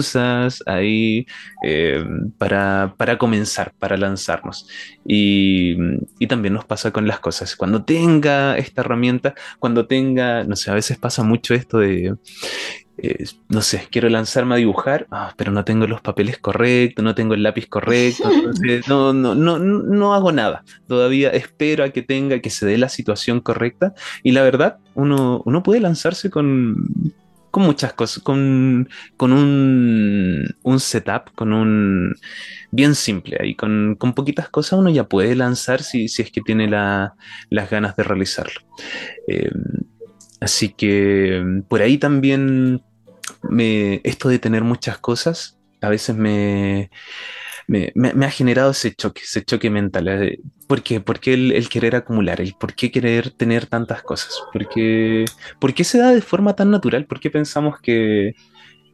ahí 0.65 1.25
eh, 1.63 2.03
para, 2.37 2.95
para, 2.97 3.17
comenzar, 3.17 3.73
para 3.79 3.97
lanzarnos. 3.97 4.67
Y, 5.05 5.75
y, 6.19 6.27
también 6.27 6.53
nos 6.53 6.65
pasa 6.65 6.91
con 6.91 7.07
las 7.07 7.19
cosas. 7.19 7.55
Cuando 7.55 7.83
tenga 7.83 8.57
esta 8.57 8.81
herramienta, 8.81 9.33
cuando 9.59 9.85
tenga, 9.87 10.43
no 10.43 10.55
sé, 10.55 10.71
a 10.71 10.75
veces 10.75 10.97
pasa 10.97 11.23
mucho 11.23 11.53
esto 11.53 11.79
de... 11.79 12.15
Eh, 12.97 13.25
no 13.49 13.63
sé, 13.63 13.87
quiero 13.89 14.07
lanzarme 14.07 14.53
a 14.53 14.57
dibujar, 14.59 15.07
ah, 15.09 15.33
pero 15.35 15.51
no 15.51 15.65
tengo 15.65 15.87
los 15.87 16.01
papeles 16.01 16.37
correctos, 16.37 17.03
no 17.03 17.15
tengo 17.15 17.33
el 17.33 17.41
lápiz 17.41 17.67
correcto, 17.67 18.29
no, 18.87 19.13
no, 19.13 19.33
no, 19.33 19.57
no 19.57 20.13
hago 20.13 20.31
nada. 20.31 20.63
Todavía 20.87 21.31
espero 21.31 21.83
a 21.83 21.89
que 21.89 22.03
tenga, 22.03 22.39
que 22.39 22.51
se 22.51 22.67
dé 22.67 22.77
la 22.77 22.89
situación 22.89 23.39
correcta. 23.39 23.95
Y 24.21 24.31
la 24.31 24.43
verdad, 24.43 24.77
uno, 24.93 25.41
uno 25.45 25.63
puede 25.63 25.81
lanzarse 25.81 26.29
con, 26.29 27.13
con 27.53 27.61
muchas 27.61 27.93
cosas, 27.93 28.23
con, 28.23 28.87
un, 29.19 30.55
un, 30.63 30.79
setup, 30.79 31.35
con 31.35 31.53
un 31.53 32.15
bien 32.71 32.95
simple 32.95 33.37
ahí, 33.39 33.53
con, 33.53 33.95
poquitas 34.15 34.49
cosas 34.49 34.79
uno 34.79 34.89
ya 34.89 35.03
puede 35.03 35.35
lanzar 35.35 35.83
si, 35.83 36.07
si 36.07 36.23
es 36.23 36.31
que 36.31 36.41
tiene 36.41 36.67
las 36.67 37.69
ganas 37.69 37.95
de 37.95 38.01
realizarlo. 38.01 38.59
Em, 39.27 39.51
así 40.41 40.69
que 40.69 41.61
por 41.67 41.83
ahí 41.83 41.99
también 41.99 42.81
me, 43.43 44.01
esto 44.03 44.29
de 44.29 44.39
tener 44.39 44.63
muchas 44.63 44.97
cosas 44.97 45.59
a 45.81 45.89
veces 45.89 46.15
me, 46.15 46.89
me, 47.67 48.25
ha 48.25 48.29
generado 48.29 48.71
ese 48.71 48.93
choque, 48.93 49.21
ese 49.23 49.43
choque 49.43 49.69
mental. 49.69 50.07
Eh, 50.07 50.39
¿Por 50.67 50.81
qué? 50.81 50.99
¿Por 50.99 51.19
qué 51.19 51.33
el, 51.33 51.69
querer 51.69 51.95
acumular? 51.95 52.41
¿El 52.41 52.53
por 52.53 52.73
qué 52.73 52.91
querer 52.91 53.31
tener 53.31 53.65
tantas 53.67 54.03
cosas? 54.03 54.33
¿Por 54.51 54.67
qué, 54.69 55.25
¿Por 55.59 55.73
qué 55.73 55.83
se 55.83 55.97
da 55.97 56.11
de 56.11 56.21
forma 56.21 56.55
tan 56.55 56.71
natural? 56.71 57.05
¿Por 57.05 57.19
qué 57.19 57.29
pensamos 57.29 57.79
que 57.79 58.33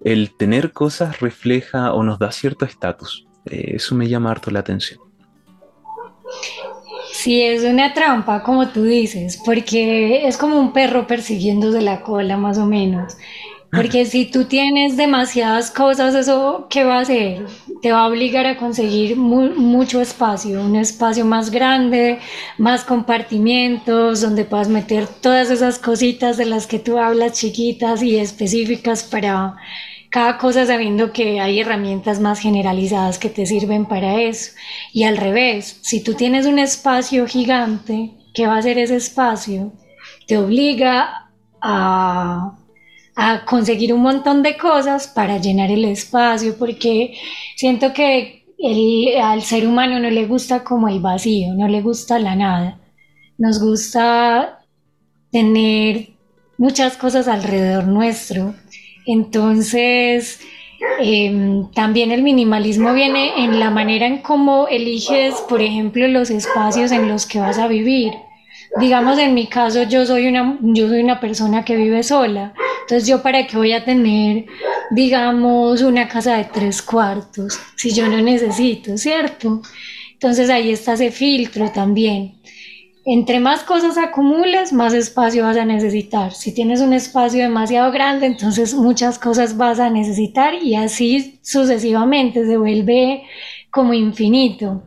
el 0.03 0.35
tener 0.37 0.71
cosas 0.71 1.19
refleja 1.19 1.93
o 1.93 2.03
nos 2.03 2.19
da 2.19 2.31
cierto 2.31 2.65
estatus? 2.65 3.27
Eh, 3.45 3.75
eso 3.75 3.95
me 3.95 4.07
llama 4.07 4.31
harto 4.31 4.51
la 4.51 4.59
atención. 4.59 4.99
Sí, 7.11 7.41
es 7.41 7.63
una 7.63 7.93
trampa, 7.93 8.43
como 8.43 8.69
tú 8.69 8.83
dices, 8.83 9.41
porque 9.43 10.25
es 10.27 10.37
como 10.37 10.57
un 10.57 10.71
perro 10.71 11.05
persiguiéndose 11.05 11.81
la 11.81 12.01
cola, 12.01 12.37
más 12.37 12.57
o 12.57 12.65
menos. 12.65 13.17
Porque 13.71 14.05
si 14.05 14.25
tú 14.25 14.45
tienes 14.45 14.97
demasiadas 14.97 15.69
cosas, 15.69 16.15
¿eso 16.15 16.67
qué 16.69 16.83
va 16.83 16.97
a 16.97 17.01
hacer? 17.01 17.45
Te 17.81 17.91
va 17.91 18.01
a 18.01 18.07
obligar 18.07 18.47
a 18.47 18.57
conseguir 18.57 19.15
mucho 19.15 20.01
espacio, 20.01 20.61
un 20.61 20.75
espacio 20.75 21.23
más 21.23 21.51
grande, 21.51 22.17
más 22.57 22.83
compartimientos, 22.83 24.21
donde 24.21 24.43
puedas 24.43 24.69
meter 24.69 25.07
todas 25.07 25.51
esas 25.51 25.77
cositas 25.77 26.35
de 26.37 26.45
las 26.45 26.65
que 26.65 26.79
tú 26.79 26.97
hablas, 26.97 27.33
chiquitas 27.33 28.01
y 28.01 28.17
específicas 28.17 29.03
para 29.03 29.55
cada 30.09 30.39
cosa, 30.39 30.65
sabiendo 30.65 31.13
que 31.13 31.39
hay 31.39 31.59
herramientas 31.59 32.19
más 32.19 32.39
generalizadas 32.39 33.19
que 33.19 33.29
te 33.29 33.45
sirven 33.45 33.85
para 33.85 34.19
eso. 34.19 34.51
Y 34.93 35.03
al 35.03 35.15
revés, 35.15 35.77
si 35.81 36.03
tú 36.03 36.15
tienes 36.15 36.47
un 36.47 36.57
espacio 36.57 37.27
gigante, 37.27 38.13
¿qué 38.33 38.47
va 38.47 38.55
a 38.55 38.59
hacer 38.59 38.79
ese 38.79 38.95
espacio? 38.95 39.71
Te 40.25 40.37
obliga 40.39 41.29
a 41.61 42.55
a 43.21 43.43
conseguir 43.43 43.93
un 43.93 44.01
montón 44.01 44.41
de 44.43 44.55
cosas 44.55 45.07
para 45.07 45.39
llenar 45.39 45.69
el 45.71 45.83
espacio, 45.83 46.55
porque 46.57 47.17
siento 47.57 47.91
que 47.91 48.45
al 49.21 49.41
ser 49.41 49.67
humano 49.67 49.99
no 49.99 50.09
le 50.09 50.25
gusta 50.25 50.63
como 50.63 50.87
el 50.87 51.01
vacío, 51.01 51.53
no 51.53 51.67
le 51.67 51.81
gusta 51.81 52.17
la 52.17 52.37
nada. 52.37 52.79
Nos 53.37 53.61
gusta 53.61 54.59
tener 55.31 56.11
muchas 56.57 56.95
cosas 56.95 57.27
alrededor 57.27 57.87
nuestro. 57.87 58.55
Entonces, 59.05 60.39
em, 61.01 61.69
también 61.71 62.11
el 62.11 62.23
minimalismo 62.23 62.93
viene 62.93 63.43
en 63.43 63.59
la 63.59 63.69
manera 63.69 64.07
en 64.07 64.19
cómo 64.19 64.69
eliges, 64.69 65.35
por 65.49 65.61
ejemplo, 65.61 66.07
los 66.07 66.29
espacios 66.29 66.93
en 66.93 67.09
los 67.09 67.25
que 67.25 67.39
vas 67.39 67.57
a 67.57 67.67
vivir. 67.67 68.13
Digamos, 68.79 69.19
en 69.19 69.33
mi 69.33 69.47
caso, 69.47 69.83
yo 69.83 70.05
soy 70.05 70.27
una, 70.27 70.57
yo 70.61 70.87
soy 70.87 71.01
una 71.01 71.19
persona 71.19 71.65
que 71.65 71.75
vive 71.75 72.03
sola 72.03 72.53
entonces 72.89 73.07
yo 73.07 73.21
para 73.21 73.45
qué 73.45 73.55
voy 73.55 73.71
a 73.71 73.85
tener, 73.85 74.47
digamos, 74.89 75.83
una 75.83 76.07
casa 76.07 76.37
de 76.37 76.45
tres 76.45 76.81
cuartos 76.81 77.59
si 77.75 77.93
yo 77.93 78.07
no 78.07 78.19
necesito, 78.19 78.97
¿cierto? 78.97 79.61
Entonces 80.13 80.49
ahí 80.49 80.71
está 80.71 80.93
ese 80.93 81.11
filtro 81.11 81.71
también. 81.71 82.39
Entre 83.05 83.39
más 83.39 83.61
cosas 83.61 83.95
acumules, 83.99 84.73
más 84.73 84.95
espacio 84.95 85.43
vas 85.43 85.57
a 85.57 85.65
necesitar. 85.65 86.33
Si 86.33 86.51
tienes 86.51 86.81
un 86.81 86.93
espacio 86.93 87.43
demasiado 87.43 87.91
grande, 87.91 88.25
entonces 88.25 88.73
muchas 88.73 89.19
cosas 89.19 89.55
vas 89.55 89.79
a 89.79 89.91
necesitar 89.91 90.55
y 90.55 90.73
así 90.73 91.39
sucesivamente 91.43 92.43
se 92.43 92.57
vuelve 92.57 93.21
como 93.69 93.93
infinito. 93.93 94.81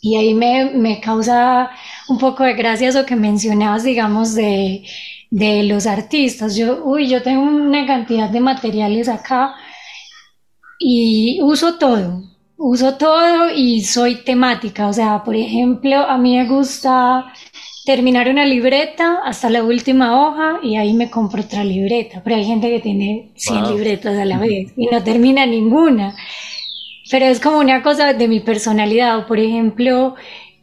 Y 0.00 0.14
ahí 0.14 0.34
me, 0.34 0.66
me 0.70 1.00
causa 1.00 1.68
un 2.08 2.16
poco 2.18 2.44
de 2.44 2.54
gracia 2.54 2.88
eso 2.88 3.04
que 3.04 3.16
mencionabas, 3.16 3.82
digamos, 3.82 4.36
de 4.36 4.84
de 5.30 5.62
los 5.62 5.86
artistas. 5.86 6.56
Yo, 6.56 6.84
uy, 6.84 7.08
yo 7.08 7.22
tengo 7.22 7.42
una 7.42 7.86
cantidad 7.86 8.28
de 8.28 8.40
materiales 8.40 9.08
acá 9.08 9.54
y 10.78 11.40
uso 11.42 11.78
todo, 11.78 12.22
uso 12.56 12.96
todo 12.96 13.50
y 13.54 13.82
soy 13.82 14.24
temática. 14.24 14.88
O 14.88 14.92
sea, 14.92 15.22
por 15.24 15.36
ejemplo, 15.36 15.96
a 15.96 16.18
mí 16.18 16.36
me 16.36 16.46
gusta 16.46 17.32
terminar 17.84 18.28
una 18.28 18.44
libreta 18.44 19.20
hasta 19.24 19.50
la 19.50 19.64
última 19.64 20.20
hoja 20.20 20.60
y 20.62 20.76
ahí 20.76 20.92
me 20.92 21.10
compro 21.10 21.42
otra 21.42 21.64
libreta. 21.64 22.22
Pero 22.22 22.36
hay 22.36 22.44
gente 22.44 22.68
que 22.68 22.80
tiene 22.80 23.32
100 23.36 23.68
libretas 23.74 24.18
a 24.18 24.24
la 24.24 24.38
vez 24.38 24.72
y 24.76 24.86
no 24.86 25.02
termina 25.02 25.46
ninguna. 25.46 26.14
Pero 27.10 27.26
es 27.26 27.40
como 27.40 27.58
una 27.58 27.82
cosa 27.82 28.12
de 28.12 28.28
mi 28.28 28.40
personalidad. 28.40 29.26
por 29.26 29.38
ejemplo, 29.38 30.14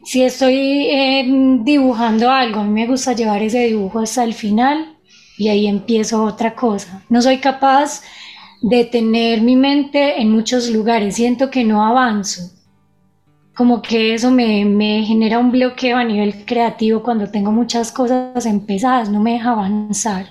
si 0.04 0.22
estoy 0.22 0.88
em, 0.90 1.64
dibujando 1.64 2.30
algo, 2.30 2.60
a 2.60 2.64
mí 2.64 2.70
me 2.70 2.86
gusta 2.86 3.12
llevar 3.12 3.42
ese 3.42 3.66
dibujo 3.66 4.00
hasta 4.00 4.24
el 4.24 4.34
final 4.34 4.96
y 5.36 5.48
ahí 5.48 5.66
empiezo 5.66 6.24
otra 6.24 6.54
cosa. 6.54 7.02
No 7.08 7.22
soy 7.22 7.38
capaz 7.38 8.02
de 8.62 8.84
tener 8.84 9.40
mi 9.40 9.56
mente 9.56 10.20
en 10.20 10.30
muchos 10.30 10.70
lugares, 10.70 11.16
siento 11.16 11.50
que 11.50 11.64
no 11.64 11.84
avanzo. 11.84 12.42
como 13.54 13.82
que 13.82 14.14
eso 14.14 14.30
me, 14.30 14.64
me, 14.64 15.02
genera 15.04 15.40
un 15.40 15.50
bloqueo 15.50 15.96
a 15.96 16.04
nivel 16.04 16.44
creativo 16.44 17.02
cuando 17.02 17.28
tengo 17.28 17.50
muchas 17.50 17.90
cosas 17.90 18.46
empezadas, 18.46 19.10
no 19.10 19.20
me 19.20 19.32
deja 19.32 19.50
avanzar. 19.50 20.26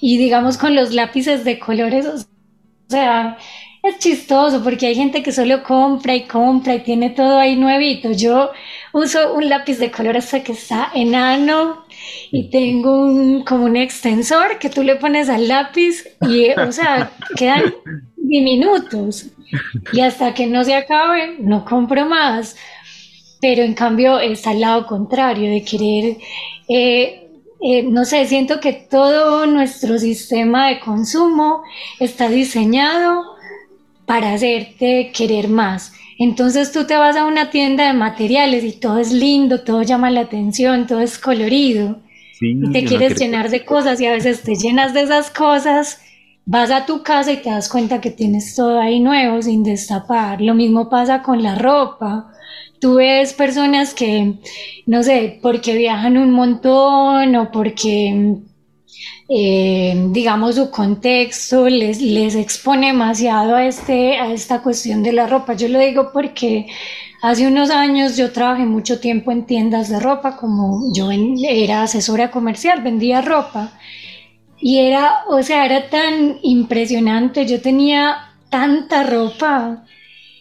Y 0.00 0.18
digamos 0.18 0.56
con 0.56 0.76
los 0.76 0.92
lápices 0.92 1.44
de 1.44 1.58
colores, 1.58 2.06
o 2.06 2.14
sea, 2.88 3.38
es 3.82 3.98
chistoso 3.98 4.62
porque 4.62 4.86
hay 4.86 4.94
gente 4.94 5.22
que 5.22 5.32
solo 5.32 5.62
compra 5.62 6.14
y 6.14 6.24
compra 6.26 6.74
y 6.74 6.80
tiene 6.80 7.10
todo 7.10 7.38
ahí 7.38 7.56
nuevito. 7.56 8.12
Yo 8.12 8.50
uso 8.92 9.34
un 9.34 9.48
lápiz 9.48 9.78
de 9.78 9.90
color 9.90 10.16
hasta 10.16 10.42
que 10.42 10.52
está 10.52 10.90
enano 10.94 11.84
y 12.30 12.50
tengo 12.50 13.00
un, 13.00 13.42
como 13.44 13.64
un 13.64 13.76
extensor 13.76 14.58
que 14.58 14.68
tú 14.68 14.82
le 14.82 14.96
pones 14.96 15.28
al 15.30 15.48
lápiz 15.48 16.04
y, 16.20 16.50
o 16.50 16.72
sea, 16.72 17.10
quedan 17.36 17.74
diminutos. 18.16 19.26
Y 19.92 20.00
hasta 20.00 20.34
que 20.34 20.46
no 20.46 20.62
se 20.62 20.74
acabe, 20.74 21.36
no 21.40 21.64
compro 21.64 22.04
más. 22.04 22.56
Pero 23.40 23.62
en 23.62 23.72
cambio 23.72 24.18
está 24.20 24.50
al 24.50 24.60
lado 24.60 24.86
contrario 24.86 25.50
de 25.50 25.64
querer, 25.64 26.18
eh, 26.68 27.30
eh, 27.62 27.82
no 27.82 28.04
sé, 28.04 28.26
siento 28.26 28.60
que 28.60 28.74
todo 28.74 29.46
nuestro 29.46 29.98
sistema 29.98 30.68
de 30.68 30.80
consumo 30.80 31.62
está 31.98 32.28
diseñado 32.28 33.39
para 34.10 34.32
hacerte 34.32 35.12
querer 35.14 35.46
más. 35.46 35.92
Entonces 36.18 36.72
tú 36.72 36.84
te 36.84 36.96
vas 36.96 37.14
a 37.14 37.26
una 37.26 37.50
tienda 37.50 37.86
de 37.86 37.92
materiales 37.92 38.64
y 38.64 38.72
todo 38.72 38.98
es 38.98 39.12
lindo, 39.12 39.60
todo 39.60 39.82
llama 39.82 40.10
la 40.10 40.22
atención, 40.22 40.88
todo 40.88 40.98
es 40.98 41.16
colorido. 41.16 42.00
y 42.40 42.72
te 42.72 42.84
quieres 42.84 43.16
llenar 43.20 43.50
de 43.50 43.64
cosas 43.64 44.00
y 44.00 44.06
a 44.06 44.10
veces 44.10 44.42
te 44.42 44.56
llenas 44.56 44.94
de 44.94 45.02
esas 45.02 45.30
cosas, 45.30 46.00
vas 46.44 46.72
a 46.72 46.86
tu 46.86 47.04
casa 47.04 47.30
y 47.30 47.36
te 47.36 47.50
das 47.50 47.68
cuenta 47.68 48.00
que 48.00 48.10
tienes 48.10 48.56
todo 48.56 48.80
ahí 48.80 48.98
nuevo 48.98 49.40
sin 49.42 49.62
destapar. 49.62 50.40
Lo 50.40 50.54
mismo 50.54 50.90
pasa 50.90 51.22
con 51.22 51.44
la 51.44 51.54
ropa. 51.54 52.32
Tú 52.80 52.96
ves 52.96 53.32
personas 53.32 53.94
que, 53.94 54.34
no 54.86 55.04
sé, 55.04 55.38
porque 55.40 55.76
viajan 55.76 56.16
un 56.16 56.32
montón 56.32 57.36
o 57.36 57.52
porque 57.52 58.40
eh, 59.32 60.08
digamos, 60.10 60.56
su 60.56 60.70
contexto 60.70 61.68
les, 61.68 62.00
les 62.02 62.34
expone 62.34 62.88
demasiado 62.88 63.54
a, 63.54 63.64
este, 63.64 64.18
a 64.18 64.32
esta 64.32 64.60
cuestión 64.60 65.04
de 65.04 65.12
la 65.12 65.28
ropa. 65.28 65.54
Yo 65.54 65.68
lo 65.68 65.78
digo 65.78 66.10
porque 66.12 66.66
hace 67.22 67.46
unos 67.46 67.70
años 67.70 68.16
yo 68.16 68.32
trabajé 68.32 68.66
mucho 68.66 68.98
tiempo 68.98 69.30
en 69.30 69.46
tiendas 69.46 69.88
de 69.88 70.00
ropa, 70.00 70.36
como 70.36 70.92
yo 70.92 71.10
era 71.12 71.84
asesora 71.84 72.32
comercial, 72.32 72.82
vendía 72.82 73.20
ropa. 73.22 73.72
Y 74.58 74.78
era, 74.78 75.20
o 75.28 75.42
sea, 75.44 75.64
era 75.64 75.88
tan 75.88 76.38
impresionante, 76.42 77.46
yo 77.46 77.60
tenía 77.62 78.32
tanta 78.50 79.04
ropa 79.04 79.84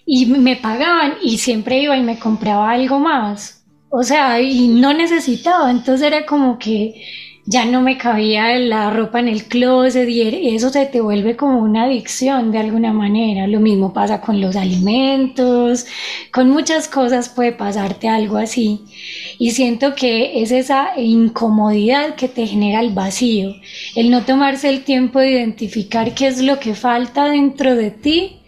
y 0.06 0.25
me 0.25 0.56
pagaban 0.56 1.13
y 1.21 1.38
siempre 1.38 1.80
iba 1.84 1.95
y 1.95 2.02
me 2.02 2.17
compraba 2.17 2.71
algo 2.71 2.97
más. 2.99 3.63
O 3.89 4.02
sea, 4.04 4.41
y 4.41 4.67
no 4.67 4.93
necesitaba, 4.93 5.69
entonces 5.69 6.08
era 6.08 6.25
como 6.25 6.58
que 6.58 7.04
ya 7.49 7.65
no 7.65 7.81
me 7.81 7.97
cabía 7.97 8.55
la 8.59 8.91
ropa 8.91 9.19
en 9.19 9.27
el 9.27 9.45
closet 9.45 10.07
y 10.07 10.55
eso 10.55 10.69
se 10.69 10.85
te 10.85 11.01
vuelve 11.01 11.35
como 11.35 11.57
una 11.57 11.85
adicción 11.85 12.51
de 12.51 12.59
alguna 12.59 12.93
manera. 12.93 13.47
Lo 13.47 13.59
mismo 13.59 13.91
pasa 13.91 14.21
con 14.21 14.39
los 14.39 14.55
alimentos, 14.55 15.88
con 16.31 16.51
muchas 16.51 16.88
cosas 16.88 17.27
puede 17.27 17.51
pasarte 17.51 18.07
algo 18.07 18.38
así. 18.38 18.81
Y 19.39 19.49
siento 19.49 19.95
que 19.95 20.43
es 20.43 20.51
esa 20.51 20.91
incomodidad 20.95 22.13
que 22.13 22.27
te 22.27 22.45
genera 22.45 22.81
el 22.81 22.91
vacío, 22.93 23.55
el 23.95 24.12
no 24.12 24.21
tomarse 24.25 24.69
el 24.69 24.83
tiempo 24.83 25.17
de 25.17 25.31
identificar 25.31 26.13
qué 26.13 26.27
es 26.27 26.43
lo 26.43 26.59
que 26.59 26.75
falta 26.75 27.29
dentro 27.29 27.73
de 27.75 27.89
ti, 27.89 28.41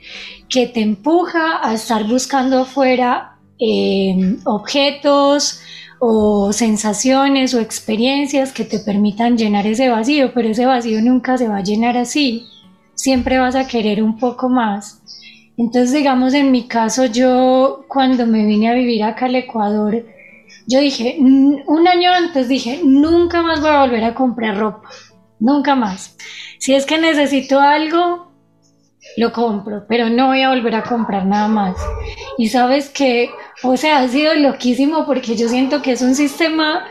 que 0.47 0.67
te 0.67 0.81
empuja 0.81 1.67
a 1.67 1.73
estar 1.73 2.03
buscando 2.03 2.59
afuera 2.59 3.39
eh, 3.57 4.37
objetos, 4.45 5.59
o 6.03 6.51
sensaciones 6.51 7.53
o 7.53 7.59
experiencias 7.59 8.51
que 8.51 8.65
te 8.65 8.79
permitan 8.79 9.37
llenar 9.37 9.67
ese 9.67 9.87
vacío, 9.87 10.31
pero 10.33 10.49
ese 10.49 10.65
vacío 10.65 10.99
nunca 10.99 11.37
se 11.37 11.47
va 11.47 11.57
a 11.57 11.63
llenar 11.63 11.95
así, 11.95 12.47
siempre 12.95 13.37
vas 13.37 13.55
a 13.55 13.67
querer 13.67 14.01
un 14.01 14.17
poco 14.17 14.49
más. 14.49 15.03
Entonces, 15.57 15.93
digamos, 15.93 16.33
en 16.33 16.51
mi 16.51 16.67
caso, 16.67 17.05
yo 17.05 17.85
cuando 17.87 18.25
me 18.25 18.47
vine 18.47 18.69
a 18.69 18.73
vivir 18.73 19.03
acá 19.03 19.27
al 19.27 19.35
Ecuador, 19.35 20.03
yo 20.65 20.79
dije, 20.79 21.17
un 21.19 21.87
año 21.87 22.11
antes 22.11 22.47
dije, 22.47 22.81
nunca 22.83 23.43
más 23.43 23.61
voy 23.61 23.69
a 23.69 23.81
volver 23.81 24.03
a 24.03 24.15
comprar 24.15 24.57
ropa, 24.57 24.89
nunca 25.39 25.75
más. 25.75 26.17
Si 26.57 26.73
es 26.73 26.87
que 26.87 26.97
necesito 26.97 27.59
algo, 27.59 28.30
lo 29.17 29.31
compro, 29.31 29.85
pero 29.87 30.09
no 30.09 30.27
voy 30.27 30.41
a 30.41 30.49
volver 30.49 30.75
a 30.75 30.83
comprar 30.83 31.25
nada 31.25 31.47
más. 31.47 31.75
Y 32.37 32.49
sabes 32.49 32.89
que 32.89 33.29
o 33.63 33.77
sea, 33.77 33.99
ha 33.99 34.07
sido 34.07 34.33
loquísimo 34.33 35.05
porque 35.05 35.35
yo 35.35 35.47
siento 35.47 35.83
que 35.83 35.91
es 35.91 36.01
un 36.01 36.15
sistema 36.15 36.83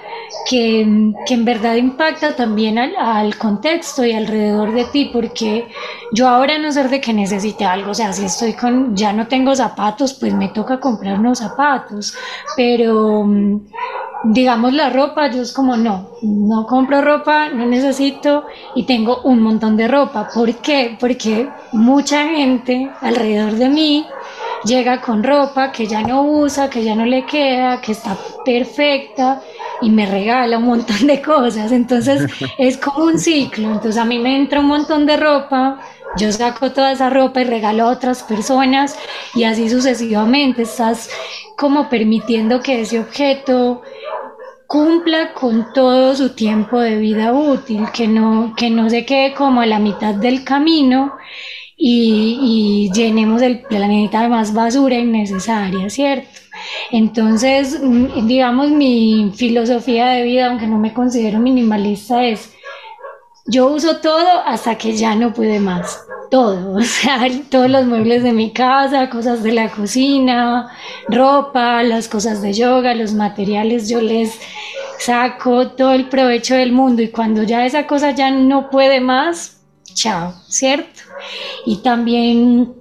que, 0.48 0.82
en 0.82 1.44
verdad 1.44 1.74
impacta 1.74 2.36
también 2.36 2.78
al, 2.78 3.36
contexto 3.36 4.04
y 4.04 4.12
alrededor 4.12 4.72
de 4.72 4.84
ti, 4.84 5.10
porque 5.12 5.66
yo 6.12 6.28
ahora 6.28 6.58
no 6.58 6.70
sé 6.70 6.86
de 6.86 7.00
que 7.00 7.12
necesite 7.12 7.64
algo, 7.64 7.90
o 7.90 7.94
sea, 7.94 8.12
si 8.12 8.24
estoy 8.24 8.52
con, 8.52 8.94
ya 8.94 9.12
no 9.12 9.26
tengo 9.26 9.54
zapatos, 9.56 10.14
pues 10.14 10.32
me 10.32 10.48
toca 10.50 10.78
comprar 10.78 11.18
unos 11.18 11.38
zapatos, 11.38 12.14
pero 12.56 13.28
digamos 14.24 14.72
la 14.72 14.90
ropa, 14.90 15.30
yo 15.30 15.42
es 15.42 15.52
como 15.52 15.76
no, 15.76 16.10
no 16.22 16.66
compro 16.66 17.00
ropa, 17.00 17.48
no 17.48 17.66
necesito 17.66 18.44
y 18.74 18.84
tengo 18.84 19.20
un 19.24 19.40
montón 19.42 19.76
de 19.76 19.88
ropa. 19.88 20.28
¿Por 20.32 20.54
qué? 20.56 20.96
Porque 20.98 21.48
mucha 21.72 22.26
gente 22.28 22.90
alrededor 23.00 23.52
de 23.52 23.68
mí 23.68 24.06
llega 24.64 25.00
con 25.00 25.22
ropa 25.22 25.72
que 25.72 25.86
ya 25.86 26.02
no 26.02 26.22
usa, 26.22 26.68
que 26.68 26.84
ya 26.84 26.94
no 26.94 27.04
le 27.04 27.24
queda, 27.24 27.80
que 27.80 27.92
está 27.92 28.16
perfecta 28.44 29.40
y 29.80 29.90
me 29.90 30.06
regala 30.06 30.58
un 30.58 30.66
montón 30.66 31.06
de 31.06 31.22
cosas. 31.22 31.72
Entonces 31.72 32.30
es 32.58 32.76
como 32.76 33.06
un 33.06 33.18
ciclo. 33.18 33.68
Entonces 33.70 33.96
a 33.96 34.04
mí 34.04 34.18
me 34.18 34.36
entra 34.36 34.60
un 34.60 34.66
montón 34.66 35.06
de 35.06 35.16
ropa, 35.16 35.80
yo 36.16 36.32
saco 36.32 36.72
toda 36.72 36.92
esa 36.92 37.10
ropa 37.10 37.40
y 37.40 37.44
regalo 37.44 37.84
a 37.84 37.90
otras 37.90 38.22
personas 38.22 38.98
y 39.34 39.44
así 39.44 39.68
sucesivamente. 39.68 40.62
Estás 40.62 41.10
como 41.56 41.88
permitiendo 41.88 42.60
que 42.60 42.80
ese 42.80 42.98
objeto 42.98 43.82
cumpla 44.66 45.32
con 45.34 45.72
todo 45.72 46.14
su 46.14 46.30
tiempo 46.30 46.78
de 46.78 46.96
vida 46.98 47.32
útil, 47.32 47.86
que 47.92 48.06
no, 48.06 48.54
que 48.56 48.70
no 48.70 48.88
se 48.88 49.04
quede 49.04 49.34
como 49.34 49.60
a 49.60 49.66
la 49.66 49.78
mitad 49.78 50.14
del 50.14 50.44
camino 50.44 51.14
y, 51.76 52.90
llenemos 52.94 53.42
el 53.42 53.62
planeta 53.62 54.22
de 54.22 54.28
más 54.28 54.52
basura 54.52 54.96
innecesaria, 54.96 55.88
¿cierto? 55.88 56.28
Entonces, 56.90 57.80
mm, 57.82 58.26
digamos, 58.26 58.70
mi 58.70 59.32
filosofía 59.34 60.08
de 60.08 60.22
vida, 60.24 60.48
aunque 60.48 60.66
no 60.66 60.78
me 60.78 60.92
considero 60.92 61.38
minimalista, 61.38 62.24
es 62.24 62.52
yo 63.50 63.66
uso 63.66 63.96
todo 63.96 64.28
hasta 64.46 64.78
que 64.78 64.96
ya 64.96 65.14
no 65.14 65.34
puede 65.34 65.58
más. 65.60 66.04
Todo, 66.30 66.74
o 66.76 66.82
sea, 66.82 67.28
todos 67.50 67.68
los 67.68 67.86
muebles 67.86 68.22
de 68.22 68.32
mi 68.32 68.52
casa, 68.52 69.10
cosas 69.10 69.42
de 69.42 69.52
la 69.52 69.70
cocina, 69.70 70.70
ropa, 71.08 71.82
las 71.82 72.08
cosas 72.08 72.40
de 72.40 72.52
yoga, 72.52 72.94
los 72.94 73.12
materiales, 73.12 73.88
yo 73.88 74.00
les 74.00 74.38
saco 74.98 75.68
todo 75.70 75.92
el 75.92 76.08
provecho 76.08 76.54
del 76.54 76.72
mundo 76.72 77.02
y 77.02 77.08
cuando 77.08 77.42
ya 77.42 77.66
esa 77.66 77.86
cosa 77.86 78.12
ya 78.12 78.30
no 78.30 78.70
puede 78.70 79.00
más, 79.00 79.60
chao, 79.94 80.34
¿cierto? 80.48 81.00
Y 81.66 81.78
también 81.78 82.74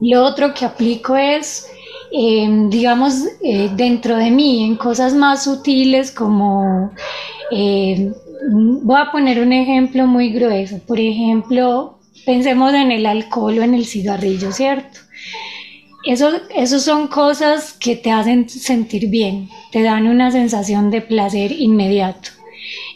lo 0.00 0.24
otro 0.24 0.52
que 0.52 0.64
aplico 0.66 1.16
es, 1.16 1.66
em, 2.12 2.68
digamos, 2.68 3.24
eh, 3.42 3.70
dentro 3.74 4.16
de 4.16 4.30
mí, 4.30 4.64
en 4.64 4.76
cosas 4.76 5.14
más 5.14 5.44
sutiles 5.44 6.10
como, 6.10 6.90
em, 7.50 8.12
voy 8.50 9.00
a 9.00 9.10
poner 9.10 9.40
un 9.40 9.52
ejemplo 9.52 10.06
muy 10.06 10.30
grueso, 10.30 10.78
por 10.86 10.98
ejemplo, 10.98 11.98
pensemos 12.24 12.74
en 12.74 12.90
el 12.92 13.06
alcohol 13.06 13.58
o 13.58 13.62
en 13.62 13.74
el 13.74 13.86
cigarrillo, 13.86 14.52
¿cierto? 14.52 15.00
Eso, 16.04 16.80
son 16.80 17.08
cosas 17.08 17.74
que 17.74 17.94
te 17.94 18.10
hacen 18.10 18.48
sentir 18.48 19.08
bien, 19.08 19.50
te 19.70 19.82
dan 19.82 20.06
una 20.06 20.30
sensación 20.30 20.90
de 20.90 21.02
placer 21.02 21.52
inmediato. 21.52 22.30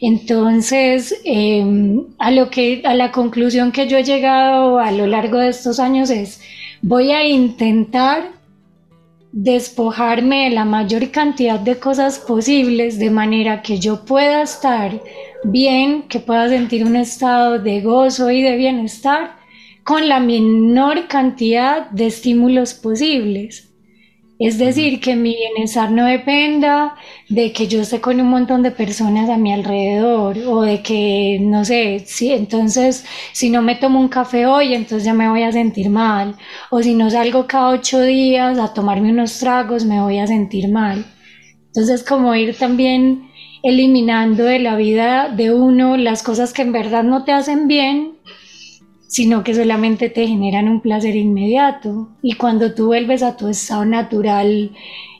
Entonces, 0.00 1.14
em, 1.24 2.04
a, 2.18 2.30
lo 2.30 2.48
que, 2.48 2.82
a 2.84 2.94
la 2.94 3.12
conclusión 3.12 3.72
que 3.72 3.88
yo 3.88 3.98
he 3.98 4.04
llegado 4.04 4.78
a 4.78 4.90
lo 4.90 5.06
largo 5.06 5.38
de 5.38 5.48
estos 5.48 5.80
años 5.80 6.08
es, 6.08 6.40
voy 6.80 7.10
a 7.10 7.26
intentar 7.26 8.30
despojarme 9.36 10.44
de 10.44 10.50
la 10.50 10.64
mayor 10.64 11.10
cantidad 11.10 11.58
de 11.58 11.76
cosas 11.80 12.20
posibles 12.20 13.00
de 13.00 13.10
manera 13.10 13.62
que 13.62 13.80
yo 13.80 14.04
pueda 14.04 14.42
estar 14.42 15.02
bien, 15.42 16.02
que 16.02 16.20
pueda 16.20 16.48
sentir 16.48 16.84
un 16.84 16.94
estado 16.94 17.58
de 17.58 17.80
gozo 17.80 18.30
y 18.30 18.42
de 18.42 18.56
bienestar 18.56 19.36
con 19.82 20.08
la 20.08 20.20
menor 20.20 21.08
cantidad 21.08 21.90
de 21.90 22.06
estímulos 22.06 22.74
posibles. 22.74 23.73
Es 24.38 24.58
decir, 24.58 25.00
que 25.00 25.14
mi 25.14 25.36
bienestar 25.36 25.92
no 25.92 26.06
dependa 26.06 26.96
de 27.28 27.52
que 27.52 27.68
yo 27.68 27.80
esté 27.82 28.00
con 28.00 28.20
un 28.20 28.28
montón 28.28 28.62
de 28.64 28.72
personas 28.72 29.30
a 29.30 29.36
mi 29.36 29.52
alrededor 29.52 30.38
o 30.38 30.62
de 30.62 30.82
que, 30.82 31.38
no 31.40 31.64
sé, 31.64 32.00
si 32.04 32.32
entonces 32.32 33.04
si 33.32 33.48
no 33.48 33.62
me 33.62 33.76
tomo 33.76 34.00
un 34.00 34.08
café 34.08 34.46
hoy, 34.46 34.74
entonces 34.74 35.04
ya 35.04 35.14
me 35.14 35.28
voy 35.28 35.44
a 35.44 35.52
sentir 35.52 35.88
mal. 35.88 36.36
O 36.70 36.82
si 36.82 36.94
no 36.94 37.10
salgo 37.10 37.46
cada 37.46 37.70
ocho 37.70 38.02
días 38.02 38.58
a 38.58 38.74
tomarme 38.74 39.12
unos 39.12 39.38
tragos, 39.38 39.84
me 39.84 40.00
voy 40.00 40.18
a 40.18 40.26
sentir 40.26 40.68
mal. 40.68 41.04
Entonces 41.66 42.04
como 42.04 42.34
ir 42.34 42.56
también 42.58 43.30
eliminando 43.62 44.44
de 44.44 44.58
la 44.58 44.76
vida 44.76 45.28
de 45.28 45.52
uno 45.54 45.96
las 45.96 46.22
cosas 46.24 46.52
que 46.52 46.62
en 46.62 46.72
verdad 46.72 47.04
no 47.04 47.24
te 47.24 47.32
hacen 47.32 47.68
bien 47.68 48.13
sino 49.14 49.44
que 49.44 49.54
solamente 49.54 50.10
te 50.10 50.26
generan 50.26 50.68
un 50.68 50.80
placer 50.80 51.14
inmediato. 51.14 52.08
Y 52.20 52.32
cuando 52.32 52.74
tú 52.74 52.86
vuelves 52.86 53.22
a 53.22 53.36
tu 53.36 53.46
estado 53.46 53.84
natural, 53.84 54.72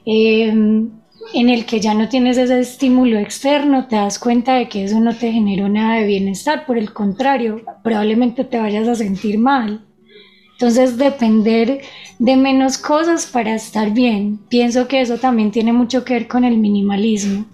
em, 0.05 0.89
en 1.33 1.49
el 1.49 1.65
que 1.65 1.79
ya 1.79 1.93
no 1.93 2.09
tienes 2.09 2.37
ese 2.37 2.59
estímulo 2.59 3.17
externo, 3.17 3.87
te 3.87 3.95
das 3.95 4.19
cuenta 4.19 4.55
de 4.55 4.67
que 4.67 4.83
eso 4.83 4.99
no 4.99 5.15
te 5.15 5.31
generó 5.31 5.69
nada 5.69 5.95
de 5.95 6.07
bienestar, 6.07 6.65
por 6.65 6.77
el 6.77 6.91
contrario, 6.91 7.61
probablemente 7.85 8.43
te 8.43 8.59
vayas 8.59 8.85
a 8.89 8.95
sentir 8.95 9.39
mal. 9.39 9.85
Entonces, 10.51 10.97
depender 10.97 11.79
de 12.19 12.35
menos 12.35 12.77
cosas 12.77 13.25
para 13.27 13.55
estar 13.55 13.91
bien. 13.91 14.41
Pienso 14.49 14.89
que 14.89 14.99
eso 14.99 15.19
también 15.19 15.51
tiene 15.51 15.71
mucho 15.71 16.03
que 16.03 16.15
ver 16.15 16.27
con 16.27 16.43
el 16.43 16.57
minimalismo. 16.57 17.45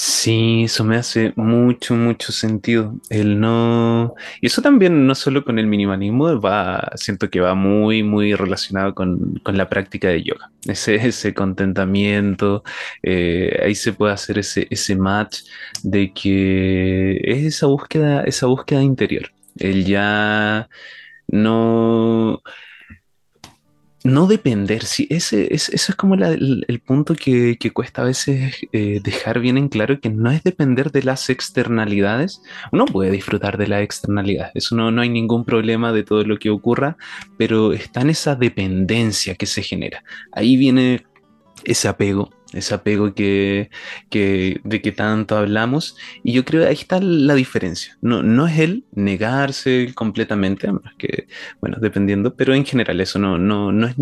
Sí, 0.00 0.62
eso 0.64 0.84
me 0.84 0.96
hace 0.96 1.32
mucho, 1.34 1.94
mucho 1.96 2.30
sentido. 2.30 2.94
El 3.10 3.40
no. 3.40 4.14
Y 4.40 4.46
eso 4.46 4.62
también, 4.62 5.08
no 5.08 5.14
solo 5.16 5.44
con 5.44 5.58
el 5.58 5.66
minimalismo, 5.66 6.40
va, 6.40 6.92
siento 6.94 7.28
que 7.30 7.40
va 7.40 7.54
muy, 7.56 8.04
muy 8.04 8.32
relacionado 8.34 8.94
con, 8.94 9.40
la 9.44 9.68
práctica 9.68 10.06
de 10.08 10.22
yoga. 10.22 10.52
Ese, 10.66 10.94
ese 10.94 11.34
contentamiento, 11.34 12.62
eh, 13.02 13.60
ahí 13.64 13.74
se 13.74 13.92
puede 13.92 14.12
hacer 14.12 14.38
ese, 14.38 14.68
ese 14.70 14.94
match 14.94 15.40
de 15.82 16.12
que 16.12 17.20
es 17.24 17.44
esa 17.44 17.66
búsqueda, 17.66 18.22
esa 18.22 18.46
búsqueda 18.46 18.82
interior. 18.82 19.32
El 19.56 19.84
ya 19.84 20.68
no 21.26 22.40
no 24.04 24.26
depender, 24.26 24.84
sí, 24.84 25.06
ese, 25.10 25.52
es 25.52 25.94
como 25.96 26.14
el, 26.14 26.82
punto 26.86 27.14
que, 27.14 27.58
cuesta 27.72 28.02
a 28.02 28.04
veces 28.04 28.54
eh, 28.72 29.00
dejar 29.02 29.40
bien 29.40 29.58
en 29.58 29.68
claro, 29.68 30.00
que 30.00 30.08
no 30.08 30.30
es 30.30 30.42
depender 30.42 30.92
de 30.92 31.02
las 31.02 31.28
externalidades. 31.30 32.40
Uno 32.70 32.84
puede 32.84 33.10
disfrutar 33.10 33.58
de 33.58 33.66
la 33.66 33.82
externalidad, 33.82 34.50
eso 34.54 34.76
no, 34.76 34.90
no 34.90 35.02
hay 35.02 35.08
ningún 35.08 35.44
problema 35.44 35.92
de 35.92 36.04
todo 36.04 36.22
lo 36.22 36.38
que 36.38 36.50
ocurra, 36.50 36.96
pero 37.36 37.72
está 37.72 38.02
en 38.02 38.10
esa 38.10 38.36
dependencia 38.36 39.34
que 39.34 39.46
se 39.46 39.62
genera. 39.62 40.04
Ahí 40.32 40.56
viene 40.56 41.04
ese 41.64 41.88
apego, 41.88 42.30
ese 42.52 42.74
apego 42.74 43.14
que, 43.14 43.70
de 44.10 44.82
que 44.82 44.92
tanto 44.92 45.36
hablamos. 45.36 45.96
Y 46.22 46.32
yo 46.32 46.44
creo 46.44 46.62
que 46.62 46.68
ahí 46.68 46.74
está 46.74 47.00
la 47.00 47.34
diferencia. 47.34 47.96
No, 48.00 48.22
no 48.22 48.46
es 48.46 48.58
el 48.58 48.84
negarse 48.92 49.92
completamente, 49.94 50.68
que, 50.98 51.28
bueno, 51.60 51.78
dependiendo, 51.80 52.34
pero 52.34 52.54
en 52.54 52.64
general 52.64 53.00
eso 53.00 53.18
no, 53.18 53.38
no, 53.38 53.72
no 53.72 53.86
es, 53.86 53.96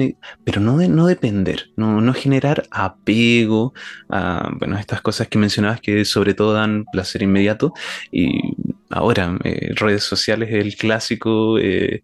pero 0.44 0.60
no, 0.60 0.78
de, 0.78 0.88
no 0.88 1.06
depender, 1.06 1.70
no, 1.76 2.00
no 2.00 2.14
generar 2.14 2.66
apego 2.70 3.74
a, 4.08 4.50
bueno, 4.58 4.78
estas 4.78 5.00
cosas 5.00 5.28
que 5.28 5.38
mencionabas 5.38 5.80
que 5.80 6.04
sobre 6.04 6.34
todo 6.34 6.52
dan 6.52 6.84
placer 6.92 7.22
inmediato. 7.22 7.72
Y 8.12 8.54
ahora, 8.90 9.36
eh, 9.44 9.72
redes 9.74 10.04
sociales, 10.04 10.50
el 10.52 10.76
clásico 10.76 11.58
eh, 11.58 12.02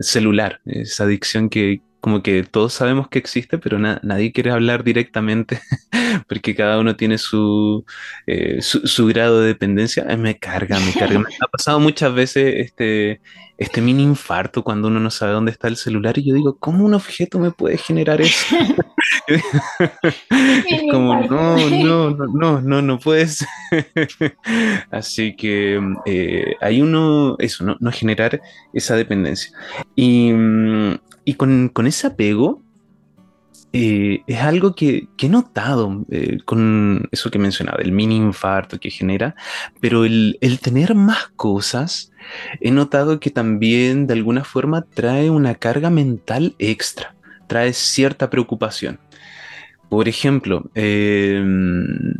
celular, 0.00 0.60
esa 0.66 1.04
adicción 1.04 1.48
que, 1.48 1.80
como 2.00 2.22
que 2.22 2.44
todos 2.44 2.72
sabemos 2.72 3.08
que 3.08 3.18
existe, 3.18 3.58
pero 3.58 3.78
nadie 3.78 4.32
quiere 4.32 4.50
hablar 4.50 4.84
directamente 4.84 5.60
porque 6.28 6.54
cada 6.54 6.78
uno 6.78 6.96
tiene 6.96 7.18
su, 7.18 7.84
eh, 8.26 8.60
su, 8.62 9.06
grado 9.06 9.40
de 9.40 9.48
dependencia. 9.48 10.04
me 10.16 10.38
carga, 10.38 10.78
me 10.80 10.92
carga. 10.92 11.18
Me 11.18 11.26
ha 11.40 11.48
pasado 11.48 11.80
muchas 11.80 12.14
veces 12.14 12.54
este, 12.56 13.20
este 13.58 13.80
mini 13.82 14.02
infarto 14.02 14.62
cuando 14.62 14.88
uno 14.88 15.00
no 15.00 15.10
sabe 15.10 15.32
dónde 15.32 15.50
está 15.50 15.68
el 15.68 15.76
celular 15.76 16.16
y 16.16 16.24
yo 16.24 16.34
digo, 16.34 16.56
¿cómo 16.58 16.84
un 16.84 16.94
objeto 16.94 17.38
me 17.38 17.50
puede 17.50 17.76
generar 17.76 18.20
eso? 18.20 18.56
es 19.28 20.82
como, 20.90 21.20
no, 21.28 21.56
no, 21.56 22.10
no, 22.10 22.26
no, 22.26 22.60
no, 22.60 22.82
no 22.82 22.98
puedes. 22.98 23.44
Así 24.90 25.36
que 25.36 25.80
eh, 26.06 26.54
hay 26.60 26.80
uno, 26.80 27.36
eso, 27.38 27.64
no, 27.64 27.76
no 27.80 27.92
generar 27.92 28.40
esa 28.72 28.96
dependencia. 28.96 29.50
Y 29.94 30.32
mm, 30.32 30.94
y 31.28 31.34
con, 31.34 31.86
ese 31.86 32.06
apego 32.06 32.62
eh, 33.72 34.22
es 34.26 34.40
algo 34.40 34.74
que, 34.74 35.08
he 35.18 35.28
notado 35.28 36.04
eh, 36.10 36.38
con 36.44 37.08
eso 37.12 37.30
que 37.30 37.38
mencionaba, 37.38 37.82
el 37.82 37.92
mini 37.92 38.16
infarto 38.16 38.80
que 38.80 38.90
genera, 38.90 39.34
pero 39.80 40.04
el, 40.04 40.38
tener 40.62 40.94
más 40.94 41.28
cosas, 41.36 42.10
he 42.60 42.70
notado 42.70 43.20
que 43.20 43.30
también 43.30 44.06
de 44.06 44.14
alguna 44.14 44.44
forma 44.44 44.82
trae 44.82 45.28
una 45.30 45.54
carga 45.54 45.90
mental 45.90 46.54
extra, 46.58 47.14
trae 47.46 47.72
cierta 47.74 48.30
preocupación. 48.30 49.00
Por 49.90 50.08
ejemplo, 50.08 50.70
em, 50.74 52.14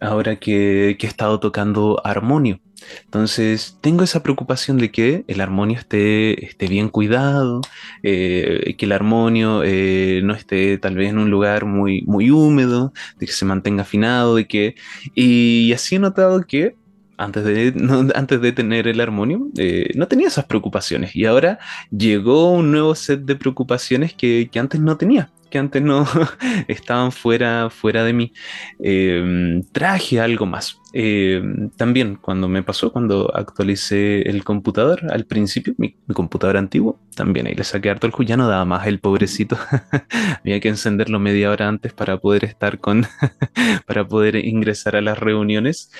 ahora 0.00 0.36
que, 0.36 0.90
he 0.90 1.06
estado 1.06 1.40
tocando 1.40 2.00
armonio, 2.04 2.60
entonces, 3.04 3.78
tengo 3.80 4.04
esa 4.04 4.22
preocupación 4.22 4.78
de 4.78 4.90
que 4.90 5.24
el 5.26 5.40
armonio 5.40 5.78
esté, 5.78 6.44
esté 6.44 6.68
bien 6.68 6.88
cuidado, 6.88 7.60
eh, 8.02 8.74
que 8.78 8.86
el 8.86 8.92
armonio 8.92 9.62
eh, 9.64 10.20
no 10.24 10.34
esté 10.34 10.78
tal 10.78 10.94
vez 10.96 11.10
en 11.10 11.18
un 11.18 11.30
lugar 11.30 11.64
muy, 11.64 12.02
muy 12.06 12.30
húmedo, 12.30 12.92
de 13.18 13.26
que 13.26 13.32
se 13.32 13.44
mantenga 13.44 13.82
afinado, 13.82 14.36
de 14.36 14.46
que... 14.46 14.74
Y 15.14 15.72
así 15.72 15.96
he 15.96 15.98
notado 15.98 16.40
que 16.42 16.76
antes 17.16 17.44
de, 17.44 17.74
antes 18.14 18.40
de 18.40 18.52
tener 18.52 18.86
el 18.88 19.00
armonio, 19.00 19.48
eh, 19.58 19.90
no 19.96 20.06
tenía 20.08 20.28
esas 20.28 20.46
preocupaciones. 20.46 21.14
Y 21.16 21.24
ahora 21.26 21.58
llegó 21.90 22.52
un 22.52 22.70
nuevo 22.70 22.94
set 22.94 23.20
de 23.22 23.36
preocupaciones 23.36 24.14
que, 24.14 24.48
que 24.50 24.58
antes 24.58 24.80
no 24.80 24.96
tenía 24.96 25.30
que 25.48 25.58
antes 25.58 25.82
no 25.82 26.06
estaban 26.68 27.12
fuera, 27.12 27.70
fuera 27.70 28.04
de 28.04 28.12
mí. 28.12 28.32
Em, 28.78 29.62
traje 29.72 30.20
algo 30.20 30.46
más. 30.46 30.78
Em, 30.92 31.70
también 31.70 32.16
cuando 32.16 32.48
me 32.48 32.62
pasó, 32.62 32.92
cuando 32.92 33.34
actualicé 33.34 34.22
el 34.22 34.44
computador 34.44 35.10
al 35.10 35.26
principio, 35.26 35.74
mi, 35.78 35.96
computador 36.14 36.56
antiguo, 36.56 37.00
también 37.14 37.46
ahí 37.46 37.54
le 37.54 37.64
saqué 37.64 37.90
harto 37.90 38.06
el 38.06 38.12
juego, 38.12 38.28
ya 38.28 38.36
no 38.36 38.48
daba 38.48 38.64
más 38.64 38.86
el 38.86 39.00
pobrecito. 39.00 39.58
Había 40.42 40.60
que 40.60 40.68
encenderlo 40.68 41.18
media 41.18 41.50
hora 41.50 41.68
antes 41.68 41.92
para 41.92 42.18
poder 42.18 42.44
estar 42.44 42.78
con, 42.80 43.06
para 43.86 44.06
poder 44.06 44.36
ingresar 44.36 44.96
a 44.96 45.00
las 45.00 45.18
reuniones. 45.18 45.90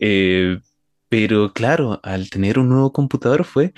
Eh, 0.00 0.58
pero 1.12 1.52
claro, 1.52 2.00
al 2.02 2.30
tener 2.30 2.58
un 2.58 2.70
nuevo 2.70 2.90
computador 2.90 3.44
fue, 3.44 3.74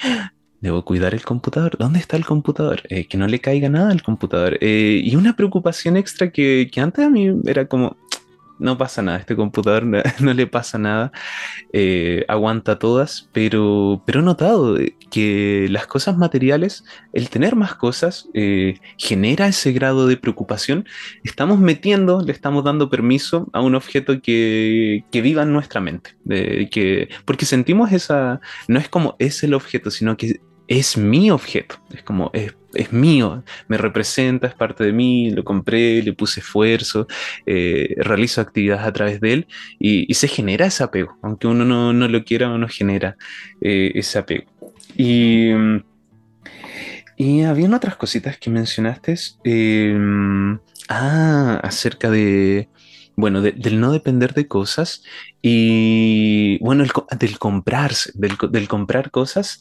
Debo 0.65 0.83
cuidar 0.83 1.13
el 1.13 1.23
computador. 1.23 1.77
¿Dónde 1.79 1.99
está 1.99 2.17
el 2.17 2.25
computador? 2.25 2.85
Eh, 2.89 3.07
que 3.07 3.19
no 3.19 3.27
le 3.27 3.39
caiga 3.39 3.69
nada 3.69 3.91
al 3.91 4.03
computador. 4.03 4.57
Eh, 4.63 5.03
y 5.05 5.15
una 5.15 5.37
preocupación 5.37 5.99
extra 5.99 6.31
que, 6.31 6.71
antes 6.79 7.05
a 7.05 7.11
mí 7.11 7.39
era 7.45 7.67
como, 7.67 7.99
no 8.59 8.79
pasa 8.79 9.03
nada, 9.03 9.19
este 9.19 9.37
computador 9.37 9.85
no, 10.21 10.33
le 10.33 10.47
pasa 10.47 10.79
nada, 10.79 11.13
eh, 11.75 12.25
aguanta 12.29 12.79
todas, 12.79 13.29
pero, 13.35 14.03
pero 14.07 14.21
he 14.21 14.23
notado 14.23 14.79
que 15.11 15.67
las 15.69 15.87
cosas 15.87 16.17
materiales, 16.17 16.83
el 17.13 17.29
tener 17.29 17.57
más 17.57 17.75
cosas, 17.75 18.31
genera 18.97 19.47
ese 19.49 19.71
grado 19.73 20.07
de 20.07 20.17
preocupación. 20.17 20.87
Estamos 21.25 21.59
metiendo, 21.59 22.23
le 22.23 22.33
estamos 22.33 22.65
dando 22.65 22.89
permiso 22.89 23.51
a 23.53 23.61
un 23.61 23.75
objeto 23.75 24.23
que, 24.23 25.05
que 25.13 25.21
viva 25.21 25.43
en 25.43 25.53
nuestra 25.53 25.83
mente, 25.83 26.17
que, 26.71 27.11
porque 27.27 27.45
sentimos 27.45 27.93
esa, 27.93 28.41
no 28.67 28.79
es 28.79 28.89
como 28.89 29.15
es 29.19 29.45
el 29.45 29.53
objeto, 29.53 29.91
sino 29.91 30.17
que 30.17 30.41
es 30.69 30.97
mi 30.97 31.31
objeto, 31.31 31.77
es 31.95 32.03
como, 32.03 32.31
es, 32.33 32.55
mío, 32.93 33.45
me 33.69 33.77
representa, 33.77 34.47
es 34.47 34.55
parte 34.55 34.85
de 34.85 34.93
mí, 34.93 35.31
lo 35.31 35.45
compré, 35.45 36.03
le 36.03 36.13
puse 36.13 36.41
esfuerzo, 36.41 37.07
eh, 37.47 37.95
realizo 37.99 38.41
actividades 38.41 38.87
a 38.87 38.93
través 38.93 39.21
de 39.21 39.33
él 39.33 39.47
y, 39.79 40.13
se 40.15 40.29
genera 40.29 40.67
ese 40.67 40.83
apego, 40.83 41.17
aunque 41.23 41.47
uno 41.47 41.65
no, 41.65 42.09
lo 42.09 42.25
quiera, 42.25 42.51
uno 42.51 42.69
genera 42.69 43.17
eh, 43.61 43.93
ese 43.95 44.19
apego. 44.19 44.51
Y, 44.97 45.51
y 47.17 47.43
habían 47.43 47.75
otras 47.75 47.97
cositas 47.97 48.39
que 48.39 48.51
mencionaste, 48.51 49.15
eh, 49.45 49.97
ah, 50.89 51.61
acerca 51.63 52.11
de, 52.11 52.69
bueno, 53.17 53.41
del 53.43 53.81
no 53.81 53.93
depender 53.93 54.35
de 54.35 54.49
cosas 54.49 55.03
y, 55.41 56.59
bueno, 56.59 56.85
del 57.19 57.39
comprarse, 57.39 58.13
del, 58.15 58.69
comprar 58.69 59.11
cosas. 59.11 59.61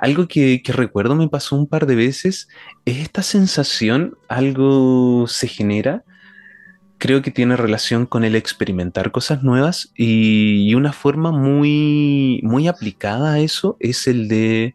Algo 0.00 0.26
que, 0.26 0.60
recuerdo 0.66 1.14
me 1.14 1.28
pasó 1.28 1.56
un 1.56 1.66
par 1.66 1.86
de 1.86 1.94
veces 1.94 2.48
es 2.84 2.98
esta 2.98 3.22
sensación, 3.22 4.16
algo 4.28 5.26
se 5.28 5.48
genera, 5.48 6.04
creo 6.98 7.22
que 7.22 7.30
tiene 7.30 7.56
relación 7.56 8.06
con 8.06 8.24
el 8.24 8.34
experimentar 8.34 9.12
cosas 9.12 9.42
nuevas 9.42 9.92
y, 9.96 10.74
una 10.74 10.92
forma 10.92 11.30
muy, 11.30 12.40
muy 12.42 12.66
aplicada 12.68 13.34
a 13.34 13.38
eso 13.40 13.76
es 13.80 14.08
el 14.08 14.28
de 14.28 14.74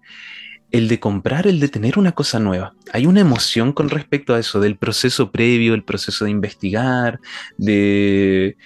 el 0.74 0.88
de 0.88 1.00
comprar, 1.00 1.46
el 1.46 1.60
de 1.60 1.70
tener 1.70 2.00
una 2.00 2.14
cosa 2.14 2.40
nueva. 2.40 2.74
Hay 2.92 3.06
una 3.06 3.22
emoción 3.22 3.74
con 3.74 3.90
respecto 3.90 4.34
a 4.34 4.40
eso, 4.40 4.60
del 4.60 4.76
proceso 4.76 5.32
previo, 5.32 5.76
el 5.76 5.84
proceso 5.84 6.26
de 6.26 6.32
investigar, 6.32 7.20
de 7.58 8.58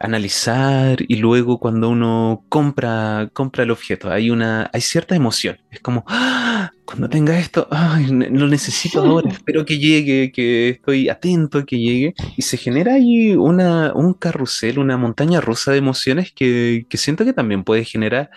analizar 0.00 0.98
y 1.06 1.16
luego 1.16 1.60
cuando 1.60 1.90
uno 1.90 2.44
compra, 2.48 3.30
compra 3.32 3.62
el 3.62 3.70
objeto, 3.70 4.10
hay, 4.10 4.30
una, 4.30 4.68
hay 4.72 4.80
cierta 4.80 5.14
emoción. 5.14 5.58
Es 5.70 5.78
como, 5.78 6.04
¡Ah! 6.08 6.72
cuando 6.84 7.08
tenga 7.08 7.38
esto, 7.38 7.68
ay, 7.70 8.08
lo 8.08 8.48
necesito 8.48 9.00
ahora, 9.00 9.30
espero 9.32 9.64
que 9.64 9.78
llegue, 9.78 10.32
que 10.32 10.70
estoy 10.70 11.08
atento 11.08 11.64
que 11.64 11.78
llegue. 11.78 12.14
Y 12.36 12.42
se 12.42 12.56
genera 12.56 12.94
ahí 12.94 13.36
una, 13.36 13.92
un 13.94 14.14
carrusel, 14.14 14.80
una 14.80 14.96
montaña 14.96 15.40
rusa 15.40 15.70
de 15.70 15.78
emociones 15.78 16.32
que, 16.32 16.84
que 16.88 16.98
siento 16.98 17.24
que 17.24 17.32
también 17.32 17.62
puede 17.62 17.84
generar 17.84 18.30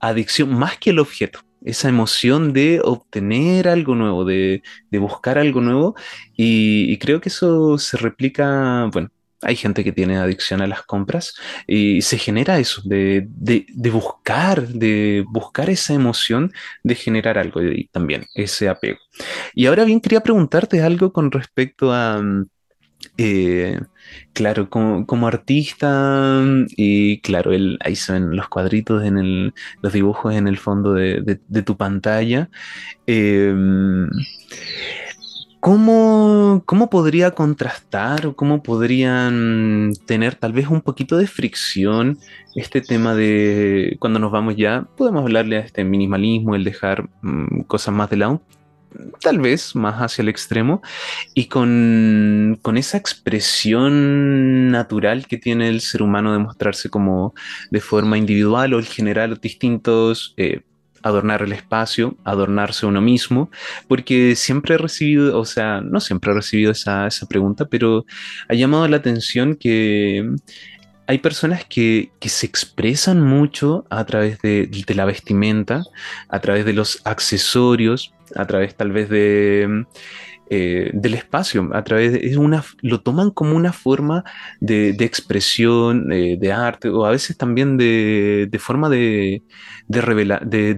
adicción 0.00 0.54
más 0.54 0.78
que 0.78 0.90
el 0.90 0.98
objeto 0.98 1.40
esa 1.64 1.88
emoción 1.88 2.52
de 2.52 2.80
obtener 2.82 3.68
algo 3.68 3.94
nuevo, 3.94 4.24
de, 4.24 4.62
buscar 4.92 5.38
algo 5.38 5.60
nuevo. 5.60 5.94
Y, 6.36 6.96
creo 6.98 7.20
que 7.20 7.28
eso 7.28 7.78
se 7.78 7.96
replica, 7.96 8.88
bueno, 8.92 9.10
hay 9.42 9.56
gente 9.56 9.82
que 9.82 9.92
tiene 9.92 10.18
adicción 10.18 10.62
a 10.62 10.68
las 10.68 10.82
compras 10.82 11.34
y 11.66 12.02
se 12.02 12.16
genera 12.18 12.58
eso, 12.58 12.80
de, 12.84 13.26
buscar, 13.92 14.68
de 14.68 15.24
buscar 15.28 15.68
esa 15.68 15.94
emoción 15.94 16.52
de 16.84 16.94
generar 16.94 17.38
algo 17.38 17.62
y 17.62 17.88
también 17.88 18.26
ese 18.34 18.68
apego. 18.68 18.98
Y 19.54 19.66
ahora 19.66 19.84
bien, 19.84 20.00
quería 20.00 20.22
preguntarte 20.22 20.82
algo 20.82 21.12
con 21.12 21.30
respecto 21.30 21.92
a... 21.92 22.22
Eh, 23.18 23.80
claro, 24.32 24.68
como, 24.70 25.26
artista, 25.26 26.42
y 26.76 27.20
claro, 27.20 27.52
el, 27.52 27.78
ahí 27.84 27.96
se 27.96 28.12
ven 28.12 28.36
los 28.36 28.48
cuadritos, 28.48 29.04
en 29.04 29.18
el, 29.18 29.54
los 29.82 29.92
dibujos 29.92 30.34
en 30.34 30.48
el 30.48 30.58
fondo 30.58 30.94
de, 30.94 31.40
tu 31.64 31.76
pantalla. 31.76 32.50
Em, 33.06 34.08
¿cómo, 35.60 36.88
podría 36.90 37.30
contrastar 37.32 38.26
o 38.26 38.34
cómo 38.34 38.62
podrían 38.62 39.92
tener 40.06 40.34
tal 40.34 40.52
vez 40.52 40.68
un 40.68 40.80
poquito 40.80 41.16
de 41.16 41.26
fricción 41.28 42.18
este 42.56 42.80
tema 42.80 43.14
de 43.14 43.96
cuando 44.00 44.18
nos 44.18 44.32
vamos 44.32 44.56
ya? 44.56 44.86
Podemos 44.96 45.22
hablarle 45.22 45.56
a 45.58 45.60
este 45.60 45.84
minimalismo, 45.84 46.56
el 46.56 46.64
dejar 46.64 47.08
mm, 47.22 47.62
cosas 47.62 47.94
más 47.94 48.10
de 48.10 48.16
lado 48.16 48.42
tal 49.20 49.38
vez 49.38 49.74
más 49.74 49.96
hacia 49.96 50.22
el 50.22 50.28
extremo, 50.28 50.82
y 51.34 51.46
con, 51.46 52.58
esa 52.76 52.96
expresión 52.98 54.70
natural 54.70 55.26
que 55.26 55.38
tiene 55.38 55.68
el 55.68 55.80
ser 55.80 56.02
humano 56.02 56.32
de 56.32 56.38
mostrarse 56.38 56.88
como 56.88 57.34
de 57.70 57.80
forma 57.80 58.18
individual 58.18 58.74
o 58.74 58.78
el 58.78 58.86
generar 58.86 59.40
distintos... 59.40 60.34
Eh, 60.36 60.62
adornar 61.04 61.42
el 61.42 61.52
espacio, 61.52 62.16
adornarse 62.24 62.86
uno 62.86 63.00
mismo, 63.00 63.50
porque 63.88 64.36
siempre 64.36 64.76
he 64.76 64.78
recibido, 64.78 65.38
o 65.38 65.44
sea, 65.44 65.80
no 65.80 66.00
siempre 66.00 66.30
he 66.30 66.34
recibido 66.34 66.72
esa, 66.72 67.08
pregunta, 67.28 67.66
pero 67.66 68.06
ha 68.48 68.54
llamado 68.54 68.86
la 68.88 68.98
atención 68.98 69.56
que 69.56 70.24
hay 71.06 71.18
personas 71.18 71.64
que, 71.64 72.10
se 72.20 72.46
expresan 72.46 73.20
mucho 73.20 73.84
a 73.90 74.04
través 74.04 74.40
de, 74.40 74.68
la 74.94 75.04
vestimenta, 75.04 75.84
a 76.28 76.40
través 76.40 76.64
de 76.64 76.72
los 76.72 77.00
accesorios, 77.04 78.12
a 78.34 78.46
través 78.46 78.74
tal 78.76 78.92
vez 78.92 79.08
de, 79.08 79.86
eh, 80.50 80.90
del 80.92 81.14
espacio, 81.14 81.70
a 81.72 81.82
través 81.82 82.12
de 82.12 82.36
una, 82.36 82.62
lo 82.82 83.00
toman 83.00 83.30
como 83.30 83.56
una 83.56 83.72
forma 83.72 84.24
de, 84.60 84.90
expresión, 85.00 86.08
de 86.08 86.52
arte, 86.52 86.90
o 86.90 87.06
a 87.06 87.10
veces 87.10 87.38
también 87.38 87.78
de, 87.78 88.50
forma 88.60 88.90
de, 88.90 89.42
de, 89.88 90.00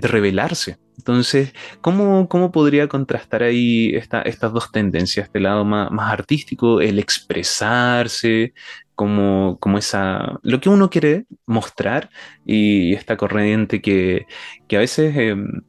revelarse. 0.01 0.79
Entonces, 0.97 1.53
¿cómo, 1.81 2.29
¿cómo, 2.29 2.53
podría 2.53 2.87
contrastar 2.89 3.43
ahí 3.43 3.95
estas 3.97 4.53
dos 4.53 4.71
tendencias? 4.71 5.27
Este 5.27 5.41
lado 5.41 5.65
más, 5.65 5.91
artístico, 6.13 6.81
el 6.81 7.01
expresarse, 7.01 8.55
como, 8.95 9.59
como, 9.61 9.79
esa, 9.79 10.39
lo 10.43 10.61
que 10.61 10.69
uno 10.69 10.89
quiere 10.89 11.27
mostrar 11.47 12.11
y 12.45 12.95
esta 12.95 13.17
corriente 13.17 13.83
que, 13.83 14.27
que 14.69 14.77
a 14.77 14.81
veces 14.81 15.17
em, 15.17 15.63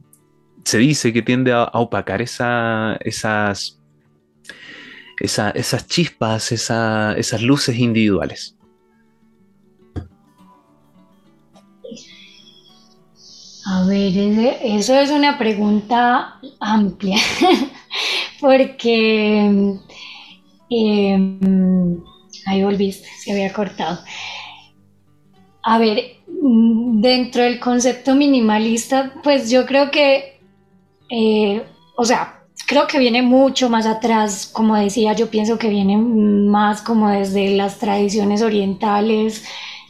se 0.66 0.78
dice 0.78 1.12
que 1.12 1.22
tiende 1.22 1.52
a, 1.52 1.70
opacar 1.74 2.20
esa, 2.20 2.96
esas, 3.00 3.78
esas 5.20 5.86
chispas, 5.86 6.50
esas 6.50 7.42
luces 7.42 7.78
individuales. 7.78 8.56
A 13.64 13.86
ver, 13.86 14.58
eso 14.60 14.94
es 14.96 15.10
una 15.10 15.38
pregunta 15.38 16.40
amplia, 16.58 17.18
porque 18.40 19.78
em, 20.68 22.00
ahí 22.46 22.62
volviste, 22.64 23.08
se 23.20 23.30
había 23.30 23.52
cortado. 23.52 24.00
A 25.62 25.78
ver, 25.78 26.16
dentro 26.26 27.44
del 27.44 27.60
concepto 27.60 28.16
minimalista, 28.16 29.14
pues 29.22 29.48
yo 29.48 29.64
creo 29.64 29.92
que 29.92 30.35
eh, 31.08 31.64
o 31.96 32.04
sea, 32.04 32.44
creo 32.66 32.86
que 32.86 32.98
viene 32.98 33.22
mucho 33.22 33.68
más 33.68 33.86
atrás, 33.86 34.50
como 34.52 34.76
decía, 34.76 35.12
yo 35.12 35.30
pienso 35.30 35.58
que 35.58 35.68
viene 35.68 35.96
más 35.96 36.82
como 36.82 37.08
desde 37.08 37.56
las 37.56 37.78
tradiciones 37.78 38.42
orientales, 38.42 39.44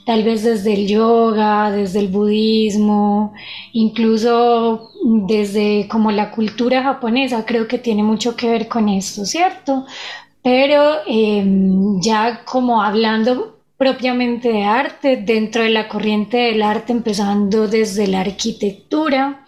tal 0.04 0.22
vez 0.22 0.44
desde 0.44 0.74
el 0.74 0.86
yoga, 0.86 1.70
desde 1.70 1.98
el 1.98 2.08
budismo, 2.08 3.34
incluso 3.72 4.90
desde 5.26 5.88
como 5.88 6.12
la 6.12 6.30
cultura 6.30 6.82
japonesa, 6.82 7.44
creo 7.44 7.66
que 7.66 7.78
tiene 7.78 8.02
mucho 8.02 8.36
que 8.36 8.48
ver 8.48 8.68
con 8.68 8.88
esto, 8.88 9.24
¿cierto? 9.24 9.84
Pero 10.42 10.98
em, 11.06 12.00
ya 12.00 12.44
como 12.44 12.82
hablando 12.82 13.56
propiamente 13.76 14.48
de 14.50 14.64
arte, 14.64 15.16
dentro 15.16 15.62
de 15.62 15.70
la 15.70 15.88
corriente 15.88 16.36
del 16.36 16.62
arte, 16.62 16.92
empezando 16.92 17.68
desde 17.68 18.06
la 18.06 18.20
arquitectura, 18.20 19.44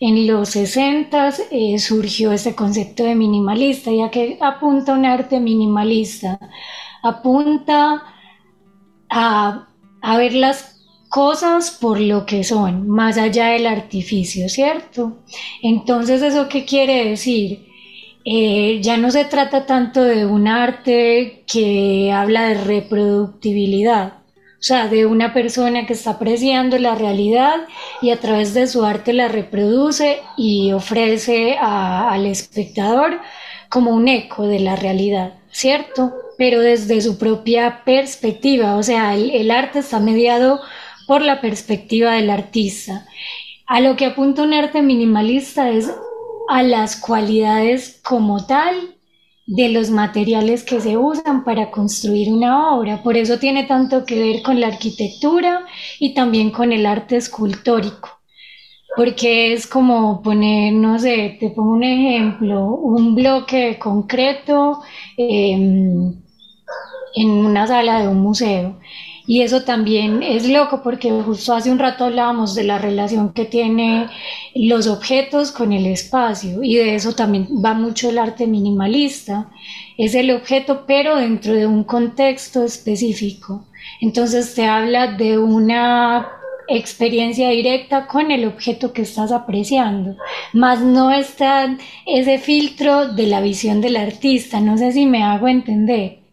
en 0.00 0.26
los 0.26 0.50
60 0.50 1.32
eh, 1.50 1.78
surgió 1.78 2.32
ese 2.32 2.54
concepto 2.54 3.04
de 3.04 3.14
minimalista, 3.14 3.90
ya 3.90 4.10
que 4.10 4.38
apunta 4.40 4.92
a 4.92 4.98
un 4.98 5.06
arte 5.06 5.40
minimalista, 5.40 6.38
apunta 7.02 8.02
a, 9.08 9.68
ver 10.18 10.34
las 10.34 10.84
cosas 11.08 11.70
por 11.70 12.00
lo 12.00 12.26
que 12.26 12.44
son, 12.44 12.88
más 12.88 13.16
allá 13.16 13.48
del 13.48 13.66
artificio, 13.66 14.48
¿cierto? 14.48 15.18
Entonces, 15.62 16.22
¿eso 16.22 16.48
qué 16.48 16.64
quiere 16.64 17.08
decir? 17.08 17.66
Eh, 18.24 18.80
ya 18.82 18.96
no 18.96 19.10
se 19.10 19.24
trata 19.24 19.66
tanto 19.66 20.02
de 20.02 20.26
un 20.26 20.48
arte 20.48 21.44
que 21.46 22.12
habla 22.12 22.48
de 22.48 22.54
reproductibilidad, 22.64 24.18
o 24.58 24.62
sea, 24.66 24.88
de 24.88 25.04
una 25.04 25.34
persona 25.34 25.86
que 25.86 25.92
está 25.92 26.12
apreciando 26.12 26.78
la 26.78 26.94
realidad 26.94 27.68
y 28.00 28.10
a 28.10 28.18
través 28.18 28.54
de 28.54 28.66
su 28.66 28.84
arte 28.84 29.12
la 29.12 29.28
reproduce 29.28 30.20
y 30.38 30.72
ofrece 30.72 31.56
al 31.60 32.24
espectador 32.24 33.20
como 33.68 33.90
un 33.90 34.08
eco 34.08 34.46
de 34.46 34.60
la 34.60 34.74
realidad, 34.74 35.34
¿cierto? 35.50 36.14
Pero 36.38 36.60
desde 36.60 37.02
su 37.02 37.18
propia 37.18 37.82
perspectiva, 37.84 38.76
o 38.76 38.82
sea, 38.82 39.14
el, 39.14 39.50
arte 39.50 39.80
está 39.80 40.00
mediado 40.00 40.60
por 41.06 41.20
la 41.20 41.40
perspectiva 41.42 42.12
del 42.14 42.30
artista. 42.30 43.06
A 43.66 43.80
lo 43.80 43.96
que 43.96 44.06
apunta 44.06 44.42
un 44.42 44.54
arte 44.54 44.80
minimalista 44.80 45.68
es 45.70 45.92
a 46.48 46.62
las 46.62 46.96
cualidades 46.96 48.00
como 48.02 48.46
tal 48.46 48.95
de 49.46 49.68
los 49.68 49.90
materiales 49.90 50.64
que 50.64 50.80
se 50.80 50.96
usan 50.96 51.44
para 51.44 51.70
construir 51.70 52.32
una 52.32 52.74
obra. 52.74 53.02
Por 53.02 53.16
eso 53.16 53.38
tiene 53.38 53.64
tanto 53.64 54.04
que 54.04 54.18
ver 54.18 54.42
con 54.42 54.60
la 54.60 54.68
arquitectura 54.68 55.64
y 56.00 56.14
también 56.14 56.50
con 56.50 56.72
el 56.72 56.84
arte 56.86 57.16
escultórico. 57.16 58.10
Porque 58.96 59.52
es 59.52 59.66
como 59.66 60.22
poner, 60.22 60.72
no 60.72 60.98
sé, 60.98 61.36
te 61.38 61.50
pongo 61.50 61.72
un 61.72 61.84
ejemplo, 61.84 62.66
un 62.74 63.14
bloque 63.14 63.56
de 63.66 63.78
concreto 63.78 64.80
em, 65.16 66.14
en 67.14 67.30
una 67.30 67.66
sala 67.66 68.00
de 68.00 68.08
un 68.08 68.20
museo. 68.20 68.78
Y 69.26 69.42
eso 69.42 69.62
también 69.62 70.22
es 70.22 70.48
loco 70.48 70.82
porque 70.82 71.10
justo 71.10 71.54
hace 71.54 71.70
un 71.70 71.78
rato 71.78 72.04
hablábamos 72.04 72.54
de 72.54 72.64
la 72.64 72.78
relación 72.78 73.32
que 73.32 73.44
tiene 73.44 74.08
los 74.54 74.86
objetos 74.86 75.50
con 75.50 75.72
el 75.72 75.86
espacio 75.86 76.62
y 76.62 76.76
de 76.76 76.94
eso 76.94 77.12
también 77.12 77.48
va 77.64 77.74
mucho 77.74 78.08
el 78.08 78.18
arte 78.18 78.46
minimalista. 78.46 79.50
Es 79.98 80.14
el 80.14 80.30
objeto 80.30 80.84
pero 80.86 81.16
dentro 81.16 81.54
de 81.54 81.66
un 81.66 81.82
contexto 81.82 82.62
específico. 82.62 83.64
Entonces 84.00 84.54
te 84.54 84.66
habla 84.66 85.08
de 85.08 85.38
una 85.38 86.28
experiencia 86.68 87.50
directa 87.50 88.06
con 88.06 88.30
el 88.30 88.44
objeto 88.44 88.92
que 88.92 89.02
estás 89.02 89.32
apreciando, 89.32 90.16
más 90.52 90.80
no 90.80 91.12
está 91.12 91.76
ese 92.06 92.38
filtro 92.38 93.08
de 93.08 93.26
la 93.26 93.40
visión 93.40 93.80
del 93.80 93.96
artista, 93.96 94.60
no 94.60 94.76
sé 94.76 94.92
si 94.92 95.06
me 95.06 95.22
hago 95.22 95.48
entender. 95.48 96.25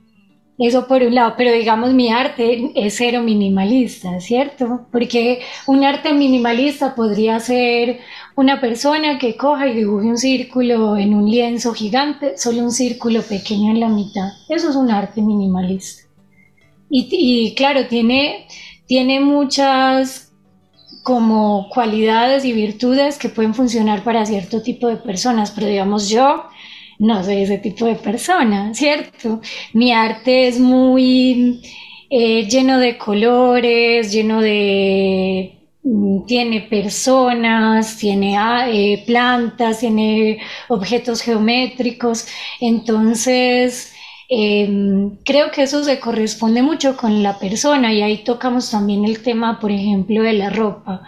Eso 0.60 0.88
por 0.88 1.02
un 1.02 1.16
lado, 1.16 1.34
pero 1.36 1.52
digamos 1.52 1.94
mi 1.94 2.12
arte 2.12 2.72
es 2.76 2.96
cero 2.98 3.22
minimalista, 3.24 4.20
¿cierto? 4.20 4.86
Porque 4.92 5.42
un 5.66 5.84
arte 5.84 6.14
minimalista 6.14 6.94
podría 6.94 7.40
ser 7.40 8.00
una 8.36 8.62
persona 8.62 9.18
que 9.18 9.36
coja 9.36 9.68
y 9.68 9.74
dibuje 9.74 10.08
un 10.08 10.18
círculo 10.18 10.96
en 10.96 11.16
un 11.16 11.30
lienzo 11.30 11.74
gigante, 11.74 12.38
solo 12.38 12.62
un 12.62 12.72
círculo 12.72 13.24
pequeño 13.24 13.72
en 13.72 13.80
la 13.80 13.90
mitad. 13.90 14.30
Eso 14.48 14.70
es 14.70 14.76
un 14.76 14.92
arte 14.92 15.24
minimalista. 15.24 16.04
Y, 16.96 17.56
claro, 17.56 17.88
tiene, 17.88 18.46
tiene 18.86 19.20
muchas 19.20 20.32
como 21.02 21.68
cualidades 21.74 22.46
y 22.46 22.54
virtudes 22.54 23.18
que 23.18 23.30
pueden 23.30 23.56
funcionar 23.56 24.04
para 24.04 24.28
cierto 24.28 24.62
tipo 24.62 24.88
de 24.88 24.98
personas, 24.98 25.50
pero 25.50 25.66
digamos 25.66 26.08
yo 26.08 26.44
no 27.04 27.24
soy 27.24 27.42
ese 27.44 27.58
tipo 27.58 27.86
de 27.86 27.96
persona, 27.96 28.74
¿cierto? 28.74 29.42
Mi 29.74 29.92
arte 29.92 30.48
es 30.48 30.60
muy 30.60 31.62
eh, 32.10 32.48
lleno 32.48 32.80
de 32.80 32.98
colores, 32.98 34.12
lleno 34.12 34.42
de... 34.42 35.60
Mm, 35.84 36.26
tiene 36.26 36.62
personas, 36.62 37.98
tiene 37.98 38.38
ah, 38.38 38.70
eh, 38.70 39.04
plantas, 39.06 39.80
tiene 39.82 40.40
objetos 40.70 41.22
geométricos, 41.22 42.28
entonces... 42.60 43.90
Em, 44.30 45.18
creo 45.26 45.52
que 45.52 45.64
eso 45.64 45.84
se 45.84 46.00
corresponde 46.00 46.62
mucho 46.64 46.96
con 46.98 47.22
la 47.22 47.38
persona 47.38 47.94
y 47.94 48.02
ahí 48.02 48.24
tocamos 48.24 48.72
también 48.72 49.06
el 49.06 49.22
tema, 49.22 49.60
por 49.60 49.72
ejemplo, 49.72 50.24
de 50.24 50.34
la 50.34 50.50
ropa. 50.50 51.04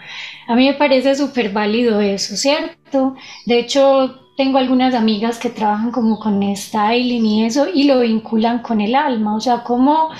A 0.46 0.54
mí 0.54 0.66
me 0.66 0.74
parece 0.74 1.14
súper 1.16 1.50
válido 1.50 2.00
eso, 2.00 2.36
¿cierto? 2.36 3.16
De 3.46 3.58
hecho, 3.58 4.25
tengo 4.36 4.58
algunas 4.58 4.94
amigas 4.94 5.38
que 5.38 5.50
trabajan 5.50 5.90
como 5.90 6.18
con 6.18 6.42
styling 6.54 7.24
y 7.24 7.44
eso 7.46 7.66
y 7.72 7.84
lo 7.84 8.00
vinculan 8.00 8.60
con 8.60 8.80
el 8.80 8.94
alma, 8.94 9.34
o 9.34 9.40
sea, 9.40 9.64
cómo, 9.64 10.10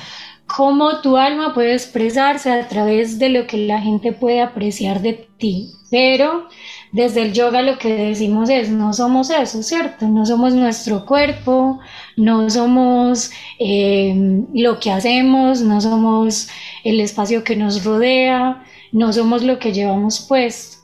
cómo 0.47 1.01
tu 1.01 1.17
alma 1.17 1.53
puede 1.55 1.75
expresarse 1.75 2.51
a 2.51 2.67
través 2.69 3.19
de 3.19 3.29
lo 3.29 3.47
que 3.47 3.59
la 3.59 3.81
gente 3.81 4.13
puede 4.13 4.41
apreciar 4.41 5.03
de 5.03 5.29
ti. 5.39 5.73
Pero 5.91 6.49
desde 6.93 7.23
el 7.23 7.33
yoga 7.33 7.63
lo 7.63 7.79
que 7.79 7.95
decimos 7.95 8.51
es, 8.51 8.71
no 8.71 8.93
somos 8.93 9.31
eso, 9.31 9.63
¿cierto? 9.63 10.09
No 10.09 10.27
somos 10.27 10.55
nuestro 10.55 11.07
cuerpo, 11.07 11.79
no 12.17 12.51
somos 12.51 13.31
eh, 13.59 14.43
lo 14.53 14.81
que 14.81 14.91
hacemos, 14.91 15.61
no 15.61 15.81
somos 15.81 16.49
el 16.85 17.01
espacio 17.01 17.45
que 17.45 17.55
nos 17.55 17.85
rodea, 17.85 18.65
no 18.93 19.13
somos 19.13 19.43
lo 19.45 19.59
que 19.59 19.73
llevamos 19.73 20.27
puesto. 20.27 20.76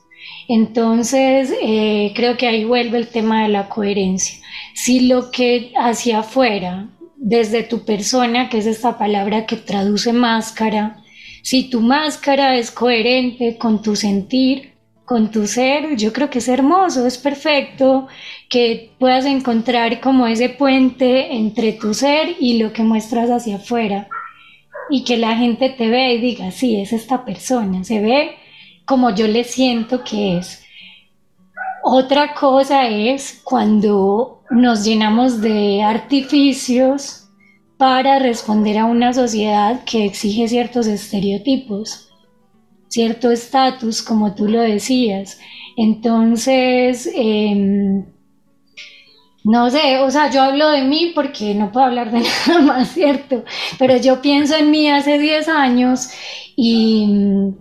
Entonces, 0.47 1.53
eh, 1.61 2.11
creo 2.15 2.37
que 2.37 2.47
ahí 2.47 2.65
vuelve 2.65 2.97
el 2.97 3.07
tema 3.07 3.43
de 3.43 3.49
la 3.49 3.69
coherencia. 3.69 4.39
Si 4.73 5.01
lo 5.01 5.31
que 5.31 5.71
hacia 5.75 6.19
afuera, 6.19 6.89
desde 7.15 7.63
tu 7.63 7.85
persona, 7.85 8.49
que 8.49 8.57
es 8.57 8.65
esta 8.65 8.97
palabra 8.97 9.45
que 9.45 9.55
traduce 9.55 10.11
máscara, 10.11 11.01
si 11.41 11.69
tu 11.69 11.81
máscara 11.81 12.57
es 12.57 12.71
coherente 12.71 13.57
con 13.57 13.81
tu 13.81 13.95
sentir, 13.95 14.73
con 15.05 15.31
tu 15.31 15.47
ser, 15.47 15.95
yo 15.97 16.13
creo 16.13 16.29
que 16.29 16.39
es 16.39 16.47
hermoso, 16.47 17.05
es 17.05 17.17
perfecto 17.17 18.07
que 18.49 18.91
puedas 18.99 19.25
encontrar 19.25 19.99
como 19.99 20.27
ese 20.27 20.49
puente 20.49 21.33
entre 21.33 21.73
tu 21.73 21.93
ser 21.93 22.35
y 22.39 22.57
lo 22.57 22.71
que 22.71 22.83
muestras 22.83 23.29
hacia 23.29 23.57
afuera 23.57 24.07
y 24.89 25.03
que 25.03 25.17
la 25.17 25.35
gente 25.35 25.69
te 25.69 25.87
vea 25.87 26.13
y 26.13 26.21
diga, 26.21 26.51
sí, 26.51 26.79
es 26.79 26.93
esta 26.93 27.25
persona, 27.25 27.83
se 27.83 27.99
ve 27.99 28.35
como 28.85 29.13
yo 29.15 29.27
le 29.27 29.43
siento 29.43 30.03
que 30.03 30.37
es. 30.37 30.63
Otra 31.83 32.33
cosa 32.33 32.87
es 32.87 33.41
cuando 33.43 34.43
nos 34.49 34.85
llenamos 34.85 35.41
de 35.41 35.83
artificios 35.83 37.23
para 37.77 38.19
responder 38.19 38.77
a 38.77 38.85
una 38.85 39.13
sociedad 39.13 39.83
que 39.83 40.05
exige 40.05 40.47
ciertos 40.47 40.87
estereotipos, 40.87 42.09
cierto 42.87 43.31
estatus, 43.31 44.01
como 44.01 44.35
tú 44.35 44.47
lo 44.47 44.61
decías. 44.61 45.39
Entonces, 45.75 47.09
em, 47.13 48.05
no 49.43 49.69
sé, 49.69 49.97
o 49.99 50.09
sea, 50.09 50.31
yo 50.31 50.41
hablo 50.41 50.69
de 50.69 50.83
mí 50.83 51.11
porque 51.13 51.53
no 51.53 51.71
puedo 51.71 51.87
hablar 51.87 52.11
de 52.11 52.21
nada 52.47 52.61
más, 52.61 52.89
¿cierto? 52.89 53.43
Pero 53.77 53.97
yo 53.97 54.21
pienso 54.21 54.55
en 54.55 54.71
mí 54.71 54.89
hace 54.89 55.19
10 55.19 55.49
años 55.49 56.09
y 56.55 57.53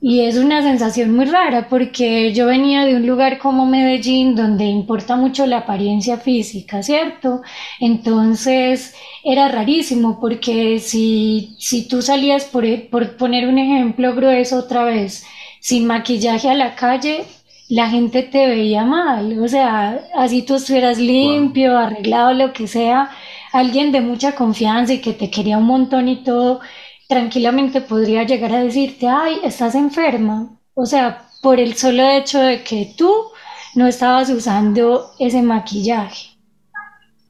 y 0.00 0.20
es 0.20 0.36
una 0.36 0.62
sensación 0.62 1.14
muy 1.14 1.24
rara 1.24 1.68
porque 1.68 2.32
yo 2.32 2.46
venía 2.46 2.84
de 2.84 2.96
un 2.96 3.06
lugar 3.06 3.38
como 3.38 3.66
Medellín 3.66 4.36
donde 4.36 4.64
importa 4.64 5.16
mucho 5.16 5.46
la 5.46 5.58
apariencia 5.58 6.18
física, 6.18 6.82
¿cierto? 6.82 7.42
Entonces 7.80 8.94
era 9.24 9.48
rarísimo 9.48 10.20
porque 10.20 10.80
si, 10.80 11.56
si 11.58 11.88
tú 11.88 12.02
salías, 12.02 12.44
por, 12.44 12.64
por 12.90 13.16
poner 13.16 13.48
un 13.48 13.58
ejemplo 13.58 14.14
grueso 14.14 14.58
otra 14.58 14.84
vez, 14.84 15.24
sin 15.60 15.86
maquillaje 15.86 16.50
a 16.50 16.54
la 16.54 16.74
calle, 16.76 17.24
la 17.68 17.88
gente 17.88 18.22
te 18.22 18.46
veía 18.46 18.84
mal, 18.84 19.40
o 19.40 19.48
sea, 19.48 20.00
así 20.14 20.42
tú 20.42 20.54
estuvieras 20.56 20.98
limpio, 20.98 21.76
arreglado, 21.76 22.32
lo 22.32 22.52
que 22.52 22.68
sea, 22.68 23.10
alguien 23.52 23.90
de 23.90 24.00
mucha 24.00 24.36
confianza 24.36 24.92
y 24.92 25.00
que 25.00 25.12
te 25.14 25.30
quería 25.30 25.58
un 25.58 25.64
montón 25.66 26.08
y 26.08 26.22
todo 26.22 26.60
tranquilamente 27.08 27.80
podría 27.80 28.24
llegar 28.24 28.52
a 28.52 28.62
decirte, 28.62 29.08
ay, 29.08 29.40
estás 29.44 29.74
enferma. 29.74 30.58
O 30.74 30.86
sea, 30.86 31.28
por 31.42 31.60
el 31.60 31.74
solo 31.76 32.08
hecho 32.10 32.40
de 32.40 32.62
que 32.62 32.94
tú 32.96 33.12
no 33.74 33.86
estabas 33.86 34.30
usando 34.30 35.12
ese 35.18 35.42
maquillaje. 35.42 36.36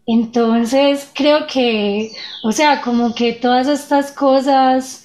Entonces, 0.06 1.10
creo 1.12 1.46
que, 1.46 2.12
o 2.44 2.52
sea, 2.52 2.80
como 2.80 3.14
que 3.14 3.32
todas 3.32 3.66
estas 3.66 4.12
cosas 4.12 5.04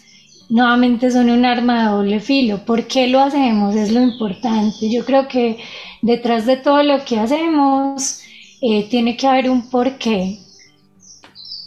nuevamente 0.50 1.10
son 1.10 1.30
un 1.30 1.46
arma 1.46 1.84
de 1.84 1.92
doble 1.92 2.20
filo. 2.20 2.64
¿Por 2.66 2.86
qué 2.88 3.08
lo 3.08 3.20
hacemos? 3.22 3.76
Es 3.76 3.92
lo 3.92 4.02
importante. 4.02 4.92
Yo 4.92 5.04
creo 5.06 5.28
que 5.28 5.58
detrás 6.02 6.46
de 6.46 6.58
todo 6.58 6.84
lo 6.84 7.04
que 7.04 7.20
hacemos 7.20 8.20
eh, 8.62 8.88
tiene 8.90 9.18
que 9.18 9.28
haber 9.28 9.50
un 9.50 9.70
porqué. 9.70 10.40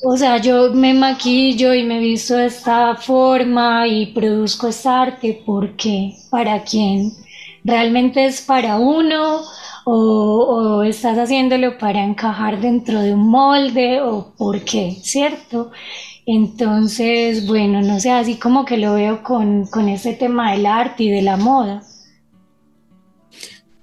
O 0.06 0.18
sea, 0.18 0.36
yo 0.36 0.70
me 0.74 0.92
maquillo 0.92 1.72
y 1.72 1.82
me 1.82 1.98
visto 1.98 2.36
de 2.36 2.46
esta 2.46 2.94
forma 2.94 3.88
y 3.88 4.12
produzco 4.12 4.68
este 4.68 4.88
arte 4.88 5.42
porque 5.46 6.12
para 6.30 6.62
quién 6.62 7.12
realmente 7.64 8.26
es 8.26 8.42
para 8.42 8.78
uno 8.78 9.40
o, 9.86 10.82
estás 10.82 11.16
haciéndolo 11.16 11.78
para 11.78 12.04
encajar 12.04 12.60
dentro 12.60 13.00
de 13.00 13.14
un 13.14 13.30
molde 13.30 14.02
o 14.02 14.34
por 14.36 14.62
qué, 14.62 14.94
¿cierto? 15.02 15.70
Entonces, 16.26 17.46
bueno, 17.46 17.80
no 17.80 17.98
sé, 17.98 18.10
así 18.10 18.36
como 18.36 18.66
que 18.66 18.76
lo 18.76 18.94
veo 18.94 19.22
con, 19.22 19.64
con 19.66 19.88
ese 19.88 20.12
tema 20.12 20.52
del 20.52 20.66
arte 20.66 21.04
y 21.04 21.10
de 21.10 21.22
la 21.22 21.38
moda. 21.38 21.82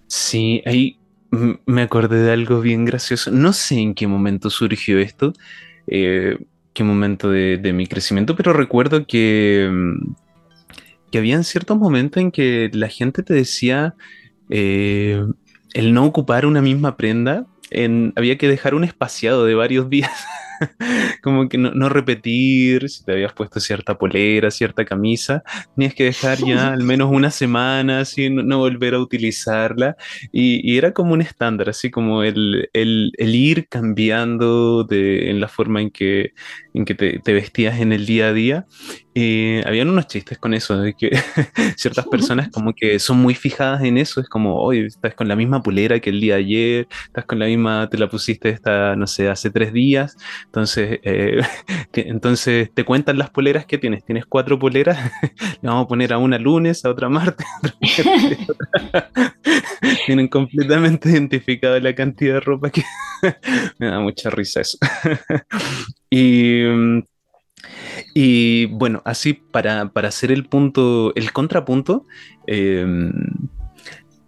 Sí, 0.05 0.61
ahí 0.67 0.97
me 1.65 1.82
acordé 1.82 2.22
de 2.22 2.32
algo 2.32 2.61
bien 2.61 2.86
gracioso. 2.86 3.32
No 3.32 3.53
sé 3.53 3.80
en 3.80 3.95
qué 3.95 4.05
momento 4.05 4.51
surgió 4.51 4.99
esto, 4.99 5.34
eh, 5.91 6.37
qué 6.73 6.83
momento 6.83 7.29
de, 7.29 7.73
mi 7.73 7.85
crecimiento, 7.85 8.35
pero 8.35 8.53
recuerdo 8.53 9.05
que, 9.05 9.69
mm, 9.71 10.13
que 11.11 11.17
habían 11.17 11.43
ciertos 11.43 11.77
momentos 11.77 12.21
en 12.21 12.31
que 12.31 12.71
la 12.73 12.87
gente 12.87 13.23
te 13.23 13.33
decía 13.33 13.93
eh, 14.49 15.21
el 15.73 15.93
no 15.93 16.05
ocupar 16.05 16.45
una 16.45 16.61
misma 16.61 16.95
prenda, 16.95 17.45
en, 17.69 18.13
había 18.15 18.37
que 18.37 18.47
dejar 18.47 18.73
un 18.73 18.85
espaciado 18.85 19.45
de 19.45 19.53
varios 19.53 19.89
días. 19.89 20.11
como 21.22 21.49
que 21.49 21.57
no, 21.57 21.89
repetir 21.89 22.89
si 22.89 23.03
te 23.03 23.14
habías 23.14 23.34
puesto 23.34 23.59
cierta 23.59 23.97
polera, 23.97 24.51
cierta 24.51 24.86
camisa, 24.86 25.43
tenías 25.76 25.93
que 25.93 26.05
dejar 26.05 26.39
ya 26.39 26.70
al 26.74 26.84
menos 26.84 27.12
una 27.12 27.32
semana, 27.32 28.01
así, 28.01 28.30
no, 28.30 28.57
volver 28.57 28.93
a 28.93 28.99
utilizarla. 28.99 29.95
Y, 30.32 30.78
era 30.78 30.93
como 30.93 31.14
un 31.14 31.22
estándar, 31.22 31.70
así 31.70 31.91
como 31.91 32.24
el, 32.24 32.70
ir 33.18 33.68
cambiando 33.68 34.84
de, 34.84 35.30
en 35.30 35.39
la 35.41 35.47
forma 35.47 35.82
en 35.82 35.91
que, 35.91 36.32
en 36.74 36.86
que 36.86 36.95
te, 36.95 37.20
te 37.20 37.34
vestías 37.34 37.80
en 37.80 37.93
el 37.93 38.05
día 38.05 38.28
a 38.28 38.34
día. 38.34 38.66
Y 39.14 39.66
habían 39.68 39.89
unos 39.89 40.07
chistes 40.07 40.38
con 40.38 40.53
eso, 40.53 40.78
de 40.78 40.93
que 40.93 41.09
ciertas 41.76 42.07
personas 42.07 42.49
como 42.49 42.74
que 42.74 42.97
son 42.97 43.18
muy 43.18 43.36
fijadas 43.36 43.84
en 43.84 43.97
eso, 43.97 44.22
es 44.22 44.30
como, 44.30 44.55
oye, 44.55 44.86
estás 44.86 45.16
con 45.16 45.28
la 45.28 45.36
misma 45.36 45.62
pulera 45.62 45.99
que 45.99 46.12
el 46.12 46.22
día 46.22 46.36
de 46.36 46.39
ayer, 46.39 46.88
estás 47.07 47.26
con 47.26 47.39
la 47.39 47.45
misma, 47.47 47.89
te 47.89 47.97
la 47.97 48.07
pusiste 48.07 48.49
esta, 48.49 48.95
no 48.95 49.07
sé, 49.07 49.28
hace 49.30 49.49
tres 49.49 49.74
días, 49.74 50.16
entonces, 50.45 50.99
eh, 51.03 51.41
entonces 51.93 52.70
te 52.74 52.86
cuentan 52.86 53.18
las 53.18 53.30
poleras 53.30 53.66
que 53.66 53.78
tienes, 53.78 54.05
tienes 54.05 54.26
cuatro 54.26 54.57
poleras, 54.57 54.97
le 55.62 55.70
vamos 55.70 55.86
a 55.86 55.88
poner 55.89 56.14
a 56.14 56.18
una 56.18 56.39
lunes, 56.39 56.86
a 56.86 56.89
otra 56.89 57.09
martes, 57.09 57.45
tienen 60.05 60.30
completamente 60.30 61.09
identificado 61.09 61.78
la 61.80 61.93
cantidad 61.93 62.36
de 62.36 62.39
ropa 62.39 62.70
que 62.70 62.84
me 63.78 63.88
da 63.88 63.99
mucha 63.99 64.30
risa 64.30 64.62
eso. 64.62 64.78
y 66.09 66.64
mm, 66.64 67.01
y 68.13 68.65
bueno, 68.65 69.01
así 69.05 69.33
para, 69.33 69.91
hacer 69.95 70.31
el 70.31 70.45
punto, 70.45 71.13
el 71.15 71.31
contrapunto, 71.31 72.05
em, 72.47 73.11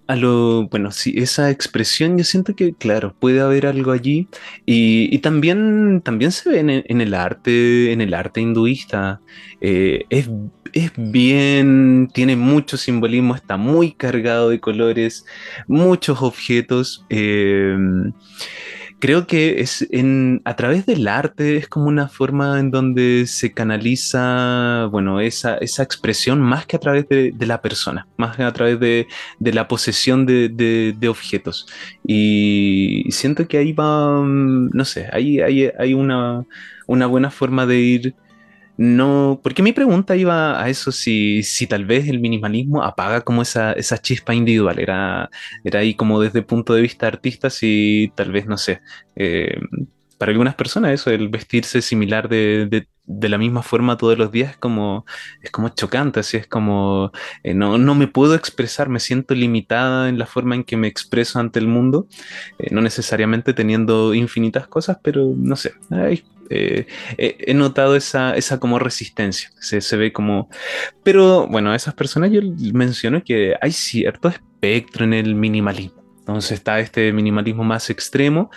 a 0.07 0.15
lo, 0.15 0.67
bueno, 0.67 0.91
sí, 0.91 1.13
esa 1.17 1.49
expresión 1.49 2.17
yo 2.17 2.23
siento 2.23 2.55
que, 2.55 2.73
claro, 2.73 3.15
puede 3.17 3.39
haber 3.39 3.65
algo 3.65 3.91
allí 3.91 4.27
y, 4.65 5.17
también, 5.19 6.01
también 6.03 6.31
se 6.31 6.49
ve 6.49 6.83
en, 6.85 7.01
el 7.01 7.13
arte, 7.13 7.91
en 7.93 8.01
el 8.01 8.13
arte 8.13 8.41
hinduista. 8.41 9.21
Eh, 9.61 10.05
es, 10.09 10.29
bien, 10.97 12.09
tiene 12.13 12.35
mucho 12.35 12.77
simbolismo, 12.77 13.35
está 13.35 13.55
muy 13.57 13.93
cargado 13.93 14.49
de 14.49 14.59
colores, 14.59 15.25
muchos 15.67 16.21
objetos. 16.21 17.05
Eh, 17.09 17.77
creo 18.99 19.27
que 19.27 19.61
es 19.61 19.87
en, 19.91 20.41
a 20.45 20.55
través 20.55 20.85
del 20.85 21.07
arte 21.07 21.57
es 21.57 21.67
como 21.67 21.87
una 21.87 22.07
forma 22.07 22.59
en 22.59 22.71
donde 22.71 23.25
se 23.27 23.53
canaliza, 23.53 24.87
bueno, 24.91 25.19
esa, 25.19 25.57
esa 25.57 25.83
expresión 25.83 26.41
más 26.41 26.65
que 26.65 26.75
a 26.75 26.79
través 26.79 27.07
de, 27.09 27.33
la 27.39 27.61
persona, 27.61 28.07
más 28.17 28.37
que 28.37 28.43
a 28.43 28.53
través 28.53 28.79
de, 28.79 29.07
la 29.39 29.67
posesión 29.67 30.25
de, 30.25 31.07
objetos. 31.09 31.67
Y 32.05 33.05
siento 33.09 33.47
que 33.47 33.57
ahí 33.57 33.73
va, 33.73 34.21
mm, 34.21 34.69
no 34.73 34.85
sé, 34.85 35.09
ahí 35.11 35.39
hay, 35.39 35.93
una, 35.93 36.45
una 36.87 37.07
buena 37.07 37.29
forma 37.29 37.65
de 37.65 37.79
ir 37.79 38.15
no, 38.77 39.39
porque 39.43 39.61
mi 39.61 39.71
pregunta 39.73 40.15
iba 40.15 40.61
a 40.61 40.69
eso, 40.69 40.91
si, 40.91 41.43
si 41.43 41.67
tal 41.67 41.85
vez 41.85 42.07
el 42.07 42.19
minimalismo 42.19 42.83
apaga 42.83 43.21
como 43.21 43.43
esa, 43.43 43.73
esa 43.73 43.99
chispa 43.99 44.33
individual, 44.33 44.79
era, 44.79 45.29
era 45.63 45.79
ahí 45.79 45.95
como 45.95 46.19
desde 46.19 46.39
el 46.39 46.45
punto 46.45 46.73
de 46.73 46.81
vista 46.81 47.07
artista, 47.07 47.49
si 47.49 48.11
tal 48.15 48.31
vez, 48.31 48.47
no 48.47 48.57
sé, 48.57 48.81
eh, 49.15 49.59
para 50.17 50.31
algunas 50.31 50.55
personas 50.55 50.91
eso, 50.93 51.11
el 51.11 51.29
vestirse 51.29 51.81
similar 51.81 52.29
de, 52.29 52.87
la 53.05 53.37
misma 53.37 53.63
forma 53.63 53.97
todos 53.97 54.17
los 54.17 54.31
días 54.31 54.51
es 54.51 54.57
como, 54.57 55.05
es 55.41 55.51
como 55.51 55.69
chocante, 55.69 56.21
así 56.21 56.37
es 56.37 56.47
como, 56.47 57.11
eh, 57.43 57.53
no, 57.53 57.77
no, 57.77 57.95
me 57.95 58.07
puedo 58.07 58.35
expresar, 58.35 58.89
me 58.89 58.99
siento 58.99 59.35
limitada 59.35 60.09
en 60.09 60.17
la 60.17 60.25
forma 60.25 60.55
en 60.55 60.63
que 60.63 60.77
me 60.77 60.87
expreso 60.87 61.39
ante 61.39 61.59
el 61.59 61.67
mundo, 61.67 62.07
eh, 62.59 62.69
no 62.71 62.81
necesariamente 62.81 63.53
teniendo 63.53 64.13
infinitas 64.13 64.67
cosas, 64.67 64.97
pero 65.03 65.33
no 65.35 65.55
sé, 65.55 65.73
eh, 66.49 66.87
he 67.17 67.53
notado 67.53 67.95
esa, 67.95 68.35
esa 68.35 68.59
como 68.59 68.79
resistencia, 68.79 69.51
se, 69.59 69.81
se, 69.81 69.97
ve 69.97 70.13
como... 70.13 70.49
Pero 71.03 71.47
bueno, 71.47 71.71
a 71.71 71.75
esas 71.75 71.93
personas 71.95 72.31
yo 72.31 72.41
menciono 72.73 73.23
que 73.23 73.55
hay 73.59 73.71
cierto 73.71 74.29
espectro 74.29 75.03
en 75.05 75.13
el 75.13 75.35
minimalismo. 75.35 76.02
Entonces 76.23 76.53
está 76.53 76.79
este 76.79 77.11
minimalismo 77.11 77.65
más 77.65 77.89
extremo 77.89 78.49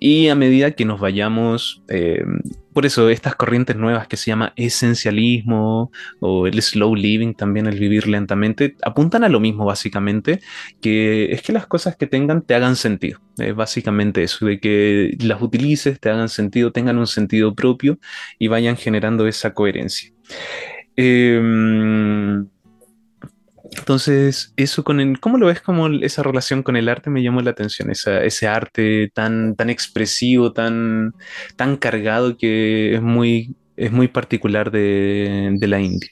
y 0.00 0.26
a 0.26 0.34
medida 0.34 0.72
que 0.72 0.84
nos 0.84 0.98
vayamos, 0.98 1.84
eh, 1.88 2.24
por 2.72 2.84
eso 2.84 3.10
estas 3.10 3.36
corrientes 3.36 3.76
nuevas 3.76 4.08
que 4.08 4.16
se 4.16 4.32
llama 4.32 4.52
esencialismo 4.56 5.92
o 6.18 6.48
el 6.48 6.60
slow 6.60 6.96
living, 6.96 7.34
también 7.34 7.68
el 7.68 7.78
vivir 7.78 8.08
lentamente, 8.08 8.74
apuntan 8.82 9.22
a 9.22 9.28
lo 9.28 9.38
mismo 9.38 9.64
básicamente, 9.64 10.40
que 10.80 11.30
es 11.30 11.42
que 11.42 11.52
las 11.52 11.68
cosas 11.68 11.94
que 11.94 12.08
tengan 12.08 12.42
te 12.42 12.56
hagan 12.56 12.74
sentido. 12.74 13.20
Es 13.38 13.54
básicamente 13.54 14.24
eso, 14.24 14.46
de 14.46 14.58
que 14.58 15.16
las 15.20 15.40
utilices, 15.40 16.00
te 16.00 16.10
hagan 16.10 16.28
sentido, 16.28 16.72
tengan 16.72 16.98
un 16.98 17.06
sentido 17.06 17.54
propio 17.54 18.00
y 18.40 18.48
vayan 18.48 18.76
generando 18.76 19.28
esa 19.28 19.54
coherencia. 19.54 20.12
Eh, 20.96 21.40
entonces, 23.76 24.52
eso 24.56 24.84
con 24.84 25.00
el, 25.00 25.18
¿cómo 25.18 25.38
lo 25.38 25.46
ves 25.46 25.60
como 25.60 25.88
esa 25.88 26.22
relación 26.22 26.62
con 26.62 26.76
el 26.76 26.88
arte 26.88 27.10
me 27.10 27.22
llamó 27.22 27.40
la 27.40 27.50
atención? 27.50 27.90
ese 27.90 28.48
arte 28.48 29.10
tan, 29.14 29.56
tan 29.56 29.70
expresivo, 29.70 30.52
tan, 30.52 31.14
tan 31.56 31.76
cargado 31.76 32.36
que 32.36 32.94
es 32.94 33.02
muy, 33.02 33.56
es 33.76 33.90
muy 33.90 34.08
particular 34.08 34.70
de, 34.70 35.56
la 35.60 35.80
India. 35.80 36.08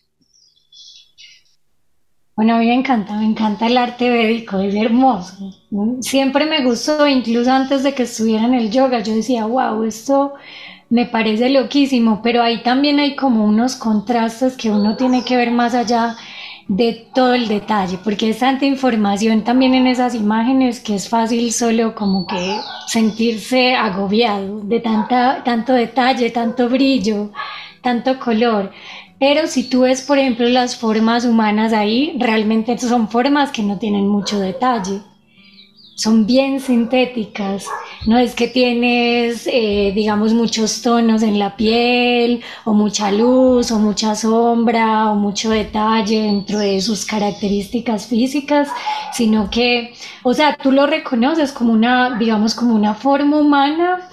Bueno, 2.35 2.55
a 2.55 2.59
mí 2.59 2.67
me 2.67 2.75
encanta, 2.75 3.19
me 3.19 3.27
encanta 3.27 3.67
el 3.67 3.77
arte 3.77 4.09
védico, 4.09 4.59
es 4.61 4.75
hermoso. 4.75 5.53
Siempre 6.01 6.47
me 6.47 6.65
gustó, 6.65 7.07
incluso 7.07 7.53
antes 7.53 7.83
de 7.83 7.93
que 7.93 8.05
estuviera 8.05 8.47
en 8.47 8.55
el 8.55 8.71
yoga, 8.71 9.01
yo 9.01 9.15
decía, 9.15 9.45
wow, 9.45 9.85
esto 9.85 10.33
me 10.89 11.05
parece 11.05 11.51
loquísimo, 11.51 12.23
pero 12.23 12.43
ahí 12.43 12.63
también 12.63 12.99
hay 12.99 13.15
como 13.15 13.45
unos 13.45 13.77
contrastes 13.77 14.57
que 14.57 14.71
uno 14.71 14.97
tiene 14.97 15.23
que 15.25 15.37
ver 15.37 15.51
más 15.51 15.75
allá 15.75 16.17
de 16.69 17.07
todo 17.15 17.35
el 17.35 17.49
detalle, 17.49 17.99
porque 18.03 18.31
es 18.31 18.39
tanta 18.39 18.65
información 18.65 19.43
también 19.43 19.75
en 19.75 19.87
esas 19.87 20.15
imágenes 20.15 20.81
que 20.81 20.95
es 20.95 21.09
fácil 21.09 21.53
solo 21.53 21.95
como 21.95 22.27
que 22.27 22.59
sentirse 22.87 23.75
agobiado 23.75 24.61
de 24.61 24.81
tanta, 24.81 25.43
tanto 25.45 25.73
detalle, 25.73 26.31
tanto 26.31 26.69
brillo, 26.69 27.31
tanto 27.83 28.19
color. 28.19 28.71
Pero 29.19 29.47
si 29.47 29.69
tú 29.69 29.83
ves, 29.83 30.03
por 30.03 30.19
ejemplo, 30.19 30.49
las 30.49 30.77
formas 30.77 31.25
humanas 31.25 31.73
ahí, 31.73 32.17
realmente 32.19 32.79
son 32.79 33.09
formas 33.09 33.51
que 33.51 33.63
no 33.63 33.79
tienen 33.79 34.09
mucho 34.09 34.41
detalle 34.41 35.03
son 36.01 36.25
bien 36.25 36.61
sintéticas. 36.61 37.67
No 38.07 38.17
es 38.17 38.35
que 38.35 38.49
tienes, 38.49 39.47
eh, 39.47 39.93
digamos, 39.95 40.33
muchos 40.33 40.81
tonos 40.81 41.23
en 41.23 41.39
la 41.39 41.57
piel, 41.57 42.41
o 42.65 42.73
mucha 42.73 43.13
luz, 43.13 43.71
o 43.71 43.79
mucha 43.79 44.15
sombra, 44.15 45.11
o 45.11 45.15
mucho 45.17 45.51
detalle 45.51 46.23
dentro 46.23 46.59
de 46.59 46.81
sus 46.81 47.05
características 47.05 48.07
físicas, 48.07 48.69
sino 49.13 49.51
que, 49.51 49.93
o 50.23 50.33
sea, 50.33 50.57
tú 50.57 50.73
lo 50.73 50.87
reconoces 50.87 51.53
como 51.53 51.75
una, 51.75 52.17
digamos, 52.19 52.55
como 52.55 52.75
una 52.75 52.95
forma 52.95 53.37
humana, 53.37 54.09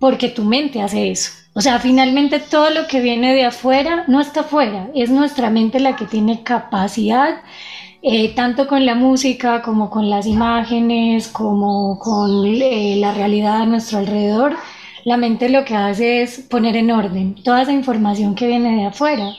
porque 0.00 0.28
tu 0.28 0.42
mente 0.42 0.82
hace 0.82 1.12
eso. 1.12 1.30
O 1.56 1.60
sea, 1.60 1.78
finalmente 1.78 2.40
todo 2.40 2.70
lo 2.70 2.88
que 2.88 3.00
viene 3.00 3.32
de 3.34 3.44
afuera 3.44 4.04
no 4.08 4.20
está 4.20 4.40
afuera, 4.40 4.88
es 4.96 5.10
nuestra 5.10 5.48
mente 5.50 5.78
la 5.78 5.94
que 5.94 6.06
tiene 6.06 6.42
capacidad 6.42 7.36
eh, 8.06 8.34
tanto 8.34 8.66
con 8.66 8.84
la 8.84 8.94
música 8.94 9.62
como 9.62 9.88
con 9.88 10.10
las 10.10 10.26
imágenes, 10.26 11.28
como 11.28 11.98
con 11.98 12.44
eh, 12.44 12.96
la 12.98 13.14
realidad 13.14 13.62
a 13.62 13.66
nuestro 13.66 13.98
alrededor, 13.98 14.56
la 15.04 15.16
mente 15.16 15.48
lo 15.48 15.64
que 15.64 15.74
hace 15.74 16.20
es 16.20 16.40
poner 16.40 16.76
en 16.76 16.90
orden 16.90 17.34
toda 17.42 17.62
esa 17.62 17.72
información 17.72 18.34
que 18.34 18.46
viene 18.46 18.76
de 18.76 18.84
afuera. 18.84 19.30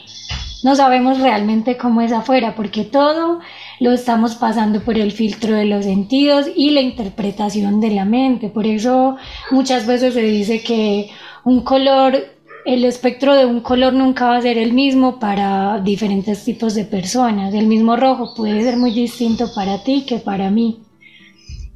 No 0.64 0.76
sabemos 0.76 1.20
realmente 1.20 1.78
cómo 1.78 2.02
es 2.02 2.12
afuera 2.12 2.56
porque 2.56 2.86
todo 2.86 3.40
lo 3.80 3.92
estamos 3.92 4.34
pasando 4.34 4.82
por 4.82 4.98
el 4.98 5.12
filtro 5.12 5.56
de 5.56 5.66
los 5.66 5.86
sentidos 5.86 6.48
y 6.56 6.72
la 6.72 6.82
interpretación 6.82 7.80
de 7.80 7.92
la 7.92 8.06
mente. 8.06 8.50
Por 8.50 8.66
eso 8.66 9.16
muchas 9.52 9.86
veces 9.86 10.16
se 10.16 10.24
dice 10.24 10.64
que 10.64 11.12
un 11.44 11.62
color 11.62 12.35
el 12.66 12.84
espectro 12.84 13.36
de 13.36 13.46
un 13.46 13.62
color 13.62 13.94
nunca 13.94 14.28
va 14.28 14.38
a 14.38 14.42
ser 14.42 14.58
el 14.58 14.74
mismo 14.74 15.20
para 15.20 15.80
diferentes 15.82 16.44
tipos 16.44 16.74
de 16.74 16.86
personas. 16.86 17.54
El 17.54 17.68
mismo 17.68 17.96
rojo 17.96 18.34
puede 18.36 18.64
ser 18.64 18.78
muy 18.78 18.92
distinto 18.92 19.54
para 19.54 19.84
ti 19.84 20.06
que 20.08 20.18
para 20.18 20.50
mí. 20.50 20.80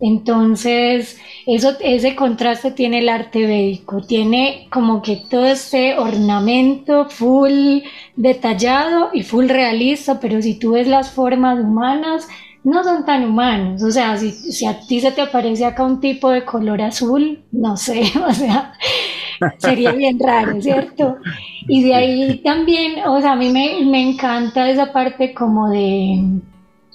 Entonces, 0.02 1.18
eso, 1.46 1.74
ese 1.82 2.16
contraste 2.16 2.72
tiene 2.72 3.00
el 3.00 3.10
arte 3.10 3.46
védico, 3.46 4.02
tiene 4.02 4.68
como 4.72 5.02
que 5.02 5.18
todo 5.18 5.46
este 5.46 6.00
ornamento 6.00 7.10
full 7.10 7.82
detallado 8.16 9.10
y 9.14 9.24
full 9.24 9.50
realista, 9.50 10.20
pero 10.22 10.42
si 10.42 10.58
tú 10.58 10.72
ves 10.72 10.88
las 10.88 11.12
formas 11.12 11.60
humanas, 11.60 12.28
no 12.64 12.84
son 12.84 13.06
tan 13.06 13.26
humanos. 13.26 13.84
O 13.84 13.92
sea, 13.92 14.18
si, 14.18 14.32
si 14.32 14.66
a 14.66 14.80
ti 14.80 15.00
se 15.02 15.12
te 15.12 15.22
aparece 15.22 15.66
acá 15.66 15.84
un 15.84 16.00
tipo 16.00 16.30
de 16.30 16.46
color 16.46 16.82
azul, 16.82 17.44
no 17.52 17.78
sé, 17.78 18.04
o 18.28 18.34
sea, 18.34 18.74
Sería 19.58 19.92
bien 19.94 20.20
raro, 20.20 20.62
¿cierto? 20.62 21.18
Y 21.68 21.84
de 21.84 21.96
ahí 21.96 22.42
también, 22.44 23.06
o 23.08 23.22
sea, 23.22 23.34
a 23.34 23.36
mí 23.36 23.50
me, 23.50 23.86
me 23.86 24.02
encanta 24.02 24.70
esa 24.70 24.92
parte 24.92 25.34
como 25.34 25.70
de 25.70 26.42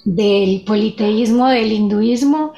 del 0.03 0.61
politeísmo, 0.63 1.47
del 1.47 1.71
hinduismo, 1.71 2.53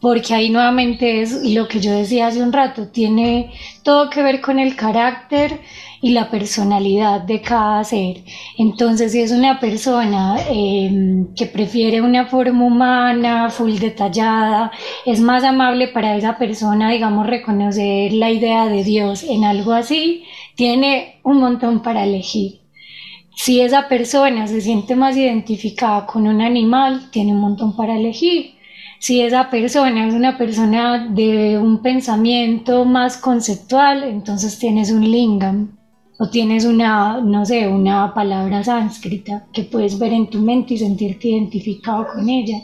porque 0.00 0.34
ahí 0.34 0.50
nuevamente 0.50 1.22
es 1.22 1.44
lo 1.44 1.66
que 1.66 1.80
yo 1.80 1.92
decía 1.92 2.28
hace 2.28 2.42
un 2.42 2.52
rato, 2.52 2.88
tiene 2.88 3.52
todo 3.82 4.10
que 4.10 4.22
ver 4.22 4.40
con 4.40 4.58
el 4.58 4.76
carácter 4.76 5.60
y 6.00 6.10
la 6.10 6.30
personalidad 6.30 7.22
de 7.22 7.40
cada 7.40 7.82
ser. 7.82 8.22
Entonces, 8.56 9.12
si 9.12 9.20
es 9.20 9.32
una 9.32 9.58
persona 9.58 10.36
em, 10.48 11.34
que 11.34 11.46
prefiere 11.46 12.00
una 12.00 12.26
forma 12.26 12.64
humana, 12.64 13.50
full 13.50 13.78
detallada, 13.78 14.70
es 15.04 15.20
más 15.20 15.42
amable 15.44 15.88
para 15.88 16.16
esa 16.16 16.38
persona, 16.38 16.90
digamos, 16.90 17.26
reconocer 17.26 18.12
la 18.12 18.30
idea 18.30 18.66
de 18.66 18.84
Dios 18.84 19.24
en 19.24 19.44
algo 19.44 19.72
así, 19.72 20.24
tiene 20.54 21.20
un 21.24 21.38
montón 21.40 21.82
para 21.82 22.04
elegir. 22.04 22.60
Si 23.34 23.60
esa 23.60 23.88
persona 23.88 24.46
se 24.48 24.60
siente 24.60 24.96
más 24.96 25.16
identificada 25.16 26.06
con 26.06 26.26
un 26.26 26.40
animal, 26.40 27.10
tiene 27.12 27.32
un 27.32 27.40
montón 27.40 27.76
para 27.76 27.96
elegir. 27.96 28.57
Si 29.00 29.20
esa 29.20 29.48
persona 29.48 30.08
es 30.08 30.14
una 30.14 30.36
persona 30.36 31.08
de 31.08 31.58
un 31.58 31.82
pensamiento 31.82 32.84
más 32.84 33.16
conceptual, 33.16 34.02
entonces 34.02 34.58
tienes 34.58 34.90
un 34.90 35.08
lingam 35.08 35.78
o 36.18 36.28
tienes 36.28 36.64
una, 36.64 37.20
no 37.20 37.46
sé, 37.46 37.68
una 37.68 38.12
palabra 38.12 38.64
sánscrita 38.64 39.46
que 39.52 39.62
puedes 39.62 39.98
ver 39.98 40.12
en 40.12 40.28
tu 40.28 40.40
mente 40.40 40.74
y 40.74 40.78
sentirte 40.78 41.28
identificado 41.28 42.08
con 42.12 42.28
ella. 42.28 42.58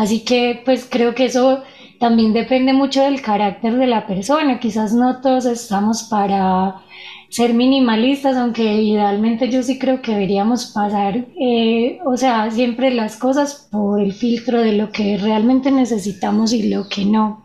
Así 0.00 0.24
que 0.24 0.60
pues 0.64 0.86
creo 0.90 1.14
que 1.14 1.26
eso 1.26 1.62
también 2.00 2.32
depende 2.32 2.72
mucho 2.72 3.02
del 3.02 3.22
carácter 3.22 3.76
de 3.76 3.86
la 3.86 4.06
persona. 4.06 4.58
Quizás 4.58 4.92
no 4.92 5.20
todos 5.20 5.46
estamos 5.46 6.02
para 6.04 6.82
ser 7.28 7.52
minimalistas, 7.52 8.36
aunque 8.36 8.82
idealmente 8.82 9.50
yo 9.50 9.62
sí 9.62 9.78
creo 9.78 10.00
que 10.00 10.12
deberíamos 10.12 10.66
pasar, 10.66 11.26
eh, 11.38 11.98
o 12.04 12.16
sea, 12.16 12.50
siempre 12.50 12.90
las 12.90 13.16
cosas 13.16 13.68
por 13.70 14.00
el 14.00 14.12
filtro 14.12 14.60
de 14.60 14.72
lo 14.72 14.90
que 14.90 15.18
realmente 15.18 15.70
necesitamos 15.70 16.52
y 16.52 16.70
lo 16.70 16.88
que 16.88 17.04
no. 17.04 17.44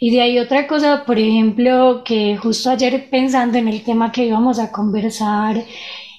Y 0.00 0.10
de 0.10 0.20
ahí 0.20 0.38
otra 0.38 0.66
cosa, 0.66 1.04
por 1.06 1.18
ejemplo, 1.18 2.02
que 2.04 2.36
justo 2.36 2.70
ayer 2.70 3.08
pensando 3.10 3.56
en 3.56 3.68
el 3.68 3.82
tema 3.82 4.12
que 4.12 4.26
íbamos 4.26 4.58
a 4.58 4.70
conversar, 4.70 5.64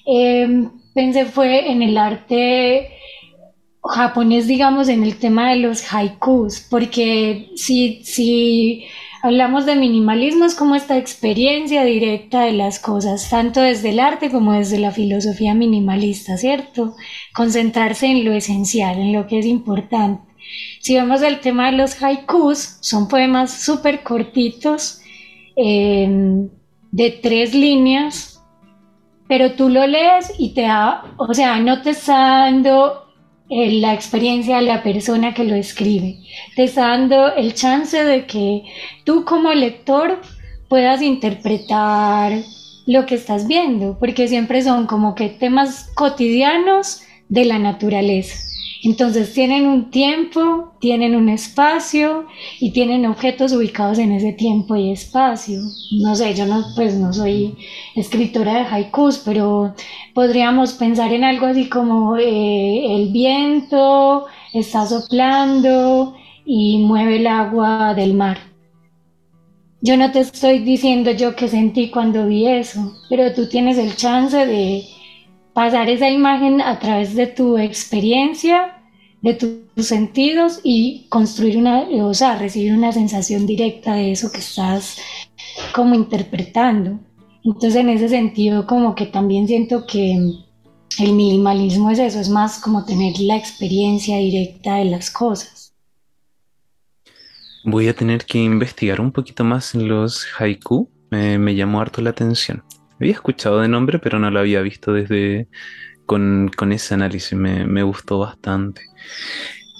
em, 0.04 0.70
pensé 0.94 1.24
fue 1.26 1.70
en 1.70 1.82
el 1.82 1.96
arte 1.98 2.90
japonés, 3.84 4.46
digamos, 4.48 4.88
en 4.88 5.04
el 5.04 5.16
tema 5.18 5.50
de 5.50 5.56
los 5.56 5.92
haikus, 5.92 6.60
porque 6.68 7.50
si, 7.54 8.02
si 8.04 8.84
Hablamos 9.26 9.66
de 9.66 9.74
minimalismo 9.74 10.44
es 10.44 10.54
como 10.54 10.76
esta 10.76 10.96
experiencia 10.96 11.82
directa 11.82 12.42
de 12.42 12.52
las 12.52 12.78
cosas, 12.78 13.28
tanto 13.28 13.60
desde 13.60 13.88
el 13.88 13.98
arte 13.98 14.30
como 14.30 14.52
desde 14.52 14.78
la 14.78 14.92
filosofía 14.92 15.52
minimalista, 15.52 16.36
¿cierto? 16.36 16.94
Concentrarse 17.34 18.06
en 18.06 18.24
lo 18.24 18.32
esencial, 18.32 19.00
en 19.00 19.12
lo 19.12 19.26
que 19.26 19.40
es 19.40 19.46
importante. 19.46 20.22
Si 20.78 20.94
vemos 20.94 21.22
el 21.22 21.40
tema 21.40 21.72
de 21.72 21.76
los 21.76 22.00
haikus, 22.00 22.78
son 22.80 23.08
poemas 23.08 23.50
súper 23.50 24.04
cortitos, 24.04 25.00
em, 25.56 26.48
de 26.92 27.10
tres 27.10 27.52
líneas, 27.52 28.40
pero 29.26 29.54
tú 29.54 29.68
lo 29.68 29.88
lees 29.88 30.34
y 30.38 30.54
te 30.54 30.62
da, 30.62 31.02
o 31.16 31.34
sea, 31.34 31.58
no 31.58 31.82
te 31.82 31.90
está 31.90 32.44
dando 32.44 33.05
eh, 33.48 33.72
la 33.72 33.94
experiencia 33.94 34.56
de 34.56 34.62
la 34.62 34.82
persona 34.82 35.32
que 35.34 35.44
lo 35.44 35.54
escribe. 35.54 36.18
Te 36.56 36.64
está 36.64 36.88
dando 36.88 37.34
el 37.34 37.54
chance 37.54 38.02
de 38.04 38.26
que 38.26 38.62
tú 39.04 39.24
como 39.24 39.52
lector 39.52 40.20
puedas 40.68 41.00
interpretar 41.00 42.32
lo 42.86 43.06
que 43.06 43.14
estás 43.14 43.46
viendo, 43.46 43.98
porque 43.98 44.28
siempre 44.28 44.62
son 44.62 44.86
como 44.86 45.14
que 45.14 45.28
temas 45.28 45.90
cotidianos 45.94 47.02
de 47.28 47.44
la 47.44 47.58
naturaleza. 47.58 48.36
Entonces 48.86 49.32
tienen 49.32 49.66
un 49.66 49.90
tiempo, 49.90 50.70
tienen 50.78 51.16
un 51.16 51.28
espacio 51.28 52.26
y 52.60 52.70
tienen 52.70 53.04
objetos 53.04 53.52
ubicados 53.52 53.98
en 53.98 54.12
ese 54.12 54.32
tiempo 54.32 54.76
y 54.76 54.92
espacio. 54.92 55.58
No 55.98 56.14
sé, 56.14 56.34
yo 56.36 56.46
no, 56.46 56.64
pues 56.76 56.94
no 56.94 57.12
soy 57.12 57.56
escritora 57.96 58.54
de 58.54 58.60
haikus, 58.60 59.18
pero 59.24 59.74
podríamos 60.14 60.74
pensar 60.74 61.12
en 61.12 61.24
algo 61.24 61.46
así 61.46 61.68
como 61.68 62.16
eh, 62.16 62.94
el 62.94 63.08
viento 63.08 64.26
está 64.52 64.86
soplando 64.86 66.14
y 66.44 66.78
mueve 66.78 67.16
el 67.16 67.26
agua 67.26 67.92
del 67.92 68.14
mar. 68.14 68.38
Yo 69.80 69.96
no 69.96 70.12
te 70.12 70.20
estoy 70.20 70.60
diciendo 70.60 71.10
yo 71.10 71.34
qué 71.34 71.48
sentí 71.48 71.90
cuando 71.90 72.28
vi 72.28 72.46
eso, 72.46 72.92
pero 73.08 73.34
tú 73.34 73.48
tienes 73.48 73.78
el 73.78 73.96
chance 73.96 74.46
de 74.46 74.84
pasar 75.54 75.88
esa 75.88 76.08
imagen 76.08 76.60
a 76.60 76.78
través 76.78 77.16
de 77.16 77.26
tu 77.26 77.58
experiencia, 77.58 78.75
de 79.26 79.34
tus 79.34 79.86
sentidos 79.86 80.60
y 80.62 81.06
construir 81.08 81.56
una, 81.58 81.80
o 81.80 82.14
sea, 82.14 82.38
recibir 82.38 82.72
una 82.72 82.92
sensación 82.92 83.44
directa 83.44 83.94
de 83.94 84.12
eso 84.12 84.30
que 84.30 84.38
estás 84.38 84.98
como 85.74 85.96
interpretando. 85.96 87.00
Entonces 87.42 87.74
en 87.74 87.88
ese 87.88 88.08
sentido 88.08 88.66
como 88.68 88.94
que 88.94 89.06
también 89.06 89.48
siento 89.48 89.84
que 89.84 90.14
el 90.98 91.12
minimalismo 91.12 91.90
es 91.90 91.98
eso, 91.98 92.20
es 92.20 92.28
más 92.28 92.60
como 92.60 92.84
tener 92.84 93.18
la 93.18 93.36
experiencia 93.36 94.18
directa 94.18 94.76
de 94.76 94.84
las 94.84 95.10
cosas. 95.10 95.74
Voy 97.64 97.88
a 97.88 97.94
tener 97.94 98.24
que 98.24 98.38
investigar 98.38 99.00
un 99.00 99.10
poquito 99.10 99.42
más 99.42 99.74
los 99.74 100.24
haiku, 100.38 100.88
me 101.10 101.54
llamó 101.56 101.80
harto 101.80 102.00
la 102.00 102.10
atención. 102.10 102.62
Había 103.00 103.12
escuchado 103.12 103.60
de 103.60 103.66
nombre, 103.66 103.98
pero 103.98 104.20
no 104.20 104.30
lo 104.30 104.38
había 104.38 104.62
visto 104.62 104.92
desde 104.92 105.48
con, 106.06 106.72
ese 106.72 106.94
análisis. 106.94 107.36
Me, 107.36 107.66
me 107.66 107.82
gustó 107.82 108.20
bastante. 108.20 108.82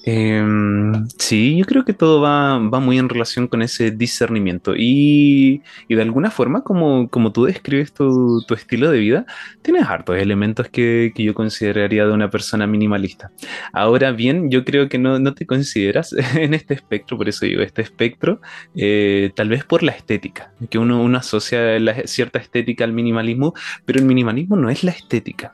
Em, 0.09 1.09
sí, 1.19 1.57
yo 1.59 1.65
creo 1.65 1.85
que 1.85 1.93
todo 1.93 2.21
va, 2.21 2.61
muy 2.61 2.97
en 2.97 3.09
relación 3.09 3.49
con 3.49 3.61
ese 3.61 3.91
discernimiento 3.91 4.75
y, 4.77 5.63
de 5.89 6.01
alguna 6.01 6.31
forma, 6.31 6.63
como, 6.63 7.09
como 7.11 7.33
tú 7.33 7.47
describes 7.47 7.93
tu, 7.93 8.45
estilo 8.55 8.89
de 8.89 9.01
vida, 9.01 9.27
tienes 9.63 9.85
hartos 9.89 10.17
elementos 10.17 10.69
que, 10.69 11.13
yo 11.17 11.35
consideraría 11.35 12.07
de 12.07 12.13
una 12.13 12.31
persona 12.31 12.69
minimalista. 12.69 13.33
Ahora 13.73 14.13
bien, 14.13 14.49
yo 14.49 14.65
creo 14.65 14.89
que 14.89 14.99
no, 14.99 15.35
te 15.35 15.45
consideras 15.45 16.13
en 16.37 16.55
este 16.55 16.75
espectro, 16.75 17.17
por 17.19 17.29
eso 17.29 17.45
digo, 17.45 17.63
este 17.63 17.83
espectro, 17.83 18.41
eh, 18.77 19.33
tal 19.35 19.49
vez 19.49 19.65
por 19.65 19.83
la 19.83 19.91
estética, 19.91 20.53
que 20.71 20.79
uno, 20.79 21.05
asocia 21.17 21.61
cierta 22.07 22.39
estética 22.39 22.85
al 22.85 22.93
minimalismo, 22.93 23.55
pero 23.85 23.99
el 23.99 24.05
minimalismo 24.05 24.55
no 24.55 24.71
es 24.71 24.85
la 24.85 24.93
estética, 24.93 25.53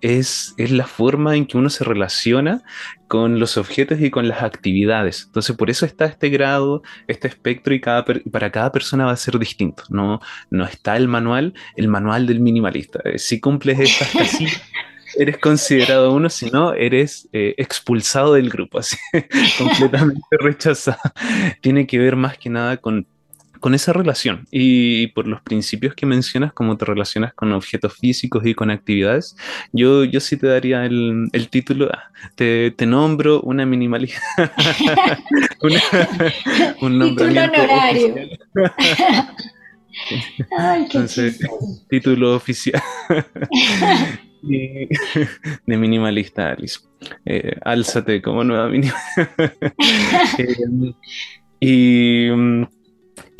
es, 0.00 0.54
es 0.56 0.70
la 0.70 0.86
forma 0.86 1.36
en 1.36 1.44
que 1.44 1.58
uno 1.58 1.68
se 1.68 1.84
relaciona 1.84 2.62
con 3.10 3.40
los 3.40 3.56
objetos 3.56 4.00
y 4.00 4.08
con 4.08 4.28
las 4.28 4.44
actividades. 4.44 5.24
Entonces, 5.26 5.56
por 5.56 5.68
eso 5.68 5.84
está 5.84 6.04
este 6.04 6.28
grado, 6.28 6.84
este 7.08 7.26
espectro 7.26 7.74
y 7.74 7.80
cada 7.80 8.04
para 8.04 8.52
cada 8.52 8.70
persona 8.70 9.04
va 9.04 9.10
a 9.10 9.16
ser 9.16 9.36
distinto. 9.36 9.82
No, 9.88 10.20
no 10.48 10.64
está 10.64 10.96
el 10.96 11.08
manual, 11.08 11.52
el 11.74 11.88
manual 11.88 12.28
del 12.28 12.38
minimalista. 12.38 13.00
Eh, 13.04 13.18
si 13.18 13.40
cumples 13.40 13.80
estas 13.80 14.12
casillas, 14.12 14.62
eres 15.18 15.38
considerado 15.38 16.14
uno, 16.14 16.30
si 16.30 16.52
no, 16.52 16.72
eres 16.72 17.28
eh, 17.32 17.56
expulsado 17.58 18.34
del 18.34 18.48
grupo, 18.48 18.78
así, 18.78 18.96
completamente 19.58 20.22
rechazado. 20.38 21.00
Tiene 21.60 21.88
que 21.88 21.98
ver 21.98 22.14
más 22.14 22.38
que 22.38 22.48
nada 22.48 22.76
con 22.76 23.08
con 23.60 23.74
esa 23.74 23.92
relación 23.92 24.46
y, 24.50 25.08
por 25.08 25.26
los 25.28 25.40
principios 25.42 25.94
que 25.94 26.06
mencionas, 26.06 26.52
cómo 26.52 26.76
te 26.76 26.86
relacionas 26.86 27.34
con 27.34 27.52
objetos 27.52 27.94
físicos 27.94 28.44
y 28.46 28.54
con 28.54 28.70
actividades, 28.70 29.36
yo, 29.72 30.04
yo 30.04 30.18
sí 30.20 30.36
te 30.36 30.46
daría 30.46 30.84
el, 30.86 31.48
título, 31.50 31.90
ah, 31.92 32.10
te, 32.34 32.74
nombro 32.86 33.40
una 33.42 33.66
minimalista. 33.66 34.20
un 36.80 36.98
nombramiento 36.98 37.60
honorario. 37.60 38.14
título 41.88 42.34
oficial 42.34 42.82
de 44.42 44.88
minimalista, 45.76 46.52
Alice. 46.52 46.80
Eh, 47.26 47.56
álzate 47.62 48.22
como 48.22 48.42
nueva 48.42 48.68
minimalista. 48.68 49.28
Eh, 50.38 50.94
y 51.60 52.30
mm, 52.30 52.64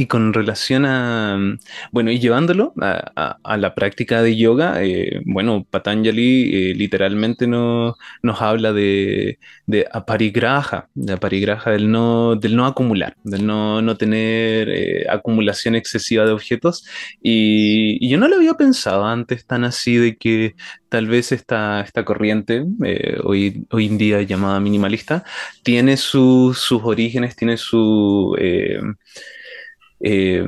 y 0.01 0.07
con 0.07 0.33
relación 0.33 0.87
a, 0.87 1.39
bueno, 1.93 2.11
y 2.11 2.19
llevándolo 2.19 2.73
a, 2.81 3.57
la 3.59 3.75
práctica 3.75 4.23
de 4.23 4.35
yoga, 4.35 4.83
eh, 4.83 5.21
bueno, 5.27 5.67
Patanjali 5.69 6.71
eh, 6.71 6.75
literalmente 6.75 7.47
no, 7.47 7.97
nos 8.23 8.41
habla 8.41 8.73
de, 8.73 9.39
de 9.67 9.81
de 10.95 11.13
aparigraha 11.13 11.71
del 11.71 11.91
no, 11.91 12.35
del 12.37 12.57
no 12.57 12.65
acumular, 12.65 13.15
del 13.25 13.47
no, 13.47 13.83
no 13.83 13.99
tener 13.99 14.71
eh, 14.71 15.07
acumulación 15.11 15.75
excesiva 15.75 16.25
de 16.25 16.33
objetos. 16.33 16.87
Y, 17.23 18.09
yo 18.09 18.17
no 18.17 18.27
lo 18.27 18.37
había 18.37 18.55
pensado 18.55 19.05
antes 19.05 19.47
tan 19.47 19.65
así 19.65 19.97
de 19.97 20.17
que 20.17 20.55
tal 20.89 21.09
vez 21.09 21.31
esta, 21.31 21.83
esta 21.83 22.05
corriente, 22.07 22.65
hoy, 23.23 23.67
hoy 23.71 23.87
en 23.87 23.99
día 23.99 24.23
llamada 24.23 24.61
minimalista, 24.61 25.25
tiene 25.63 25.99
sus 25.99 26.73
orígenes, 26.73 27.37
tiene 27.37 27.59
su 27.59 28.35
eh, 30.01 30.45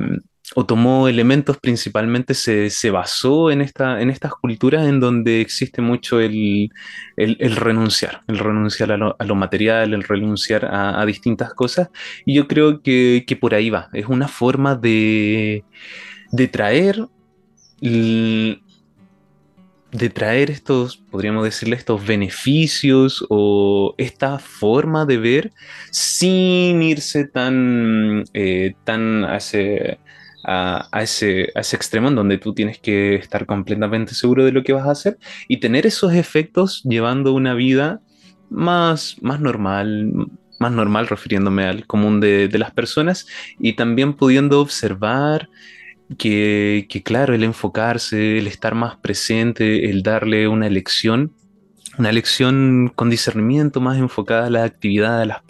o 0.55 0.65
tomó 0.65 1.07
elementos 1.07 1.57
principalmente, 1.57 2.33
se, 2.33 2.89
basó 2.91 3.49
en, 3.49 3.61
esta, 3.61 4.01
en 4.01 4.09
estas 4.09 4.33
culturas 4.33 4.87
en 4.87 4.99
donde 4.99 5.41
existe 5.41 5.81
mucho 5.81 6.19
el, 6.19 6.69
renunciar, 7.15 8.23
el 8.27 8.39
renunciar 8.39 8.91
a 8.91 8.97
lo, 8.97 9.35
material, 9.35 9.93
el 9.93 10.03
renunciar 10.03 10.65
a, 10.65 11.03
distintas 11.05 11.53
cosas. 11.53 11.89
Y 12.25 12.35
yo 12.35 12.47
creo 12.47 12.81
que, 12.81 13.37
por 13.39 13.55
ahí 13.55 13.69
va, 13.69 13.89
es 13.93 14.07
una 14.07 14.27
forma 14.27 14.75
de, 14.75 15.63
de 16.31 16.47
traer 16.47 17.07
de 19.93 20.09
traer 20.09 20.49
estos, 20.49 20.97
podríamos 20.97 21.43
decirle, 21.43 21.75
estos 21.75 22.05
beneficios 22.05 23.25
o 23.29 23.93
esta 23.97 24.39
forma 24.39 25.05
de 25.05 25.17
ver 25.17 25.53
sin 25.91 26.81
irse 26.81 27.27
tan, 27.27 28.23
eh, 28.33 28.73
tan 28.83 29.23
a 29.23 29.37
ese, 29.37 29.99
a, 30.43 30.89
ese, 31.01 31.49
ese, 31.55 31.75
extremo 31.75 32.07
en 32.07 32.15
donde 32.15 32.39
tú 32.39 32.53
tienes 32.53 32.79
que 32.79 33.15
estar 33.15 33.45
completamente 33.45 34.15
seguro 34.15 34.43
de 34.43 34.51
lo 34.51 34.63
que 34.63 34.73
vas 34.73 34.87
a 34.87 34.91
hacer 34.91 35.17
y 35.47 35.59
tener 35.59 35.85
esos 35.85 36.13
efectos 36.13 36.81
llevando 36.83 37.33
una 37.33 37.53
vida 37.53 38.01
más, 38.49 39.17
más 39.21 39.39
normal, 39.39 40.11
más 40.59 40.71
normal 40.71 41.07
refiriéndome 41.07 41.65
al 41.65 41.85
común 41.85 42.19
de, 42.19 42.47
de 42.47 42.59
las 42.59 42.71
personas 42.71 43.27
y 43.59 43.73
también 43.73 44.15
pudiendo 44.15 44.59
observar 44.59 45.49
que, 46.15 47.01
claro, 47.03 47.33
el 47.33 47.43
enfocarse, 47.43 48.37
el 48.37 48.47
estar 48.47 48.75
más 48.75 48.97
presente, 48.97 49.89
el 49.89 50.03
darle 50.03 50.47
una 50.47 50.67
elección 50.67 51.33
una 51.97 52.11
lección 52.11 52.91
con 52.95 53.09
discernimiento 53.09 53.79
más 53.79 53.97
enfocada 53.97 54.47
a 54.47 54.49
la 54.49 54.63
actividad 54.63 55.19
de 55.19 55.25
las, 55.27 55.41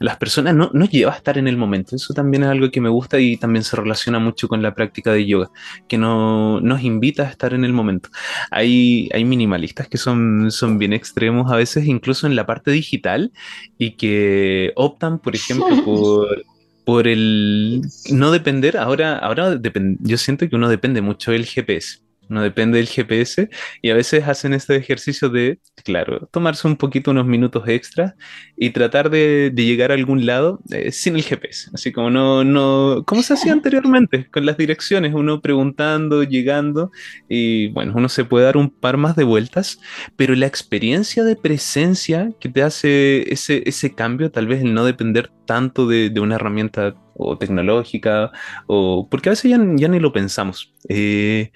las 0.00 0.16
personas, 0.16 0.54
no, 0.54 0.70
no 0.72 0.86
lleva 0.86 1.12
a 1.12 1.16
estar 1.16 1.36
en 1.36 1.46
el 1.46 1.56
momento. 1.56 1.94
Eso 1.94 2.14
también 2.14 2.42
es 2.42 2.48
algo 2.48 2.70
que 2.70 2.80
me 2.80 2.88
gusta 2.88 3.20
y 3.20 3.36
también 3.36 3.64
se 3.64 3.76
relaciona 3.76 4.18
mucho 4.18 4.48
con 4.48 4.62
la 4.62 4.74
práctica 4.74 5.12
de 5.12 5.26
yoga, 5.26 5.50
que 5.86 5.98
no, 5.98 6.60
nos 6.60 6.82
invita 6.82 7.24
a 7.24 7.30
estar 7.30 7.54
en 7.54 7.64
el 7.64 7.72
momento. 7.72 8.08
Hay, 8.50 9.10
hay 9.12 9.24
minimalistas 9.24 9.88
que 9.88 9.98
son, 9.98 10.50
son 10.50 10.78
bien 10.78 10.92
extremos 10.92 11.50
a 11.52 11.56
veces, 11.56 11.86
incluso 11.86 12.26
en 12.26 12.36
la 12.36 12.46
parte 12.46 12.70
digital, 12.70 13.32
y 13.76 13.92
que 13.92 14.72
optan, 14.74 15.18
por 15.18 15.34
ejemplo, 15.34 15.68
por 15.84 16.44
por 16.88 17.06
el 17.06 17.82
no 18.10 18.30
depender, 18.30 18.78
ahora, 18.78 19.18
ahora 19.18 19.60
yo 20.00 20.16
siento 20.16 20.48
que 20.48 20.56
uno 20.56 20.70
depende 20.70 21.02
mucho 21.02 21.32
del 21.32 21.44
GPS 21.44 21.98
no 22.28 22.42
depende 22.42 22.78
del 22.78 22.88
GPS 22.88 23.48
y 23.82 23.90
a 23.90 23.94
veces 23.94 24.26
hacen 24.26 24.54
este 24.54 24.76
ejercicio 24.76 25.28
de, 25.28 25.60
claro, 25.84 26.28
tomarse 26.30 26.66
un 26.66 26.76
poquito 26.76 27.10
unos 27.10 27.26
minutos 27.26 27.68
extra 27.68 28.14
y 28.56 28.70
tratar 28.70 29.10
de, 29.10 29.52
llegar 29.54 29.90
a 29.90 29.94
algún 29.94 30.24
lado 30.26 30.60
eh, 30.70 30.92
sin 30.92 31.16
el 31.16 31.22
GPS, 31.22 31.70
así 31.74 31.92
como 31.92 32.10
no, 32.10 32.44
no, 32.44 33.04
como 33.06 33.22
se 33.22 33.34
hacía 33.34 33.52
anteriormente, 33.52 34.28
con 34.30 34.46
las 34.46 34.56
direcciones, 34.56 35.14
uno 35.14 35.40
preguntando, 35.40 36.22
llegando 36.22 36.90
y 37.28 37.68
bueno, 37.68 37.92
uno 37.96 38.08
se 38.08 38.24
puede 38.24 38.46
dar 38.46 38.56
un 38.56 38.70
par 38.70 38.96
más 38.96 39.16
de 39.16 39.24
vueltas, 39.24 39.80
pero 40.16 40.34
la 40.34 40.46
experiencia 40.46 41.24
de 41.24 41.36
presencia 41.36 42.30
que 42.40 42.48
te 42.48 42.62
hace 42.62 43.32
ese, 43.32 43.62
ese 43.66 43.94
cambio, 43.94 44.30
tal 44.30 44.46
vez 44.46 44.62
el 44.62 44.74
no 44.74 44.84
depender 44.84 45.30
tanto 45.46 45.86
de, 45.86 46.12
una 46.20 46.36
herramienta 46.36 46.94
o 47.14 47.38
tecnológica, 47.38 48.30
o 48.66 49.08
porque 49.10 49.30
a 49.30 49.32
veces 49.32 49.50
ya, 49.50 49.58
ya 49.76 49.88
ni 49.88 49.98
lo 49.98 50.12
pensamos. 50.12 50.74
Eh, 50.88 51.50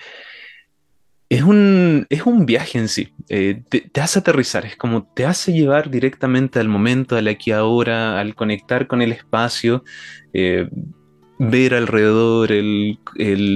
es 1.32 1.42
un, 1.42 2.06
es 2.10 2.26
un 2.26 2.44
viaje 2.44 2.78
en 2.78 2.88
sí. 2.88 3.08
Eh, 3.30 3.62
te, 3.66 4.00
hace 4.02 4.18
aterrizar, 4.18 4.66
es 4.66 4.76
como 4.76 5.04
te 5.14 5.24
hace 5.24 5.54
llevar 5.54 5.90
directamente 5.90 6.60
al 6.60 6.68
momento, 6.68 7.16
al 7.16 7.26
aquí 7.26 7.52
ahora, 7.52 8.20
al 8.20 8.34
conectar 8.34 8.86
con 8.86 9.00
el 9.00 9.12
espacio, 9.12 9.82
eh, 10.34 10.68
ver 11.38 11.72
alrededor, 11.72 12.52
el, 12.52 12.98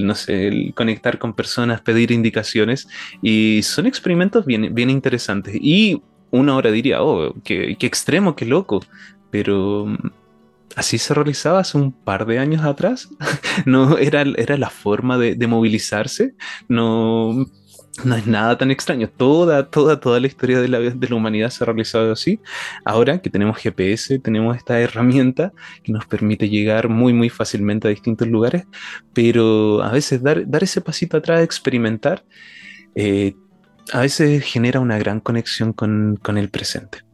no 0.07 0.14
sé, 0.14 0.49
el 0.49 0.72
conectar 0.72 1.18
con 1.18 1.35
personas, 1.35 1.83
pedir 1.83 2.12
indicaciones. 2.12 2.89
Y 3.20 3.61
son 3.62 3.87
experimentos 3.87 4.47
bien, 4.47 4.74
bien 4.74 4.89
interesantes. 4.89 5.55
Y 5.61 6.01
una 6.31 6.57
hora 6.57 6.70
diría, 6.70 7.03
oh, 7.03 7.35
qué, 7.45 7.77
qué 7.79 7.87
extremo, 7.87 8.37
qué 8.37 8.47
loco. 8.47 8.81
Pero 9.31 9.85
mm, 9.85 10.12
así 10.77 10.97
se 10.97 11.12
realizaba 11.12 11.59
hace 11.59 11.77
un 11.77 11.93
par 11.93 12.24
de 12.24 12.39
años 12.39 12.64
atrás. 12.64 13.11
no 13.66 13.99
era, 13.99 14.22
era 14.22 14.57
la 14.57 14.70
forma 14.70 15.18
de, 15.18 15.35
de 15.35 15.47
movilizarse. 15.47 16.35
No 16.68 17.47
no 18.05 18.16
es 18.16 18.26
nada 18.26 18.59
tan 18.59 18.70
extraño. 18.70 19.09
Toda, 19.09 19.68
toda, 19.70 20.01
toda 20.01 20.20
la 20.20 20.26
historia 20.26 20.61
de 20.61 20.68
la, 20.68 20.80
de 20.80 21.09
la 21.09 21.14
humanidad 21.14 21.51
se 21.51 21.64
ha 21.64 21.66
realizado 21.66 22.12
así. 22.12 22.40
Ahora 22.84 23.20
que 23.20 23.30
tenemos 23.30 23.59
GPS, 23.59 24.18
tenemos 24.18 24.57
esta 24.57 24.78
herramienta 24.80 25.53
que 25.82 25.92
nos 25.92 26.07
permite 26.07 26.49
llegar 26.49 26.88
muy, 26.88 27.12
muy 27.12 27.30
fácilmente 27.30 27.88
a 27.88 27.90
distintos 27.90 28.28
lugares, 28.28 28.66
pero 29.12 29.82
a 29.82 29.90
veces 29.90 30.22
dar, 30.22 30.49
dar 30.49 30.64
ese 30.64 30.80
pasito 30.80 31.16
atrás, 31.16 31.42
experimentar, 31.42 32.24
eh, 32.94 33.34
a 33.92 34.01
veces 34.01 34.44
genera 34.44 34.80
una 34.80 34.99
gran 34.99 35.20
conexión 35.20 35.72
con, 35.72 36.18
con 36.22 36.38
el 36.38 36.51
presente. 36.51 37.05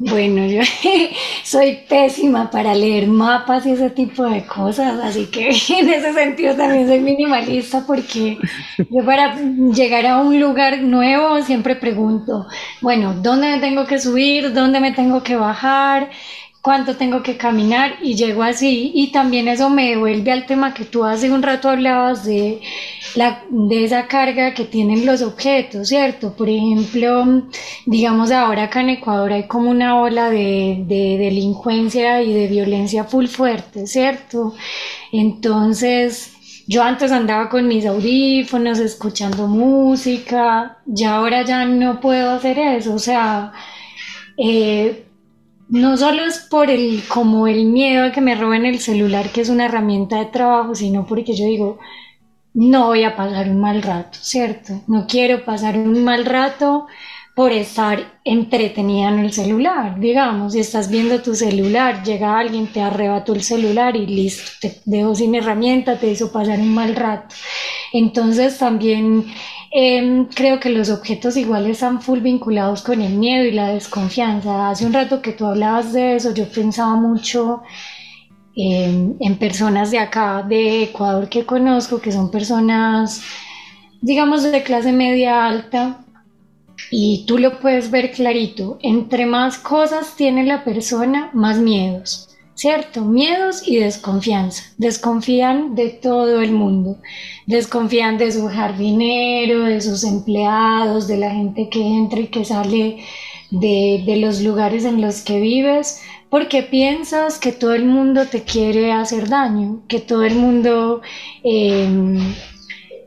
Bueno, 0.00 0.46
yo 0.46 0.62
soy 1.44 1.80
pésima 1.88 2.50
para 2.50 2.72
leer 2.72 3.08
mapas 3.08 3.66
y 3.66 3.72
ese 3.72 3.90
tipo 3.90 4.24
de 4.24 4.46
cosas, 4.46 5.00
así 5.02 5.26
que 5.26 5.48
en 5.70 5.88
ese 5.88 6.12
sentido 6.14 6.54
también 6.56 6.86
soy 6.86 7.00
minimalista 7.00 7.84
porque 7.84 8.38
yo 8.88 9.04
para 9.04 9.36
llegar 9.36 10.06
a 10.06 10.18
un 10.20 10.38
lugar 10.38 10.80
nuevo 10.82 11.42
siempre 11.42 11.74
pregunto, 11.74 12.46
bueno, 12.80 13.14
¿dónde 13.14 13.50
me 13.50 13.58
tengo 13.60 13.86
que 13.86 13.98
subir? 13.98 14.52
¿Dónde 14.52 14.78
me 14.78 14.92
tengo 14.92 15.24
que 15.24 15.34
bajar? 15.34 16.10
Cuánto 16.62 16.96
tengo 16.96 17.22
que 17.22 17.36
caminar 17.36 17.96
y 18.02 18.14
llego 18.14 18.42
así. 18.42 18.90
Y 18.94 19.12
también 19.12 19.48
eso 19.48 19.70
me 19.70 19.90
devuelve 19.90 20.32
al 20.32 20.46
tema 20.46 20.74
que 20.74 20.84
tú 20.84 21.04
hace 21.04 21.30
un 21.30 21.42
rato 21.42 21.70
hablabas 21.70 22.24
de, 22.24 22.60
la, 23.14 23.42
de 23.50 23.84
esa 23.84 24.06
carga 24.06 24.54
que 24.54 24.64
tienen 24.64 25.06
los 25.06 25.22
objetos, 25.22 25.88
¿cierto? 25.88 26.34
Por 26.34 26.48
ejemplo, 26.48 27.44
digamos 27.86 28.30
ahora 28.30 28.64
acá 28.64 28.80
en 28.80 28.90
Ecuador 28.90 29.32
hay 29.32 29.46
como 29.46 29.70
una 29.70 30.00
ola 30.00 30.30
de, 30.30 30.84
de 30.86 31.16
delincuencia 31.18 32.22
y 32.22 32.32
de 32.32 32.46
violencia 32.48 33.04
full 33.04 33.26
fuerte, 33.26 33.86
¿cierto? 33.86 34.54
Entonces... 35.12 36.34
Yo 36.70 36.82
antes 36.82 37.12
andaba 37.12 37.48
con 37.48 37.66
mis 37.66 37.86
audífonos 37.86 38.78
escuchando 38.78 39.46
música, 39.46 40.76
ya 40.84 41.14
ahora 41.14 41.42
ya 41.42 41.64
no 41.64 41.98
puedo 41.98 42.32
hacer 42.32 42.58
eso, 42.58 42.92
o 42.92 42.98
sea, 42.98 43.52
eh, 44.36 45.07
no 45.68 45.96
solo 45.96 46.24
es 46.24 46.38
por 46.38 46.70
el 46.70 47.02
como 47.08 47.46
el 47.46 47.66
miedo 47.66 48.04
a 48.04 48.12
que 48.12 48.20
me 48.20 48.34
roben 48.34 48.66
el 48.66 48.78
celular, 48.78 49.30
que 49.30 49.42
es 49.42 49.48
una 49.48 49.66
herramienta 49.66 50.18
de 50.18 50.26
trabajo, 50.26 50.74
sino 50.74 51.06
porque 51.06 51.34
yo 51.34 51.44
digo, 51.44 51.78
no 52.54 52.86
voy 52.86 53.04
a 53.04 53.16
pasar 53.16 53.50
un 53.50 53.60
mal 53.60 53.82
rato, 53.82 54.18
¿cierto? 54.20 54.80
No 54.86 55.06
quiero 55.06 55.44
pasar 55.44 55.76
un 55.76 56.04
mal 56.04 56.24
rato 56.24 56.86
por 57.38 57.52
estar 57.52 58.18
entretenida 58.24 59.10
en 59.10 59.20
el 59.20 59.32
celular, 59.32 60.00
digamos, 60.00 60.54
si 60.54 60.58
estás 60.58 60.90
viendo 60.90 61.22
tu 61.22 61.36
celular, 61.36 62.02
llega 62.02 62.36
alguien, 62.36 62.66
te 62.66 62.80
arrebató 62.80 63.32
el 63.32 63.44
celular 63.44 63.94
y 63.94 64.06
listo, 64.06 64.50
te 64.60 64.80
dejó 64.84 65.14
sin 65.14 65.36
herramienta, 65.36 66.00
te 66.00 66.10
hizo 66.10 66.32
pasar 66.32 66.58
un 66.58 66.74
mal 66.74 66.96
rato. 66.96 67.36
Entonces 67.92 68.58
también 68.58 69.26
Em, 69.70 70.24
creo 70.26 70.58
que 70.58 70.70
los 70.70 70.88
objetos 70.90 71.36
iguales 71.36 71.72
están 71.72 72.00
full 72.00 72.20
vinculados 72.20 72.82
con 72.82 73.02
el 73.02 73.12
miedo 73.14 73.44
y 73.44 73.52
la 73.52 73.68
desconfianza. 73.68 74.70
Hace 74.70 74.86
un 74.86 74.92
rato 74.92 75.20
que 75.20 75.32
tú 75.32 75.44
hablabas 75.46 75.92
de 75.92 76.16
eso, 76.16 76.32
yo 76.34 76.48
pensaba 76.48 76.96
mucho 76.96 77.62
en 78.56 79.36
personas 79.38 79.92
de 79.92 80.00
acá, 80.00 80.42
de 80.42 80.82
Ecuador, 80.84 81.28
que 81.28 81.46
conozco, 81.46 82.00
que 82.00 82.10
son 82.10 82.30
personas, 82.30 83.22
digamos, 84.00 84.42
de 84.42 84.62
clase 84.64 84.92
media 84.92 85.46
alta. 85.46 86.04
Y 86.90 87.24
tú 87.26 87.38
lo 87.38 87.60
puedes 87.60 87.90
ver 87.90 88.12
clarito. 88.12 88.78
Entre 88.82 89.26
más 89.26 89.58
cosas 89.58 90.14
tiene 90.16 90.44
la 90.44 90.64
persona, 90.64 91.30
más 91.32 91.58
miedos. 91.58 92.28
¿cierto? 92.58 93.04
Miedos 93.04 93.62
y 93.66 93.76
desconfianza. 93.76 94.64
Desconfían 94.78 95.76
de 95.76 95.90
todo 95.90 96.42
el 96.42 96.50
mundo. 96.50 96.96
Desconfían 97.46 98.18
de 98.18 98.32
su 98.32 98.48
jardinero, 98.48 99.62
de 99.62 99.80
sus 99.80 100.02
empleados, 100.02 101.06
de 101.06 101.18
la 101.18 101.30
gente 101.30 101.68
que 101.68 101.80
entra 101.80 102.18
y 102.18 102.26
que 102.26 102.44
sale 102.44 103.04
de, 103.52 104.16
los 104.20 104.40
lugares 104.42 104.84
en 104.84 105.00
los 105.00 105.20
que 105.22 105.40
vives, 105.40 106.02
porque 106.30 106.64
piensas 106.64 107.38
que 107.38 107.52
todo 107.52 107.74
el 107.74 107.84
mundo 107.84 108.26
te 108.26 108.42
quiere 108.42 108.90
hacer 108.90 109.28
daño, 109.28 109.82
que 109.88 110.00
todo 110.00 110.24
el 110.24 110.34
mundo, 110.34 111.00
em, 111.44 112.34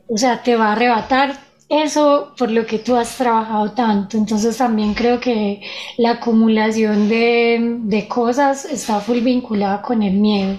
o 0.07 0.17
sea, 0.17 0.43
te 0.43 0.55
va 0.55 0.69
a 0.69 0.71
arrebatar 0.73 1.51
eso 1.72 2.34
por 2.38 2.51
lo 2.51 2.65
que 2.65 2.80
tú 2.80 2.95
has 2.97 3.17
trabajado 3.17 3.72
tanto. 3.72 4.17
Entonces 4.17 4.57
también 4.57 4.93
creo 4.93 5.19
que 5.22 5.61
la 5.97 6.11
acumulación 6.11 7.07
de, 7.07 8.05
cosas 8.09 8.65
está 8.65 8.99
full 8.99 9.19
vinculada 9.19 9.82
con 9.82 10.03
el 10.03 10.15
miedo. 10.15 10.57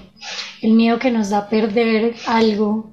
El 0.63 0.73
miedo 0.73 0.99
que 0.99 1.11
nos 1.11 1.29
da 1.29 1.49
perder 1.49 2.15
algo. 2.27 2.91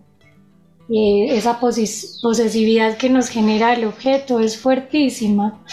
esa 0.90 1.60
posesividad 1.60 2.98
que 2.98 3.10
nos 3.10 3.30
genera 3.30 3.74
el 3.74 3.86
objeto 3.86 4.42
es 4.42 4.58
fuertísima. 4.58 5.64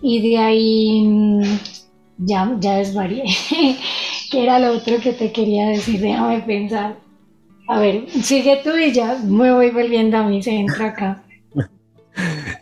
Y 0.00 0.30
de 0.30 0.38
ahí 0.38 1.02
mm, 1.06 1.42
ya, 2.18 2.56
ya 2.58 2.76
desvarié. 2.76 3.24
¿Qué 4.30 4.42
era 4.42 4.58
lo 4.58 4.72
otro 4.72 4.98
que 4.98 5.12
te 5.12 5.30
quería 5.30 5.68
decir? 5.68 6.00
Déjame 6.00 6.40
pensar. 6.40 6.96
A 7.68 7.78
ver, 7.78 8.08
sigue 8.22 8.60
tú 8.64 8.70
y 8.76 8.92
ya 8.92 9.18
me 9.24 9.52
voy 9.52 9.70
volviendo 9.70 10.16
a 10.16 10.22
mi 10.22 10.42
centro 10.42 10.86
acá. 10.86 11.22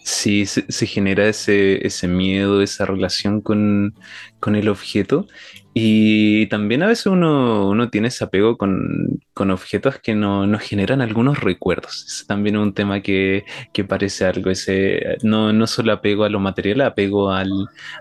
Sí, 0.03 0.47
se, 0.47 0.87
genera 0.87 1.29
ese, 1.29 1.87
ese, 1.87 2.09
miedo, 2.09 2.63
esa 2.63 2.87
relación 2.87 3.41
con, 3.41 3.95
con, 4.41 4.57
el 4.57 4.69
objeto 4.69 5.29
y 5.73 6.47
también 6.47 6.83
a 6.83 6.89
veces 6.89 7.07
uno, 7.07 7.69
uno 7.69 7.91
tiene 7.91 8.09
ese 8.09 8.25
apego 8.25 8.57
con, 8.59 9.21
con 9.35 9.53
objetos 9.53 10.01
que 10.01 10.17
no, 10.17 10.45
nos 10.47 10.63
generan 10.63 11.01
algunos 11.01 11.41
recuerdos. 11.41 12.05
Es 12.09 12.27
también 12.27 12.57
un 12.57 12.75
tema 12.75 13.01
que, 13.03 13.45
que 13.73 13.85
parece 13.85 14.25
algo, 14.25 14.51
ese, 14.51 15.17
no, 15.23 15.53
no 15.53 15.67
solo 15.69 15.93
apego 15.93 16.25
a 16.25 16.29
lo 16.29 16.41
material, 16.41 16.81
apego 16.81 17.31
al, 17.31 17.51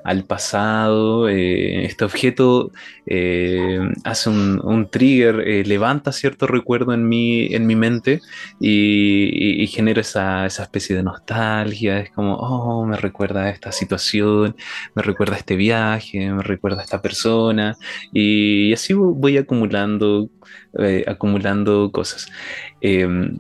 al 0.04 0.26
pasado. 0.26 1.30
Eh, 1.30 1.86
este 1.86 2.06
objeto 2.06 2.72
eh, 3.06 3.80
hace 4.04 4.30
un, 4.32 4.60
un 4.64 4.90
trigger, 4.90 5.42
eh, 5.48 5.64
levanta 5.64 6.12
cierto 6.12 6.48
recuerdo 6.48 6.94
en 6.94 7.08
mi, 7.08 7.54
en 7.54 7.68
mi 7.68 7.76
mente 7.76 8.20
y, 8.60 9.62
y, 9.64 9.68
genera 9.68 10.02
esa, 10.02 10.48
esa, 10.48 10.64
especie 10.64 10.96
de 10.96 11.04
nostalgia. 11.04 12.00
Es 12.00 12.12
como, 12.12 12.36
oh, 12.36 12.86
me 12.86 12.98
recuerda 12.98 13.44
a 13.44 13.50
esta 13.52 13.72
situación, 13.72 14.56
me 14.96 15.04
recuerda 15.04 15.36
a 15.36 15.40
este 15.40 15.56
viaje, 15.56 16.32
me 16.32 16.42
recuerda 16.44 16.82
a 16.82 16.84
esta 16.84 17.02
persona 17.02 17.59
y 18.14 18.74
así 18.74 18.94
voy 18.94 19.38
acumulando, 19.38 20.30
eh, 20.80 21.04
acumulando 21.08 21.92
cosas. 21.92 22.28
Em, 22.82 23.40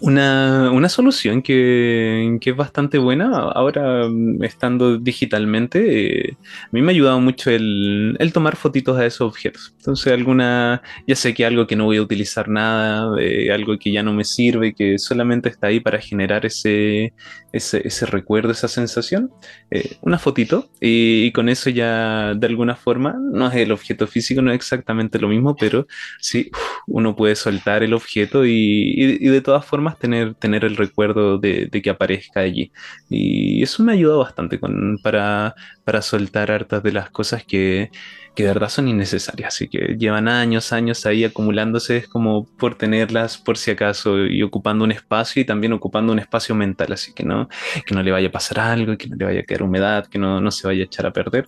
una, 0.00 0.70
una 0.72 0.88
solución 0.88 1.42
que, 1.42 2.38
que, 2.40 2.50
es 2.50 2.56
bastante 2.56 2.98
buena 2.98 3.30
ahora 3.54 4.08
mm, 4.08 4.42
estando 4.42 4.98
digitalmente. 4.98 6.28
Eh, 6.28 6.36
a 6.64 6.68
mí 6.72 6.82
me 6.82 6.88
ha 6.88 6.94
ayudado 6.94 7.20
mucho 7.20 7.50
el, 7.50 8.16
el, 8.18 8.32
tomar 8.32 8.56
fotitos 8.56 8.98
a 8.98 9.06
esos 9.06 9.28
objetos. 9.28 9.74
Entonces, 9.78 10.12
alguna, 10.12 10.82
ya 11.06 11.16
sé 11.16 11.34
que 11.34 11.44
algo 11.44 11.66
que 11.66 11.76
no 11.76 11.84
voy 11.84 11.98
a 11.98 12.02
utilizar 12.02 12.48
nada, 12.48 13.20
eh, 13.20 13.52
algo 13.52 13.78
que 13.78 13.92
ya 13.92 14.02
no 14.02 14.12
me 14.12 14.24
sirve, 14.24 14.74
que 14.74 14.98
solamente 14.98 15.48
está 15.48 15.68
ahí 15.68 15.80
para 15.80 16.00
generar 16.00 16.46
ese, 16.46 17.12
ese, 17.52 17.86
ese 17.86 18.06
recuerdo, 18.06 18.52
esa 18.52 18.68
sensación, 18.68 19.30
eh, 19.70 19.96
una 20.02 20.18
fotito. 20.18 20.70
Y, 20.80 21.32
con 21.32 21.48
eso 21.48 21.68
ya 21.70 22.34
de 22.34 22.46
alguna 22.46 22.76
forma, 22.76 23.16
no 23.18 23.48
es 23.48 23.54
el 23.56 23.72
objeto 23.72 24.06
físico, 24.06 24.40
no 24.42 24.50
es 24.50 24.56
exactamente 24.56 25.18
lo 25.18 25.28
mismo, 25.28 25.56
pero 25.56 25.86
sí, 26.20 26.50
uno 26.86 27.16
puede 27.16 27.34
soltar 27.34 27.82
el 27.82 27.92
objeto 27.94 28.44
y, 28.46 28.50
y, 28.52 29.26
y 29.26 29.28
de 29.28 29.40
todas 29.40 29.64
formas 29.64 29.73
tener, 29.98 30.34
tener 30.34 30.64
el 30.64 30.76
recuerdo 30.76 31.38
de, 31.38 31.68
que 31.70 31.90
aparezca 31.90 32.40
allí. 32.40 32.72
Y 33.08 33.62
eso 33.62 33.82
me 33.82 33.92
ha 33.92 33.94
ayudado 33.94 34.20
bastante 34.20 34.58
con, 34.60 34.98
para, 35.02 35.54
para 35.84 36.02
soltar 36.02 36.50
hartas 36.50 36.82
de 36.82 36.92
las 36.92 37.10
cosas 37.10 37.44
que, 37.44 37.90
que 38.34 38.42
de 38.42 38.48
verdad 38.48 38.68
son 38.68 38.88
innecesarias, 38.88 39.54
así 39.54 39.68
que 39.68 39.96
llevan 39.98 40.28
años, 40.28 40.72
años 40.72 41.06
ahí 41.06 41.24
acumulándose, 41.24 41.98
es 41.98 42.08
como 42.08 42.46
por 42.58 42.76
tenerlas 42.76 43.38
por 43.38 43.56
si 43.56 43.70
acaso 43.70 44.26
y 44.26 44.42
ocupando 44.42 44.84
un 44.84 44.92
espacio 44.92 45.40
y 45.42 45.44
también 45.44 45.72
ocupando 45.72 46.12
un 46.12 46.18
espacio 46.18 46.54
mental, 46.54 46.92
así 46.92 47.12
que 47.14 47.24
no, 47.24 47.48
que 47.86 47.94
no 47.94 48.02
le 48.02 48.10
vaya 48.10 48.28
a 48.28 48.32
pasar 48.32 48.60
algo, 48.60 48.96
que 48.96 49.08
no 49.08 49.16
le 49.16 49.24
vaya 49.24 49.40
a 49.40 49.44
quedar 49.44 49.62
humedad, 49.62 50.06
que 50.06 50.18
no, 50.18 50.40
no 50.40 50.50
se 50.50 50.66
vaya 50.66 50.82
a 50.82 50.86
echar 50.86 51.06
a 51.06 51.12
perder, 51.12 51.46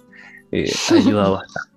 eh, 0.53 0.71
ha 0.91 0.95
ayudado 0.97 1.33
bastante. 1.35 1.77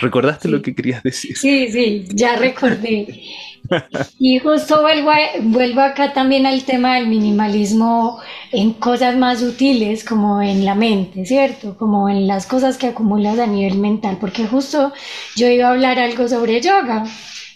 ¿Recordaste 0.00 0.48
lo 0.48 0.60
que 0.62 0.74
querías 0.74 1.02
decir? 1.02 1.36
Sí, 1.36 1.70
sí, 1.70 2.06
ya 2.08 2.36
recordé. 2.36 3.22
Y 4.18 4.38
justo 4.38 4.82
vuelvo, 4.82 5.10
vuelvo 5.42 5.80
acá 5.80 6.12
también 6.12 6.46
al 6.46 6.64
tema 6.64 6.96
del 6.96 7.08
minimalismo 7.08 8.20
en 8.52 8.72
cosas 8.74 9.16
más 9.16 9.42
útiles 9.42 10.04
como 10.04 10.42
en 10.42 10.64
la 10.64 10.74
mente, 10.74 11.24
¿cierto? 11.26 11.76
Como 11.76 12.08
en 12.08 12.26
las 12.26 12.46
cosas 12.46 12.78
que 12.78 12.88
acumulas 12.88 13.38
a 13.38 13.46
nivel 13.46 13.78
mental, 13.78 14.18
porque 14.20 14.46
justo 14.46 14.92
yo 15.36 15.48
iba 15.48 15.68
a 15.68 15.72
hablar 15.72 15.98
algo 15.98 16.28
sobre 16.28 16.60
yoga 16.60 17.04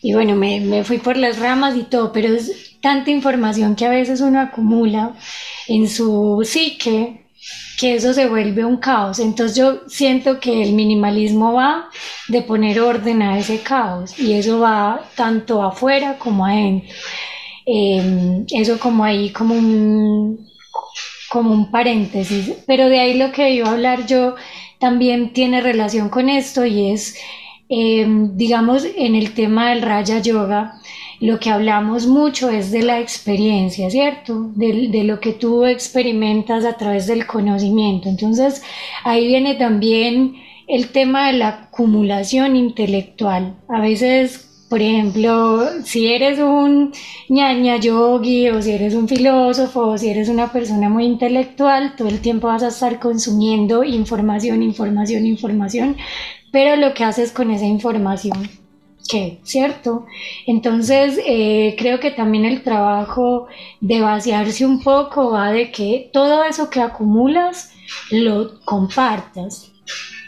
y 0.02 0.14
bueno, 0.14 0.34
me, 0.34 0.60
me 0.60 0.84
fui 0.84 0.98
por 0.98 1.16
las 1.16 1.38
ramas 1.38 1.76
y 1.76 1.84
todo, 1.84 2.12
pero 2.12 2.28
es 2.28 2.76
tanta 2.80 3.10
información 3.10 3.76
que 3.76 3.86
a 3.86 3.90
veces 3.90 4.20
uno 4.20 4.40
acumula 4.40 5.14
en 5.68 5.88
su 5.88 6.42
psique 6.44 7.21
que 7.78 7.94
eso 7.94 8.12
se 8.14 8.28
vuelve 8.28 8.64
un 8.64 8.76
caos. 8.76 9.18
Entonces 9.18 9.56
yo 9.56 9.80
siento 9.88 10.40
que 10.40 10.62
el 10.62 10.72
minimalismo 10.72 11.52
va 11.54 11.90
de 12.28 12.42
poner 12.42 12.80
orden 12.80 13.22
a 13.22 13.38
ese 13.38 13.60
caos 13.60 14.18
y 14.18 14.34
eso 14.34 14.60
va 14.60 15.10
tanto 15.16 15.62
afuera 15.62 16.18
como 16.18 16.46
adentro. 16.46 16.94
Em, 17.66 18.44
eso 18.50 18.78
como 18.78 19.04
ahí, 19.04 19.30
como 19.30 19.54
un, 19.54 20.48
como 21.30 21.52
un 21.52 21.70
paréntesis. 21.70 22.52
Pero 22.66 22.88
de 22.88 23.00
ahí 23.00 23.14
lo 23.14 23.32
que 23.32 23.50
iba 23.50 23.68
a 23.68 23.72
hablar 23.72 24.06
yo 24.06 24.34
también 24.78 25.32
tiene 25.32 25.60
relación 25.60 26.08
con 26.08 26.28
esto 26.28 26.64
y 26.66 26.90
es, 26.90 27.16
em, 27.68 28.36
digamos, 28.36 28.84
en 28.96 29.14
el 29.14 29.34
tema 29.34 29.70
del 29.70 29.82
Raya 29.82 30.18
Yoga 30.20 30.74
lo 31.22 31.38
que 31.38 31.50
hablamos 31.50 32.08
mucho 32.08 32.50
es 32.50 32.72
de 32.72 32.82
la 32.82 32.98
experiencia, 32.98 33.88
¿cierto? 33.90 34.50
De, 34.56 35.04
lo 35.04 35.20
que 35.20 35.32
tú 35.32 35.64
experimentas 35.64 36.64
a 36.64 36.76
través 36.76 37.06
del 37.06 37.28
conocimiento. 37.28 38.08
Entonces, 38.08 38.60
ahí 39.04 39.28
viene 39.28 39.54
también 39.54 40.34
el 40.66 40.88
tema 40.88 41.28
de 41.28 41.34
la 41.34 41.48
acumulación 41.48 42.56
intelectual. 42.56 43.54
A 43.68 43.80
veces, 43.80 44.66
por 44.68 44.82
ejemplo, 44.82 45.64
si 45.84 46.12
eres 46.12 46.40
un 46.40 46.92
ñaña 47.28 47.76
yogi 47.76 48.48
o 48.48 48.60
si 48.60 48.72
eres 48.72 48.94
un 48.94 49.06
filósofo 49.06 49.90
o 49.90 49.98
si 49.98 50.08
eres 50.08 50.28
una 50.28 50.50
persona 50.50 50.88
muy 50.88 51.04
intelectual, 51.04 51.94
todo 51.94 52.08
el 52.08 52.20
tiempo 52.20 52.48
vas 52.48 52.64
a 52.64 52.68
estar 52.68 52.98
consumiendo 52.98 53.84
información, 53.84 54.60
información, 54.60 55.24
información, 55.24 55.96
pero 56.50 56.74
lo 56.74 56.94
que 56.94 57.04
haces 57.04 57.30
con 57.30 57.52
esa 57.52 57.66
información 57.66 58.61
¿Qué? 59.08 59.38
¿cierto? 59.42 60.06
Entonces, 60.46 61.20
eh, 61.26 61.74
creo 61.78 62.00
que 62.00 62.10
también 62.10 62.44
el 62.44 62.62
trabajo 62.62 63.48
de 63.80 64.00
vaciarse 64.00 64.64
un 64.64 64.82
poco 64.82 65.30
va 65.30 65.50
de 65.52 65.70
que 65.70 66.10
todo 66.12 66.44
eso 66.44 66.70
que 66.70 66.80
acumulas 66.80 67.72
lo 68.10 68.60
compartas 68.64 69.70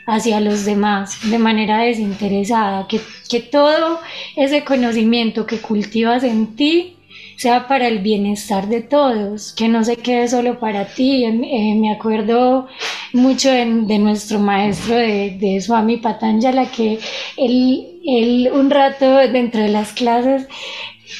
hacia 0.07 0.41
los 0.41 0.65
demás 0.65 1.19
de 1.31 1.39
manera 1.39 1.79
desinteresada, 1.79 2.87
que, 2.89 3.01
que 3.29 3.41
todo 3.41 4.01
ese 4.37 4.65
conocimiento 4.65 5.47
que 5.47 5.59
cultivas 5.59 6.25
en 6.25 6.57
ti 6.57 6.97
sea 7.37 7.67
para 7.67 7.89
el 7.89 7.99
bienestar 7.99 8.69
de 8.69 8.81
todos, 8.81 9.53
que 9.53 9.69
no 9.69 9.83
se 9.85 9.97
quede 9.97 10.29
solo 10.29 10.59
para 10.61 10.87
ti. 10.87 11.25
Eh, 11.25 11.75
me 11.77 11.93
acuerdo 11.93 12.69
mucho 13.13 13.51
de, 13.51 13.65
nuestro 13.99 14.39
maestro 14.39 14.95
de, 14.95 15.37
de 15.39 15.61
Swami 15.61 15.97
Patanjala, 15.97 16.71
que 16.71 16.99
él, 17.37 17.94
él 18.07 18.51
un 18.53 18.71
rato 18.71 19.17
dentro 19.29 19.63
de 19.63 19.69
las 19.69 19.93
clases 19.93 20.47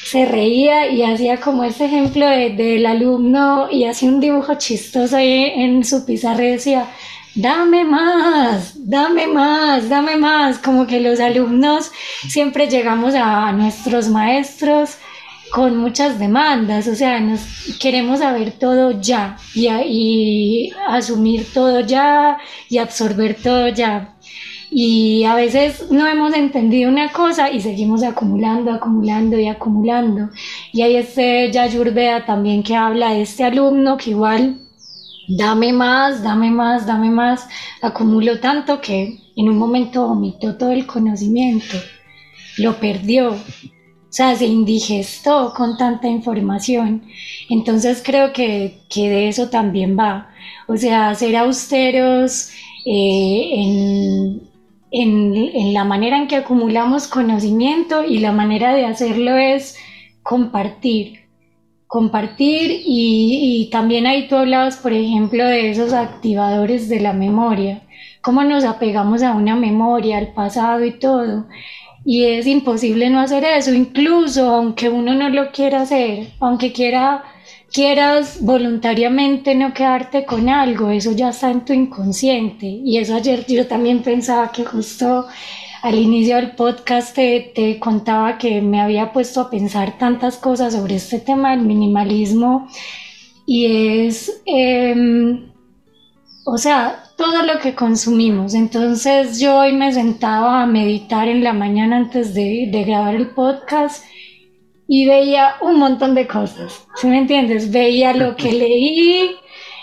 se 0.05 0.25
reía 0.25 0.87
y 0.89 1.03
hacía 1.03 1.39
como 1.39 1.63
este 1.63 1.85
ejemplo 1.85 2.27
del 2.27 2.85
alumno 2.85 3.67
y 3.71 3.85
hacía 3.85 4.09
un 4.09 4.19
dibujo 4.19 4.55
chistoso 4.55 5.17
ahí 5.17 5.51
en 5.55 5.83
su 5.83 6.05
pizarra 6.05 6.43
y 6.43 6.51
decía, 6.51 6.87
dame 7.35 7.83
más, 7.83 8.73
dame 8.89 9.27
más, 9.27 9.89
dame 9.89 10.15
más, 10.15 10.57
como 10.57 10.87
que 10.87 10.99
los 10.99 11.19
alumnos 11.19 11.91
siempre 12.27 12.67
llegamos 12.67 13.13
a 13.15 13.51
nuestros 13.51 14.07
maestros 14.07 14.97
con 15.51 15.77
muchas 15.77 16.19
demandas, 16.19 16.87
o 16.87 16.95
sea, 16.95 17.19
nos 17.19 17.41
queremos 17.79 18.19
saber 18.19 18.51
todo 18.51 18.99
ya 18.99 19.37
y, 19.53 19.67
y 19.67 20.73
asumir 20.87 21.45
todo 21.53 21.81
ya 21.81 22.37
y 22.69 22.77
absorber 22.77 23.35
todo 23.35 23.69
ya. 23.69 24.14
Y 24.71 25.23
a 25.23 25.35
veces 25.35 25.91
no 25.91 26.07
hemos 26.07 26.33
entendido 26.33 26.89
una 26.89 27.11
cosa 27.11 27.51
y 27.51 27.61
seguimos 27.61 28.03
acumulando, 28.03 28.71
acumulando 28.71 29.39
y 29.39 29.47
acumulando. 29.47 30.29
Y 30.73 30.81
hay 30.81 30.95
este 30.97 31.51
Yayurveda 31.51 32.25
también 32.25 32.63
que 32.63 32.75
habla 32.75 33.11
de 33.11 33.21
este 33.21 33.43
alumno 33.43 33.97
que 33.97 34.11
igual 34.11 34.59
dame 35.27 35.73
más, 35.73 36.23
dame 36.23 36.51
más, 36.51 36.85
dame 36.85 37.09
más, 37.09 37.47
acumuló 37.81 38.39
tanto 38.39 38.81
que 38.81 39.19
en 39.35 39.49
un 39.49 39.57
momento 39.57 40.07
vomitó 40.07 40.55
todo 40.55 40.71
el 40.71 40.85
conocimiento, 40.85 41.77
lo 42.57 42.79
perdió 42.79 43.35
o 44.15 44.17
sea, 44.17 44.33
se 44.37 44.45
indigestó 44.45 45.53
con 45.53 45.75
tanta 45.75 46.07
información. 46.07 47.03
Entonces 47.49 48.01
creo 48.01 48.31
que, 48.31 48.77
que 48.87 49.09
de 49.09 49.27
eso 49.27 49.49
también 49.49 49.99
va. 49.99 50.29
O 50.67 50.77
sea, 50.77 51.13
ser 51.15 51.35
austeros 51.35 52.49
eh, 52.85 53.49
en, 53.55 54.41
en, 55.01 55.73
la 55.73 55.83
manera 55.83 56.17
en 56.17 56.27
que 56.27 56.37
acumulamos 56.37 57.07
conocimiento 57.07 58.03
y 58.03 58.19
la 58.19 58.31
manera 58.31 58.73
de 58.73 58.85
hacerlo 58.85 59.37
es 59.37 59.77
compartir. 60.23 61.21
Compartir 61.87 62.71
y, 62.85 63.61
y 63.65 63.69
también 63.69 64.07
ahí 64.07 64.27
tú 64.27 64.35
hablabas, 64.35 64.77
por 64.77 64.93
ejemplo, 64.93 65.45
de 65.45 65.69
esos 65.69 65.93
activadores 65.93 66.89
de 66.89 66.99
la 66.99 67.13
memoria. 67.13 67.83
Cómo 68.21 68.43
nos 68.43 68.63
apegamos 68.63 69.21
a 69.21 69.33
una 69.33 69.55
memoria, 69.55 70.17
al 70.17 70.33
pasado 70.33 70.83
y 70.83 70.91
todo 70.91 71.45
y 72.05 72.25
es 72.25 72.45
imposible 72.45 73.09
no 73.09 73.19
hacer 73.19 73.43
eso, 73.43 73.73
incluso 73.73 74.47
aunque 74.47 74.89
uno 74.89 75.15
no 75.15 75.29
lo 75.29 75.51
quiera 75.51 75.81
hacer, 75.81 76.27
aunque 76.39 76.71
quiera, 76.71 77.23
quieras 77.75 78.37
voluntariamente 78.39 79.53
no 79.53 79.73
quedarte 79.73 80.25
con 80.25 80.47
algo, 80.47 80.91
eso 80.91 81.11
ya 81.11 81.31
está 81.31 81.51
en 81.51 81.65
tu 81.65 81.73
inconsciente. 81.73 82.65
Y 82.65 82.99
eso 82.99 83.13
ayer 83.15 83.45
yo 83.47 83.67
también 83.67 84.01
pensaba 84.01 84.49
que 84.53 84.63
justo 84.63 85.27
al 85.81 85.95
inicio 85.95 86.37
del 86.37 86.51
podcast 86.51 87.13
te, 87.13 87.77
contaba 87.81 88.37
que 88.37 88.61
me 88.61 88.79
había 88.79 89.11
puesto 89.11 89.41
a 89.41 89.49
pensar 89.49 89.97
tantas 89.97 90.37
cosas 90.37 90.73
sobre 90.73 90.95
este 90.95 91.19
tema 91.19 91.51
del 91.51 91.65
minimalismo 91.65 92.69
y 93.45 93.65
es, 94.05 94.41
em, 94.45 95.51
o 96.45 96.57
sea, 96.57 97.03
todo 97.17 97.43
lo 97.43 97.59
que 97.59 97.75
consumimos. 97.75 98.53
Entonces 98.53 99.37
yo 99.37 99.59
hoy 99.59 99.73
me 99.73 99.91
sentaba 99.91 100.63
a 100.63 100.65
meditar 100.65 101.27
en 101.27 101.43
la 101.43 101.51
mañana 101.51 101.97
antes 101.97 102.33
de, 102.33 102.69
grabar 102.87 103.15
el 103.15 103.27
podcast 103.31 104.05
y 104.87 105.05
veía 105.05 105.55
un 105.61 105.79
montón 105.79 106.15
de 106.15 106.27
cosas. 106.27 106.85
¿Sí 106.95 107.07
me 107.07 107.19
entiendes? 107.19 107.71
Veía 107.71 108.13
lo 108.13 108.35
que 108.35 108.51
leí, 108.63 109.35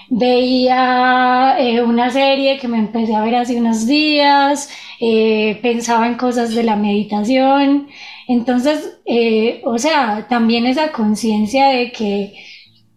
veía 0.08 1.56
eh, 1.58 1.82
una 1.82 2.10
serie 2.10 2.58
que 2.58 2.68
me 2.68 2.78
empecé 2.78 3.14
a 3.14 3.22
ver 3.22 3.36
hace 3.36 3.56
unos 3.56 3.86
días, 3.86 4.68
eh, 5.00 5.58
pensaba 5.62 6.06
en 6.06 6.14
cosas 6.16 6.54
de 6.54 6.62
la 6.62 6.76
meditación. 6.76 7.88
Entonces, 8.28 8.98
eh, 9.04 9.60
o 9.64 9.78
sea, 9.78 10.26
también 10.28 10.66
esa 10.66 10.92
conciencia 10.92 11.68
de 11.68 11.92
que 11.92 12.34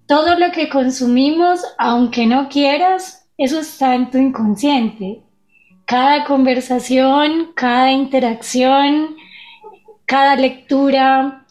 todo 0.08 0.38
lo 0.38 0.52
que 0.52 0.70
consumimos, 0.70 1.62
aunque 1.78 2.28
no 2.28 2.48
quieras, 2.50 3.28
eso 3.38 3.60
está 3.60 3.96
en 3.96 4.12
tu 4.12 4.18
inconsciente. 4.18 5.22
Cada 5.86 6.26
conversación, 6.26 7.52
cada 7.56 7.92
interacción, 7.92 9.16
cada 10.06 10.36
lectura, 10.36 11.45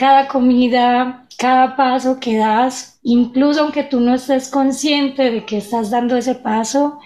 cada 0.00 0.28
comida, 0.28 1.26
cada 1.36 1.76
paso 1.76 2.18
que 2.18 2.38
das, 2.38 2.98
incluso 3.02 3.60
aunque 3.60 3.82
tú 3.82 4.00
no 4.00 4.14
estés 4.14 4.48
consciente 4.48 5.30
de 5.30 5.44
que 5.44 5.58
estás 5.58 5.90
dando 5.90 6.16
ese 6.16 6.36
paso, 6.36 7.00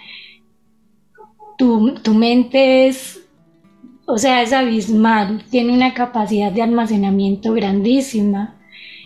tu, 1.57 1.95
tu 1.95 2.13
mente 2.13 2.87
es, 2.87 3.19
o 4.05 4.17
sea, 4.17 4.41
es 4.41 4.53
abismal, 4.53 5.43
tiene 5.51 5.73
una 5.73 5.93
capacidad 5.93 6.53
de 6.53 6.61
almacenamiento 6.61 7.51
grandísima. 7.51 8.55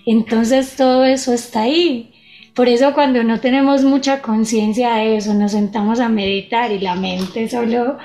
Entonces 0.05 0.75
todo 0.75 1.03
eso 1.03 1.33
está 1.33 1.61
ahí. 1.61 2.13
Por 2.53 2.67
eso 2.67 2.93
cuando 2.93 3.23
no 3.23 3.39
tenemos 3.39 3.83
mucha 3.83 4.21
conciencia 4.21 4.97
de 4.97 5.17
eso, 5.17 5.33
nos 5.33 5.53
sentamos 5.53 5.99
a 5.99 6.09
meditar 6.09 6.71
y 6.71 6.77
la 6.77 6.93
mente 6.93 7.49
solo 7.49 7.97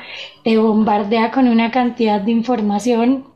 te 0.45 0.57
bombardea 0.57 1.31
con 1.31 1.47
una 1.47 1.71
cantidad 1.71 2.23
de 2.23 2.33
información 2.33 3.34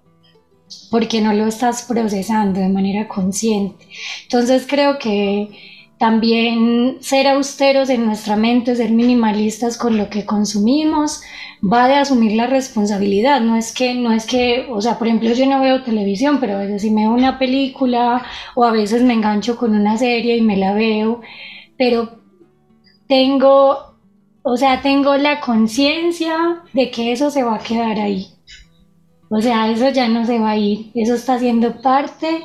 porque 0.91 1.21
no 1.21 1.33
lo 1.33 1.47
estás 1.47 1.83
procesando 1.83 2.61
de 2.61 2.69
manera 2.69 3.09
consciente. 3.09 3.87
Entonces 4.25 4.66
creo 4.69 4.99
que 4.99 5.51
también 5.99 6.99
ser 7.01 7.27
austeros 7.27 7.91
en 7.91 8.07
nuestra 8.07 8.37
mente, 8.37 8.77
ser 8.77 8.93
minimalistas 8.93 9.77
con 9.77 9.97
lo 9.99 10.09
que 10.09 10.25
consumimos, 10.25 11.23
va 11.61 11.89
de 11.89 11.95
asumir 11.95 12.33
la 12.33 12.47
responsabilidad. 12.47 13.41
No 13.41 13.57
es 13.57 13.73
que, 13.73 13.95
no 13.95 14.12
es 14.12 14.25
que, 14.25 14.66
o 14.71 14.81
sea, 14.81 14.97
por 14.99 15.09
ejemplo, 15.09 15.33
yo 15.33 15.47
no 15.47 15.61
veo 15.61 15.83
televisión, 15.83 16.39
pero 16.39 16.55
a 16.55 16.61
veces 16.61 16.83
si 16.83 16.91
me 16.91 17.03
veo 17.03 17.12
una 17.12 17.39
película 17.39 18.25
o 18.55 18.64
a 18.64 18.71
veces 18.71 19.03
me 19.03 19.14
engancho 19.14 19.57
con 19.57 19.75
una 19.75 19.99
serie 19.99 20.37
y 20.37 20.41
me 20.41 20.57
la 20.57 20.73
veo, 20.73 21.21
pero 21.77 22.21
tengo, 23.09 23.97
o 24.43 24.57
sea, 24.57 24.81
tengo 24.83 25.16
la 25.16 25.41
conciencia 25.41 26.62
de 26.73 26.91
que 26.93 27.11
eso 27.11 27.31
se 27.31 27.43
va 27.43 27.57
a 27.57 27.62
quedar 27.62 27.99
ahí. 27.99 28.38
O 29.31 29.41
sea, 29.41 29.70
eso 29.70 29.91
ya 29.91 30.09
no 30.09 30.24
se 30.26 30.39
va 30.39 30.51
a 30.53 30.57
ir, 30.57 30.91
eso 30.95 31.14
está 31.14 31.39
siendo 31.39 31.81
parte 31.83 32.43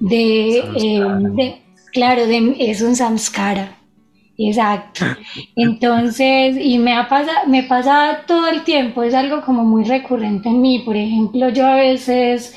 de, 0.00 0.58
eh, 0.58 1.00
de 1.34 1.62
claro, 1.92 2.26
de, 2.26 2.56
es 2.58 2.82
un 2.82 2.94
samskara. 2.96 3.76
Exacto. 4.38 5.04
Entonces, 5.56 6.56
y 6.60 6.78
me 6.78 6.94
ha 6.94 7.08
pasado, 7.08 7.48
me 7.48 7.62
pasa 7.62 8.24
todo 8.26 8.48
el 8.48 8.64
tiempo, 8.64 9.02
es 9.02 9.14
algo 9.14 9.42
como 9.42 9.64
muy 9.64 9.84
recurrente 9.84 10.48
en 10.48 10.60
mí. 10.60 10.80
Por 10.80 10.96
ejemplo, 10.96 11.48
yo 11.50 11.66
a 11.66 11.76
veces, 11.76 12.54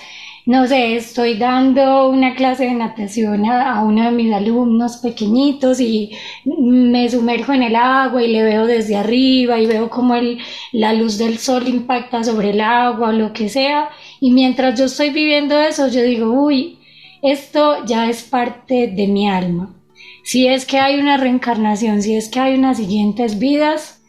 no 0.50 0.66
sé, 0.66 0.96
estoy 0.96 1.38
dando 1.38 2.10
una 2.10 2.34
clase 2.34 2.64
de 2.66 2.74
natación 2.74 3.46
a, 3.46 3.84
uno 3.84 4.06
de 4.06 4.12
mis 4.12 4.34
alumnos 4.34 4.98
pequeñitos 4.98 5.80
y 5.80 6.10
me 6.44 7.08
sumerjo 7.08 7.54
en 7.54 7.62
el 7.62 7.76
agua 7.76 8.24
y 8.24 8.32
le 8.32 8.42
veo 8.42 8.66
desde 8.66 8.96
arriba 8.96 9.60
y 9.60 9.68
veo 9.68 9.92
como 9.92 10.16
el, 10.16 10.40
la 10.72 10.94
luz 10.94 11.20
del 11.20 11.38
sol 11.38 11.68
impacta 11.68 12.24
sobre 12.24 12.50
el 12.50 12.62
agua 12.62 13.10
o 13.10 13.12
lo 13.12 13.32
que 13.32 13.48
sea. 13.48 13.90
Y 14.20 14.32
mientras 14.32 14.80
yo 14.80 14.86
estoy 14.86 15.12
viviendo 15.12 15.56
eso, 15.60 15.88
yo 15.88 16.02
digo, 16.02 16.32
uy, 16.32 16.80
esto 17.22 17.86
ya 17.86 18.10
es 18.10 18.24
parte 18.24 18.88
de 18.88 19.06
mi 19.06 19.30
alma 19.30 19.76
si 20.24 20.48
es 20.48 20.66
que 20.66 20.80
hay 20.80 21.00
una 21.00 21.18
reencarnación, 21.18 22.02
si 22.02 22.16
es 22.16 22.28
que 22.28 22.40
hay 22.40 22.56
unas 22.56 22.78
siguientes 22.78 23.38
vidas, 23.38 24.02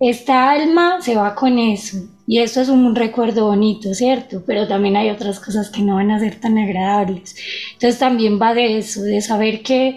esta 0.00 0.50
alma 0.50 1.00
se 1.00 1.16
va 1.16 1.34
con 1.34 1.58
eso. 1.58 2.17
Y 2.30 2.40
eso 2.40 2.60
es 2.60 2.68
un 2.68 2.94
recuerdo 2.94 3.46
bonito, 3.46 3.94
¿cierto? 3.94 4.42
Pero 4.46 4.68
también 4.68 4.98
hay 4.98 5.08
otras 5.08 5.40
cosas 5.40 5.70
que 5.70 5.80
no 5.80 5.94
van 5.94 6.10
a 6.10 6.18
ser 6.18 6.38
tan 6.38 6.58
agradables. 6.58 7.34
Entonces 7.72 7.98
también 7.98 8.38
va 8.38 8.52
de 8.52 8.76
eso, 8.76 9.00
de 9.00 9.22
saber 9.22 9.62
que 9.62 9.96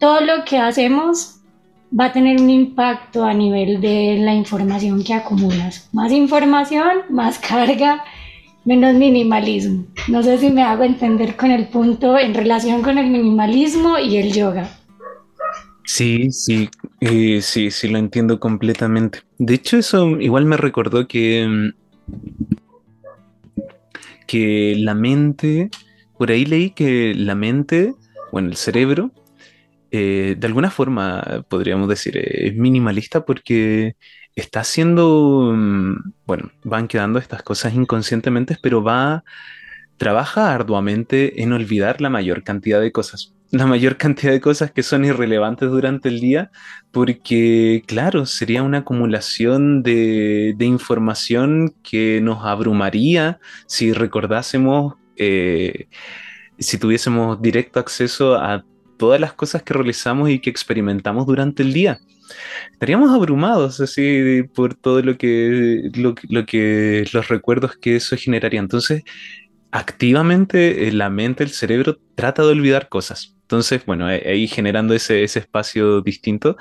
todo 0.00 0.20
lo 0.22 0.44
que 0.44 0.58
hacemos 0.58 1.36
va 1.98 2.06
a 2.06 2.12
tener 2.12 2.40
un 2.40 2.50
impacto 2.50 3.24
a 3.24 3.32
nivel 3.32 3.80
de 3.80 4.18
la 4.18 4.34
información 4.34 5.04
que 5.04 5.14
acumulas. 5.14 5.88
Más 5.92 6.10
información, 6.10 7.02
más 7.10 7.38
carga, 7.38 8.02
menos 8.64 8.94
minimalismo. 8.94 9.84
No 10.08 10.24
sé 10.24 10.38
si 10.38 10.50
me 10.50 10.64
hago 10.64 10.82
entender 10.82 11.36
con 11.36 11.52
el 11.52 11.68
punto 11.68 12.18
en 12.18 12.34
relación 12.34 12.82
con 12.82 12.98
el 12.98 13.08
minimalismo 13.08 14.00
y 14.00 14.16
el 14.16 14.32
yoga. 14.32 14.68
Sí, 15.84 16.30
sí, 16.32 16.68
eh, 17.00 17.40
sí, 17.42 17.70
sí, 17.70 17.88
lo 17.88 17.98
entiendo 17.98 18.38
completamente. 18.40 19.20
De 19.38 19.54
hecho, 19.54 19.76
eso 19.76 20.20
igual 20.20 20.44
me 20.46 20.56
recordó 20.56 21.06
que, 21.08 21.46
mm, 21.46 21.70
que 24.26 24.74
la 24.78 24.94
mente, 24.94 25.70
por 26.18 26.30
ahí 26.30 26.44
leí 26.44 26.70
que 26.70 27.14
la 27.14 27.34
mente, 27.34 27.94
bueno, 28.30 28.48
el 28.48 28.56
cerebro, 28.56 29.12
eh, 29.90 30.36
de 30.38 30.46
alguna 30.46 30.70
forma 30.70 31.44
podríamos 31.48 31.88
decir, 31.88 32.16
eh, 32.18 32.48
es 32.48 32.56
minimalista 32.56 33.24
porque 33.24 33.96
está 34.36 34.60
haciendo, 34.60 35.52
mm, 35.54 36.14
bueno, 36.26 36.52
van 36.64 36.88
quedando 36.88 37.18
estas 37.18 37.42
cosas 37.42 37.74
inconscientemente, 37.74 38.58
pero 38.62 38.82
va, 38.82 39.24
trabaja 39.98 40.54
arduamente 40.54 41.42
en 41.42 41.52
olvidar 41.52 42.00
la 42.00 42.10
mayor 42.10 42.44
cantidad 42.44 42.80
de 42.80 42.92
cosas 42.92 43.34
la 43.52 43.66
mayor 43.66 43.98
cantidad 43.98 44.32
de 44.32 44.40
cosas 44.40 44.72
que 44.72 44.82
son 44.82 45.04
irrelevantes 45.04 45.70
durante 45.70 46.08
el 46.08 46.20
día, 46.20 46.50
porque 46.90 47.84
claro, 47.86 48.24
sería 48.24 48.62
una 48.62 48.78
acumulación 48.78 49.82
de, 49.82 50.56
información 50.58 51.74
que 51.82 52.20
nos 52.22 52.44
abrumaría 52.44 53.38
si 53.66 53.92
recordásemos, 53.92 54.94
eh, 55.16 55.86
si 56.58 56.78
tuviésemos 56.78 57.42
directo 57.42 57.78
acceso 57.78 58.36
a 58.36 58.64
todas 58.96 59.20
las 59.20 59.34
cosas 59.34 59.62
que 59.62 59.74
realizamos 59.74 60.30
y 60.30 60.38
que 60.38 60.48
experimentamos 60.48 61.26
durante 61.26 61.62
el 61.62 61.74
día. 61.74 62.00
Estaríamos 62.72 63.10
abrumados 63.10 63.80
así 63.80 64.44
por 64.54 64.74
todo 64.74 65.02
lo 65.02 65.18
que, 65.18 65.90
lo 65.94 66.46
que 66.46 67.04
los 67.12 67.28
recuerdos 67.28 67.76
que 67.76 67.96
eso 67.96 68.16
generaría. 68.16 68.60
Entonces, 68.60 69.02
activamente 69.72 70.88
eh, 70.88 70.92
la 70.92 71.10
mente, 71.10 71.44
el 71.44 71.50
cerebro 71.50 71.98
trata 72.14 72.42
de 72.42 72.48
olvidar 72.48 72.88
cosas. 72.88 73.36
Entonces, 73.52 73.84
bueno, 73.84 74.06
ahí 74.06 74.48
generando 74.48 74.94
ese, 74.94 75.24
espacio 75.24 76.00
distinto, 76.00 76.56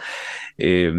eh, 0.57 0.91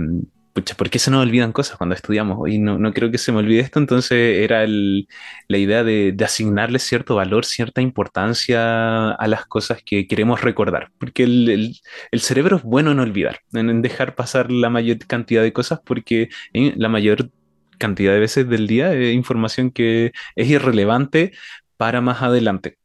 pucha, 0.54 0.74
¿por 0.74 0.88
qué 0.88 0.98
se 0.98 1.10
nos 1.10 1.22
olvidan 1.22 1.52
cosas 1.52 1.76
cuando 1.76 1.94
estudiamos? 1.94 2.48
Y 2.48 2.58
no, 2.58 2.78
no 2.78 2.94
creo 2.94 3.10
que 3.10 3.18
se 3.18 3.30
me 3.30 3.40
olvide 3.40 3.60
esto, 3.60 3.78
entonces 3.78 4.38
era 4.38 4.66
la 4.66 5.58
idea 5.58 5.84
de, 5.84 6.16
asignarle 6.24 6.78
cierto 6.78 7.16
valor, 7.16 7.44
cierta 7.44 7.82
importancia 7.82 9.10
a 9.10 9.26
las 9.28 9.44
cosas 9.44 9.82
que 9.84 10.06
queremos 10.06 10.40
recordar, 10.40 10.90
porque 10.98 11.24
el, 11.24 11.76
cerebro 12.14 12.56
es 12.56 12.62
bueno 12.62 12.92
en 12.92 13.00
olvidar, 13.00 13.40
en, 13.52 13.82
dejar 13.82 14.14
pasar 14.14 14.50
la 14.50 14.70
mayor 14.70 14.98
cantidad 15.06 15.42
de 15.42 15.52
cosas, 15.52 15.80
porque 15.84 16.30
la 16.54 16.88
mayor 16.88 17.30
cantidad 17.78 18.14
de 18.14 18.20
veces 18.20 18.48
del 18.48 18.66
día 18.66 18.94
es 18.94 19.14
información 19.14 19.70
que 19.70 20.12
es 20.36 20.48
irrelevante 20.48 21.32
para 21.76 22.00
más 22.00 22.22
adelante. 22.22 22.78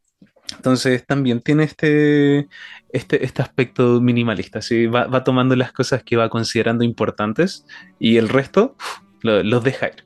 Entonces 0.56 1.04
también 1.06 1.40
tiene 1.40 1.64
este, 1.64 2.48
este, 2.92 3.24
este 3.24 3.42
aspecto 3.42 4.00
minimalista, 4.00 4.62
¿sí? 4.62 4.86
va, 4.86 5.22
tomando 5.24 5.54
las 5.56 5.72
cosas 5.72 6.02
que 6.02 6.16
va 6.16 6.30
considerando 6.30 6.84
importantes 6.84 7.66
y 7.98 8.16
el 8.16 8.28
resto 8.28 8.76
los 9.22 9.64
deja 9.64 9.88
ir. 9.88 10.04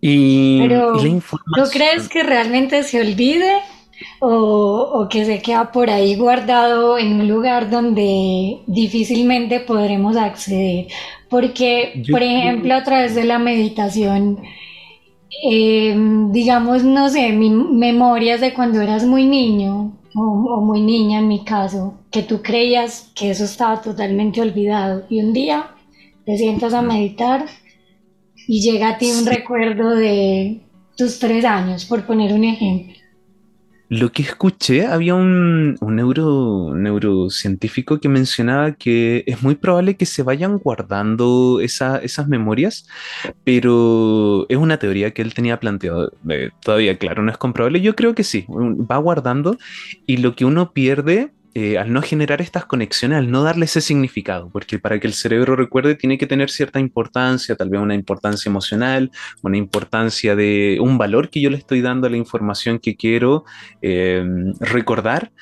Y, 0.00 0.60
Pero, 0.60 0.92
¿tú 0.96 1.62
crees 1.70 2.08
que 2.08 2.22
realmente 2.22 2.82
se 2.84 3.00
olvide 3.00 3.58
o, 4.20 5.08
que 5.10 5.26
se 5.26 5.42
queda 5.42 5.72
por 5.72 5.90
ahí 5.90 6.16
guardado 6.16 6.96
en 6.98 7.20
un 7.20 7.28
lugar 7.28 7.70
donde 7.70 8.58
difícilmente 8.66 9.60
podremos 9.60 10.16
acceder? 10.16 10.86
Porque, 11.28 12.02
por 12.10 12.22
ejemplo, 12.22 12.74
a 12.74 12.82
través 12.82 13.14
de 13.14 13.24
la 13.24 13.38
meditación, 13.38 14.40
eh, 15.30 15.96
digamos, 16.30 16.82
no 16.84 17.08
sé, 17.08 17.32
memorias 17.32 18.40
de 18.40 18.52
cuando 18.52 18.80
eras 18.80 19.04
muy 19.04 19.24
niño 19.24 19.92
o, 20.14 20.60
muy 20.60 20.80
niña 20.80 21.20
en 21.20 21.28
mi 21.28 21.44
caso, 21.44 21.94
que 22.10 22.22
tú 22.22 22.42
creías 22.42 23.10
que 23.14 23.30
eso 23.30 23.44
estaba 23.44 23.80
totalmente 23.80 24.40
olvidado 24.40 25.04
y 25.08 25.20
un 25.20 25.32
día 25.32 25.70
te 26.26 26.36
sientas 26.36 26.74
a 26.74 26.82
meditar 26.82 27.46
y 28.48 28.60
llega 28.60 28.90
a 28.90 28.98
ti 28.98 29.10
un 29.12 29.26
recuerdo 29.26 29.90
de 29.90 30.60
tus 30.96 31.18
tres 31.18 31.44
años, 31.44 31.84
por 31.84 32.04
poner 32.04 32.32
un 32.32 32.44
ejemplo. 32.44 32.99
Lo 33.90 34.12
que 34.12 34.22
escuché, 34.22 34.86
había 34.86 35.16
un, 35.16 35.74
neuro, 35.82 36.76
neurocientífico 36.76 37.98
que 37.98 38.08
mencionaba 38.08 38.70
que 38.74 39.24
es 39.26 39.42
muy 39.42 39.56
probable 39.56 39.96
que 39.96 40.06
se 40.06 40.22
vayan 40.22 40.58
guardando 40.58 41.58
esas 41.60 42.28
memorias, 42.28 42.86
pero 43.42 44.46
es 44.48 44.58
una 44.58 44.78
teoría 44.78 45.10
que 45.10 45.22
él 45.22 45.34
tenía 45.34 45.58
planteado. 45.58 46.12
Eh, 46.28 46.50
todavía, 46.60 46.96
claro, 46.98 47.24
no 47.24 47.32
es 47.32 47.38
comprobable. 47.38 47.80
Yo 47.80 47.96
creo 47.96 48.14
que 48.14 48.22
sí, 48.22 48.46
va 48.48 48.96
guardando 48.98 49.58
y 50.06 50.18
lo 50.18 50.36
que 50.36 50.44
uno 50.44 50.70
pierde 50.72 51.32
eh, 51.54 51.78
al 51.78 51.92
no 51.92 52.00
generar 52.00 52.40
estas 52.40 52.64
conexiones, 52.64 53.18
al 53.18 53.30
no 53.30 53.42
darle 53.42 53.64
ese 53.64 53.80
significado, 53.80 54.50
porque 54.50 54.78
para 54.78 55.00
que 55.00 55.08
el 55.08 55.14
cerebro 55.14 55.56
recuerde 55.56 55.96
tiene 55.96 56.16
que 56.16 56.28
tener 56.28 56.48
cierta 56.48 56.78
importancia, 56.78 57.56
tal 57.56 57.70
vez 57.70 57.80
una 57.80 57.96
importancia 57.96 58.48
emocional, 58.48 59.10
una 59.42 59.56
importancia 59.56 60.36
de 60.36 60.78
un 60.80 60.96
valor 60.96 61.28
que 61.28 61.40
yo 61.40 61.50
le 61.50 61.56
estoy 61.56 61.80
dando 61.80 62.06
a 62.06 62.10
la 62.10 62.16
información 62.16 62.78
que 62.78 62.94
quiero 62.94 63.44
eh, 63.82 64.24
recordar. 64.60 65.32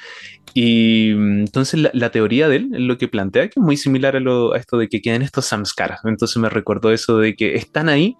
Y 0.55 1.13
mm, 1.15 1.41
entonces 1.41 1.91
la, 1.93 2.11
teoría 2.11 2.49
de 2.49 2.57
él, 2.57 2.69
lo 2.71 2.97
que 2.97 3.09
plantea, 3.09 3.49
que 3.49 3.61
es 3.61 3.63
muy 3.63 3.77
similar 3.77 4.17
a, 4.17 4.19
a 4.19 4.59
esto 4.59 4.79
de 4.79 4.89
que 4.89 5.03
queden 5.03 5.21
estos 5.21 5.45
samskaras. 5.45 6.01
Entonces 6.05 6.39
me 6.39 6.49
recordó 6.49 6.91
eso 6.91 7.19
de 7.19 7.37
que 7.37 7.55
están 7.55 7.91
ahí, 7.91 8.17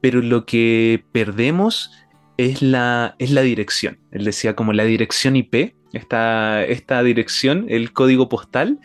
pero 0.00 0.22
lo 0.22 0.46
que 0.46 1.04
perdemos 1.10 1.90
es 2.36 2.62
la, 2.62 3.16
es 3.18 3.32
la 3.32 3.42
dirección. 3.42 3.98
Él 4.12 4.24
decía 4.24 4.54
como 4.54 4.72
la 4.72 4.84
dirección 4.84 5.34
IP 5.34 5.74
esta, 5.92 6.64
esta 6.64 7.02
dirección, 7.02 7.66
el 7.68 7.92
código 7.92 8.28
postal, 8.28 8.78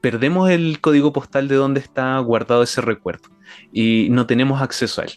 perdemos 0.00 0.50
el 0.50 0.80
código 0.80 1.12
postal 1.12 1.48
de 1.48 1.56
donde 1.56 1.80
está 1.80 2.18
guardado 2.18 2.62
ese 2.62 2.80
recuerdo 2.80 3.28
y 3.72 4.08
no 4.10 4.26
tenemos 4.26 4.60
acceso 4.60 5.00
a 5.00 5.04
él. 5.04 5.12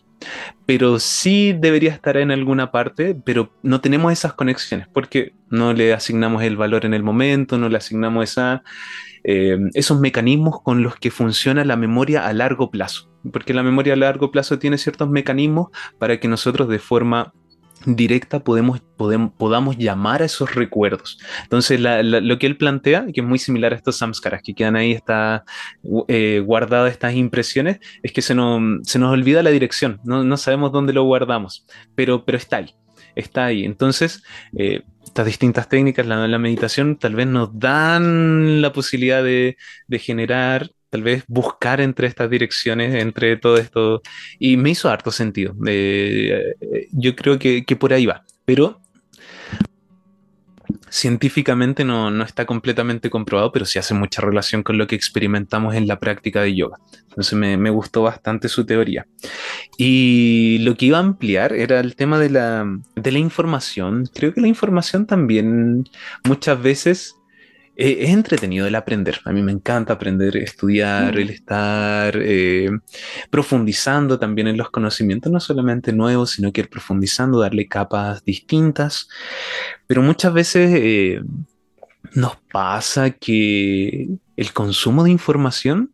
Pero 0.65 0.99
sí 0.99 1.53
debería 1.53 1.91
estar 1.91 2.17
en 2.17 2.31
alguna 2.31 2.71
parte, 2.71 3.15
pero 3.15 3.53
no 3.63 3.81
tenemos 3.81 4.13
esas 4.13 4.33
conexiones 4.33 4.87
porque 4.87 5.33
no 5.49 5.73
le 5.73 5.93
asignamos 5.93 6.43
el 6.43 6.57
valor 6.57 6.85
en 6.85 6.93
el 6.93 7.03
momento, 7.03 7.57
no 7.57 7.69
le 7.69 7.77
asignamos 7.77 8.29
esa, 8.29 8.63
eh, 9.23 9.57
esos 9.73 9.99
mecanismos 9.99 10.61
con 10.61 10.83
los 10.83 10.95
que 10.95 11.11
funciona 11.11 11.65
la 11.65 11.75
memoria 11.75 12.27
a 12.27 12.33
largo 12.33 12.71
plazo. 12.71 13.09
Porque 13.31 13.53
la 13.53 13.63
memoria 13.63 13.93
a 13.93 13.97
largo 13.97 14.31
plazo 14.31 14.59
tiene 14.59 14.77
ciertos 14.77 15.09
mecanismos 15.09 15.69
para 15.99 16.19
que 16.19 16.27
nosotros 16.27 16.69
de 16.69 16.79
forma 16.79 17.33
directa 17.85 18.43
podemos, 18.43 18.81
podemos, 18.97 19.31
podamos 19.37 19.77
llamar 19.77 20.21
a 20.21 20.25
esos 20.25 20.55
recuerdos. 20.55 21.19
Entonces, 21.43 21.79
lo 21.79 22.39
que 22.39 22.47
él 22.47 22.57
plantea, 22.57 23.05
que 23.13 23.21
es 23.21 23.27
muy 23.27 23.39
similar 23.39 23.73
a 23.73 23.75
estos 23.75 23.97
samskaras 23.97 24.41
que 24.43 24.53
quedan 24.53 24.75
ahí, 24.75 24.91
está 24.91 25.43
eh, 26.07 26.41
guardadas 26.45 26.91
estas 26.91 27.13
impresiones, 27.15 27.79
es 28.03 28.11
que 28.11 28.21
se 28.21 28.35
nos, 28.35 28.87
se 28.87 28.99
nos 28.99 29.11
olvida 29.11 29.43
la 29.43 29.49
dirección, 29.49 29.99
no, 30.03 30.23
no, 30.23 30.37
sabemos 30.37 30.71
dónde 30.71 30.93
lo 30.93 31.03
guardamos, 31.03 31.65
pero, 31.95 32.25
pero 32.25 32.37
está 32.37 32.57
ahí, 32.57 32.73
está 33.15 33.45
ahí. 33.45 33.65
Entonces, 33.65 34.23
eh, 34.57 34.83
estas 35.03 35.25
distintas 35.25 35.67
técnicas, 35.67 36.05
la, 36.05 36.27
la, 36.27 36.39
meditación, 36.39 36.97
tal 36.97 37.15
vez 37.15 37.27
nos 37.27 37.57
dan 37.57 38.61
la 38.61 38.71
posibilidad 38.71 39.23
de, 39.23 39.57
de 39.87 39.99
generar 39.99 40.71
tal 40.91 41.03
vez 41.03 41.23
buscar 41.27 41.79
entre 41.81 42.05
estas 42.05 42.29
direcciones, 42.29 42.93
entre 42.93 43.37
todo 43.37 43.57
esto, 43.57 44.01
y 44.37 44.57
me 44.57 44.71
hizo 44.71 44.89
harto 44.89 45.09
sentido. 45.09 45.55
Eh, 45.65 46.55
yo 46.91 47.15
creo 47.15 47.39
que, 47.39 47.63
por 47.79 47.93
ahí 47.93 48.05
va, 48.05 48.23
pero 48.45 48.81
científicamente 50.89 51.85
no, 51.85 52.21
está 52.23 52.45
completamente 52.45 53.09
comprobado, 53.09 53.53
pero 53.53 53.65
sí 53.65 53.79
hace 53.79 53.93
mucha 53.93 54.21
relación 54.21 54.63
con 54.63 54.77
lo 54.77 54.85
que 54.85 54.95
experimentamos 54.97 55.75
en 55.75 55.87
la 55.87 55.97
práctica 55.97 56.41
de 56.41 56.55
yoga. 56.55 56.77
Entonces 57.07 57.33
me, 57.33 57.55
me, 57.55 57.69
gustó 57.69 58.03
bastante 58.03 58.49
su 58.49 58.65
teoría. 58.65 59.07
Y 59.77 60.57
lo 60.59 60.75
que 60.75 60.87
iba 60.87 60.97
a 60.97 61.01
ampliar 61.01 61.53
era 61.53 61.79
el 61.79 61.95
tema 61.95 62.19
de 62.19 62.29
la, 62.29 62.65
de 62.95 63.11
la 63.13 63.19
información. 63.19 64.09
Creo 64.13 64.33
que 64.33 64.41
la 64.41 64.47
información 64.47 65.05
también 65.05 65.89
muchas 66.25 66.61
veces 66.61 67.15
es 67.75 68.09
entretenido 68.09 68.67
el 68.67 68.75
aprender. 68.75 69.19
A 69.25 69.31
mí 69.31 69.41
me 69.41 69.51
encanta 69.51 69.93
aprender, 69.93 70.37
estudiar, 70.37 71.17
el 71.17 71.29
estar 71.29 72.15
eh, 72.17 72.69
profundizando 73.29 74.19
también 74.19 74.47
en 74.47 74.57
los 74.57 74.69
conocimientos, 74.69 75.31
no 75.31 75.39
solamente 75.39 75.93
nuevos, 75.93 76.31
sino 76.31 76.51
que 76.51 76.61
ir 76.61 76.69
profundizando, 76.69 77.39
darle 77.39 77.67
capas 77.67 78.23
distintas. 78.23 79.09
Pero 79.87 80.01
muchas 80.01 80.33
veces 80.33 80.71
eh, 80.75 81.21
nos 82.13 82.37
pasa 82.51 83.09
que 83.11 84.09
el 84.35 84.53
consumo 84.53 85.03
de 85.03 85.11
información 85.11 85.91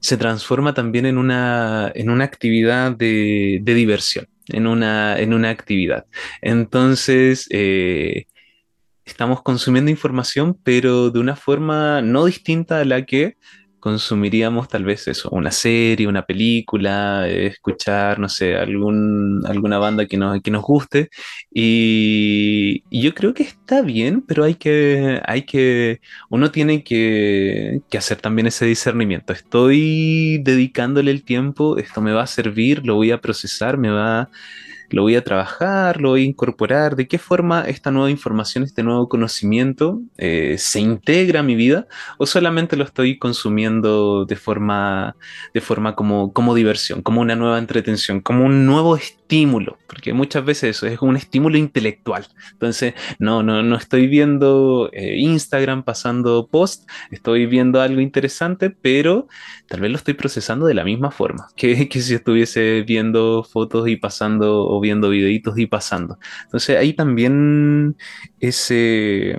se 0.00 0.16
transforma 0.16 0.72
también 0.72 1.06
en 1.06 1.18
una, 1.18 1.92
en 1.94 2.10
una 2.10 2.24
actividad 2.24 2.92
de, 2.92 3.60
diversión, 3.64 4.26
en 4.48 4.66
una, 4.66 5.18
en 5.18 5.34
una 5.34 5.50
actividad. 5.50 6.06
Entonces, 6.40 7.46
eh, 7.50 8.26
estamos 9.10 9.42
consumiendo 9.42 9.90
información, 9.90 10.58
pero 10.62 11.10
de 11.10 11.20
una 11.20 11.36
forma 11.36 12.02
no 12.02 12.24
distinta 12.24 12.80
a 12.80 12.84
la 12.84 13.04
que 13.04 13.36
consumiríamos 13.80 14.68
tal 14.68 14.84
vez 14.84 15.08
eso, 15.08 15.30
una 15.30 15.50
serie, 15.50 16.06
una 16.06 16.24
película, 16.26 17.26
escuchar, 17.28 18.18
no 18.18 18.28
sé, 18.28 18.56
algún, 18.56 19.42
alguna 19.46 19.78
banda 19.78 20.06
que 20.06 20.16
nos, 20.16 20.40
que 20.42 20.50
nos 20.50 20.62
guste. 20.62 21.08
Y, 21.52 22.84
yo 22.90 23.14
creo 23.14 23.34
que 23.34 23.42
está 23.42 23.82
bien, 23.82 24.22
pero 24.22 24.44
hay 24.44 24.54
que, 24.54 25.20
hay 25.26 25.42
que, 25.44 26.00
uno 26.28 26.50
tiene 26.50 26.84
que, 26.84 27.80
que 27.90 27.98
hacer 27.98 28.18
también 28.18 28.46
ese 28.46 28.66
discernimiento. 28.66 29.32
Estoy 29.32 30.40
dedicándole 30.44 31.10
el 31.10 31.24
tiempo, 31.24 31.78
esto 31.78 32.00
me 32.02 32.12
va 32.12 32.22
a 32.22 32.26
servir, 32.26 32.86
lo 32.86 32.94
voy 32.96 33.10
a 33.10 33.20
procesar, 33.20 33.78
me 33.78 33.90
va 33.90 34.28
lo 34.90 35.02
voy 35.02 35.16
a 35.16 35.24
trabajar, 35.24 36.00
lo 36.00 36.10
voy 36.10 36.22
a 36.22 36.26
incorporar, 36.26 36.96
de 36.96 37.08
qué 37.08 37.18
forma 37.18 37.62
esta 37.62 37.90
nueva 37.90 38.10
información, 38.10 38.64
este 38.64 38.82
nuevo 38.82 39.08
conocimiento 39.08 40.00
eh, 40.18 40.56
se 40.58 40.80
integra 40.80 41.40
a 41.40 41.42
mi 41.42 41.54
vida 41.54 41.86
o 42.18 42.26
solamente 42.26 42.76
lo 42.76 42.84
estoy 42.84 43.18
consumiendo 43.18 44.24
de 44.24 44.36
forma, 44.36 45.16
de 45.54 45.60
forma 45.60 45.94
como, 45.94 46.32
como 46.32 46.54
diversión, 46.54 47.02
como 47.02 47.20
una 47.20 47.36
nueva 47.36 47.58
entretención, 47.58 48.20
como 48.20 48.44
un 48.44 48.66
nuevo 48.66 48.96
estímulo, 49.30 49.78
porque 49.86 50.12
muchas 50.12 50.44
veces 50.44 50.76
eso 50.76 50.88
es 50.88 51.00
un 51.00 51.16
estímulo 51.16 51.56
intelectual. 51.56 52.26
Entonces, 52.50 52.94
no, 53.20 53.44
no, 53.44 53.62
no 53.62 53.76
estoy 53.76 54.08
viendo 54.08 54.90
eh, 54.92 55.18
Instagram 55.18 55.84
pasando 55.84 56.48
post, 56.50 56.90
estoy 57.12 57.46
viendo 57.46 57.80
algo 57.80 58.00
interesante, 58.00 58.70
pero 58.70 59.28
tal 59.68 59.82
vez 59.82 59.90
lo 59.92 59.96
estoy 59.98 60.14
procesando 60.14 60.66
de 60.66 60.74
la 60.74 60.82
misma 60.82 61.12
forma 61.12 61.46
que, 61.54 61.88
que 61.88 62.00
si 62.00 62.14
estuviese 62.14 62.82
viendo 62.82 63.44
fotos 63.44 63.86
y 63.88 63.94
pasando 63.94 64.66
o 64.66 64.80
viendo 64.80 65.10
videitos 65.10 65.56
y 65.58 65.66
pasando. 65.66 66.18
Entonces 66.42 66.76
ahí 66.76 66.92
también 66.92 67.96
ese, 68.40 69.38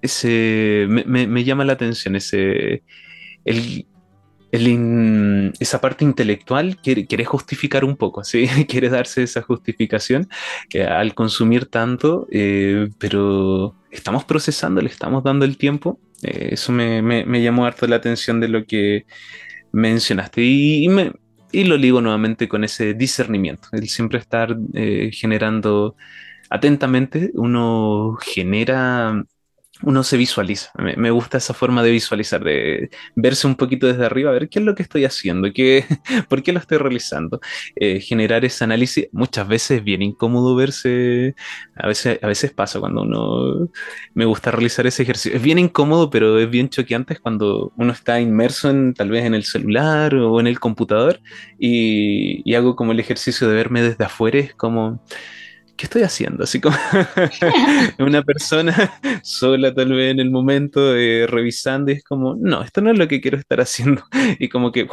ese 0.00 0.86
me, 0.88 1.44
llama 1.44 1.66
la 1.66 1.74
atención, 1.74 2.16
ese, 2.16 2.82
el, 3.44 3.86
esa 4.54 5.80
parte 5.80 6.04
intelectual 6.04 6.76
quiere, 6.76 7.06
quiere, 7.06 7.24
justificar 7.24 7.84
un 7.84 7.96
poco, 7.96 8.22
¿sí? 8.24 8.46
quiere 8.68 8.88
darse 8.88 9.22
esa 9.22 9.42
justificación 9.42 10.28
que 10.68 10.84
al 10.84 11.14
consumir 11.14 11.66
tanto, 11.66 12.26
eh, 12.30 12.88
pero 12.98 13.74
estamos 13.90 14.24
procesando, 14.24 14.80
le 14.80 14.88
estamos 14.88 15.24
dando 15.24 15.44
el 15.44 15.56
tiempo. 15.56 15.98
Eh, 16.22 16.50
eso 16.52 16.72
me, 16.72 17.02
me, 17.02 17.42
llamó 17.42 17.66
harto 17.66 17.86
la 17.86 17.96
atención 17.96 18.40
de 18.40 18.48
lo 18.48 18.64
que 18.64 19.06
mencionaste 19.72 20.42
y, 20.42 20.88
me, 20.88 21.12
y 21.50 21.64
lo 21.64 21.76
ligo 21.76 22.00
nuevamente 22.00 22.48
con 22.48 22.64
ese 22.64 22.94
discernimiento, 22.94 23.68
el 23.72 23.88
siempre 23.88 24.18
estar 24.18 24.56
eh, 24.74 25.10
generando 25.12 25.96
atentamente, 26.48 27.30
uno 27.34 28.16
genera 28.22 29.24
uno 29.84 30.02
se 30.02 30.16
visualiza. 30.16 30.70
Me, 30.96 31.10
gusta 31.10 31.38
esa 31.38 31.54
forma 31.54 31.82
de 31.82 31.90
visualizar, 31.90 32.42
de 32.42 32.90
verse 33.14 33.46
un 33.46 33.54
poquito 33.56 33.86
desde 33.86 34.04
arriba, 34.04 34.30
a 34.30 34.32
ver 34.32 34.48
qué 34.48 34.58
es 34.58 34.64
lo 34.64 34.74
que 34.74 34.82
estoy 34.82 35.04
haciendo, 35.04 35.52
qué, 35.52 35.84
por 36.28 36.42
qué 36.42 36.52
lo 36.52 36.58
estoy 36.58 36.78
realizando. 36.78 37.40
Eh, 37.76 38.00
generar 38.00 38.44
ese 38.44 38.64
análisis, 38.64 39.08
muchas 39.12 39.46
veces 39.48 39.78
es 39.78 39.84
bien 39.84 40.02
incómodo 40.02 40.54
verse, 40.56 41.34
a 41.76 41.86
veces, 41.86 42.18
a 42.22 42.26
veces 42.26 42.52
pasa 42.52 42.80
cuando 42.80 43.02
uno 43.02 43.70
me 44.14 44.24
gusta 44.24 44.50
realizar 44.50 44.86
ese 44.86 45.02
ejercicio. 45.02 45.36
Es 45.36 45.42
bien 45.42 45.58
incómodo, 45.58 46.10
pero 46.10 46.38
es 46.38 46.50
bien 46.50 46.68
choqueante 46.68 47.16
cuando 47.16 47.72
uno 47.76 47.92
está 47.92 48.20
inmerso 48.20 48.70
en 48.70 48.94
tal 48.94 49.10
vez 49.10 49.24
en 49.24 49.34
el 49.34 49.44
celular 49.44 50.14
o 50.14 50.40
en 50.40 50.46
el 50.46 50.60
computador 50.60 51.20
y, 51.58 52.42
y 52.48 52.54
hago 52.54 52.76
como 52.76 52.92
el 52.92 53.00
ejercicio 53.00 53.48
de 53.48 53.54
verme 53.54 53.82
desde 53.82 54.04
afuera, 54.04 54.38
es 54.38 54.54
como 54.54 55.02
¿qué 55.76 55.86
estoy 55.86 56.02
haciendo? 56.02 56.44
Así 56.44 56.60
como 56.60 56.76
una 57.98 58.22
persona 58.22 58.98
sola 59.22 59.74
tal 59.74 59.92
vez 59.92 60.12
en 60.12 60.20
el 60.20 60.30
momento 60.30 60.96
eh, 60.96 61.26
revisando 61.26 61.90
y 61.90 61.94
es 61.94 62.04
como, 62.04 62.36
no, 62.38 62.62
esto 62.62 62.80
no 62.80 62.90
es 62.90 62.98
lo 62.98 63.08
que 63.08 63.20
quiero 63.20 63.38
estar 63.38 63.60
haciendo. 63.60 64.02
Y 64.38 64.48
como 64.48 64.72
que 64.72 64.88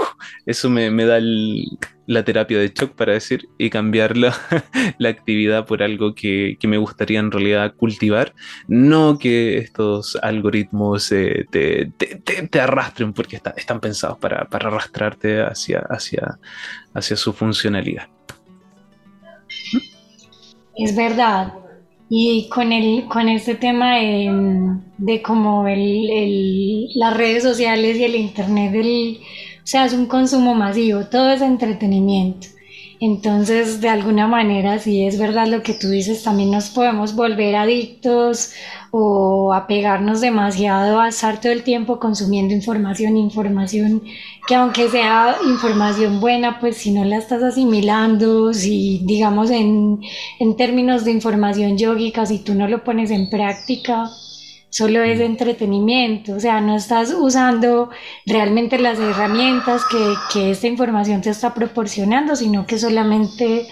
eso 0.45 0.69
me, 0.69 0.91
da 1.05 1.19
la 2.05 2.23
terapia 2.23 2.59
de 2.59 2.69
shock 2.69 2.95
para 2.95 3.13
decir 3.13 3.47
y 3.57 3.69
cambiar 3.69 4.17
la, 4.17 4.35
actividad 5.09 5.65
por 5.65 5.81
algo 5.83 6.13
que, 6.13 6.57
me 6.63 6.77
gustaría 6.77 7.19
en 7.19 7.31
realidad 7.31 7.73
cultivar. 7.75 8.33
No 8.67 9.17
que 9.17 9.57
estos 9.57 10.17
algoritmos 10.21 11.11
eh, 11.11 11.45
te, 11.51 12.59
arrastren 12.59 13.13
porque 13.13 13.41
están 13.55 13.79
pensados 13.79 14.17
para, 14.19 14.47
arrastrarte 14.51 15.41
hacia, 15.41 15.79
hacia, 15.89 16.39
hacia 16.93 17.17
su 17.17 17.33
funcionalidad. 17.33 18.07
Es 20.75 20.95
verdad. 20.95 21.53
Y 22.09 22.49
con, 22.49 22.71
el, 22.71 23.05
con 23.07 23.29
este 23.29 23.55
tema 23.55 23.95
de, 23.97 24.77
de 24.97 25.21
como 25.21 25.67
el, 25.67 26.89
las 26.95 27.15
redes 27.15 27.43
sociales 27.43 27.97
y 27.97 28.03
el 28.03 28.15
Internet, 28.15 28.73
el, 28.75 29.19
o 29.63 29.67
sea, 29.67 29.85
es 29.85 29.93
un 29.93 30.07
consumo 30.07 30.53
masivo, 30.53 31.05
todo 31.05 31.31
es 31.31 31.41
entretenimiento. 31.41 32.47
Entonces, 32.99 33.81
de 33.81 33.89
alguna 33.89 34.27
manera, 34.27 34.77
si 34.77 35.05
es 35.05 35.17
verdad 35.17 35.47
lo 35.47 35.63
que 35.63 35.73
tú 35.73 35.89
dices, 35.89 36.23
también 36.23 36.51
nos 36.51 36.69
podemos 36.69 37.15
volver 37.15 37.55
adictos 37.55 38.51
o 38.91 39.53
apegarnos 39.53 40.21
demasiado 40.21 40.99
a 40.99 41.07
estar 41.07 41.39
todo 41.39 41.51
el 41.51 41.63
tiempo 41.63 41.99
consumiendo 41.99 42.53
información, 42.53 43.17
información 43.17 44.03
que 44.47 44.55
aunque 44.55 44.89
sea 44.89 45.37
información 45.47 46.19
buena, 46.19 46.59
pues 46.59 46.77
si 46.77 46.91
no 46.91 47.05
la 47.05 47.17
estás 47.17 47.41
asimilando, 47.41 48.53
si 48.53 49.01
digamos 49.05 49.49
en, 49.49 50.01
en 50.39 50.57
términos 50.57 51.05
de 51.05 51.11
información 51.11 51.77
yógica, 51.77 52.25
si 52.25 52.39
tú 52.39 52.53
no 52.53 52.67
lo 52.67 52.83
pones 52.83 53.11
en 53.11 53.29
práctica, 53.29 54.09
solo 54.71 55.03
es 55.03 55.19
entretenimiento, 55.19 56.33
o 56.33 56.39
sea, 56.39 56.61
no 56.61 56.77
estás 56.77 57.13
usando 57.13 57.89
realmente 58.25 58.79
las 58.79 58.97
herramientas 58.99 59.83
que, 60.33 60.51
esta 60.51 60.67
información 60.67 61.21
te 61.21 61.29
está 61.29 61.53
proporcionando, 61.53 62.35
sino 62.35 62.65
que 62.65 62.79
solamente 62.79 63.67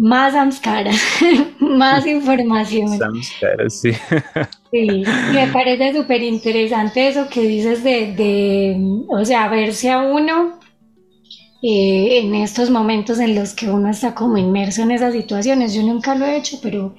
más 0.00 0.32
Samskara, 0.32 0.92
más 1.60 2.06
información. 2.06 2.96
Samskara, 2.96 3.68
sí. 3.68 3.92
sí, 4.72 5.04
me 5.34 5.46
parece 5.52 5.92
súper 5.94 6.22
interesante 6.22 7.08
eso 7.08 7.28
que 7.28 7.42
dices 7.42 7.84
de, 7.84 8.14
de, 8.14 9.04
o 9.08 9.22
sea, 9.26 9.48
verse 9.48 9.90
a 9.90 9.98
uno 9.98 10.58
eh, 11.62 12.20
en 12.20 12.34
estos 12.34 12.70
momentos 12.70 13.18
en 13.18 13.34
los 13.34 13.54
que 13.54 13.70
uno 13.70 13.90
está 13.90 14.14
como 14.14 14.38
inmerso 14.38 14.82
en 14.82 14.90
esas 14.92 15.12
situaciones. 15.12 15.74
Yo 15.74 15.82
nunca 15.82 16.14
lo 16.14 16.24
he 16.26 16.36
hecho, 16.36 16.58
pero 16.62 16.94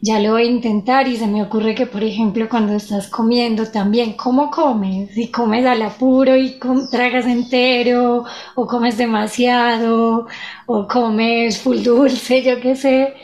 ya 0.00 0.20
lo 0.20 0.32
voy 0.32 0.42
a 0.42 0.50
intentar 0.50 1.08
y 1.08 1.16
se 1.16 1.26
me 1.26 1.42
ocurre 1.42 1.74
que, 1.74 1.86
por 1.86 2.04
ejemplo, 2.04 2.48
cuando 2.48 2.74
estás 2.74 3.08
comiendo 3.08 3.70
también, 3.70 4.12
¿cómo 4.14 4.50
comes? 4.50 5.10
Si 5.14 5.30
comes 5.30 5.66
al 5.66 5.82
apuro 5.82 6.36
y 6.36 6.58
tragas 6.90 7.26
entero, 7.26 8.24
o 8.54 8.66
comes 8.66 8.96
demasiado, 8.98 10.26
o 10.66 10.86
comes 10.88 11.58
full 11.58 11.82
dulce, 11.82 12.42
yo 12.42 12.60
qué 12.60 12.76
sé, 12.76 13.14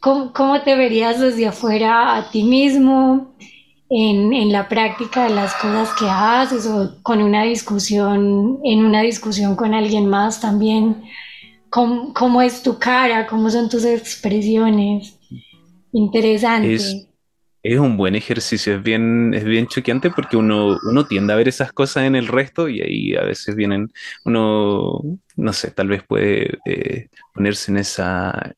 ¿cómo, 0.00 0.32
cómo 0.32 0.60
te 0.62 0.76
verías 0.76 1.20
desde 1.20 1.46
afuera 1.48 2.16
a 2.16 2.30
ti 2.30 2.44
mismo? 2.44 3.34
En, 3.88 4.52
la 4.52 4.68
práctica 4.68 5.24
de 5.24 5.34
las 5.34 5.54
cosas 5.54 5.92
que 5.98 6.06
haces 6.08 6.66
o 6.66 6.96
con 7.02 7.22
una 7.22 7.44
discusión, 7.44 8.60
en 8.64 8.84
una 8.84 9.02
discusión 9.02 9.56
con 9.56 9.74
alguien 9.74 10.08
más 10.08 10.40
también, 10.40 11.04
cómo, 11.70 12.42
es 12.42 12.62
tu 12.62 12.78
cara, 12.78 13.26
cómo 13.26 13.50
son 13.50 13.68
tus 13.68 13.84
expresiones. 13.84 15.18
Interesante. 15.92 16.74
Es, 17.62 17.78
un 17.78 17.96
buen 17.96 18.14
ejercicio, 18.14 18.76
es 18.76 18.82
bien, 18.82 19.34
es 19.34 19.42
bien 19.42 19.66
choqueante 19.66 20.10
porque 20.10 20.36
uno, 20.36 20.78
uno 20.88 21.06
tiende 21.06 21.32
a 21.32 21.36
ver 21.36 21.48
esas 21.48 21.72
cosas 21.72 22.04
en 22.04 22.14
el 22.14 22.28
resto 22.28 22.68
y 22.68 22.80
ahí 22.80 23.16
a 23.16 23.24
veces 23.24 23.56
vienen, 23.56 23.90
uno, 24.24 25.00
no 25.34 25.52
sé, 25.52 25.72
tal 25.72 25.88
vez 25.88 26.04
puede 26.06 26.58
eh, 26.64 27.08
ponerse 27.34 27.72
en 27.72 27.78
esa, 27.78 28.54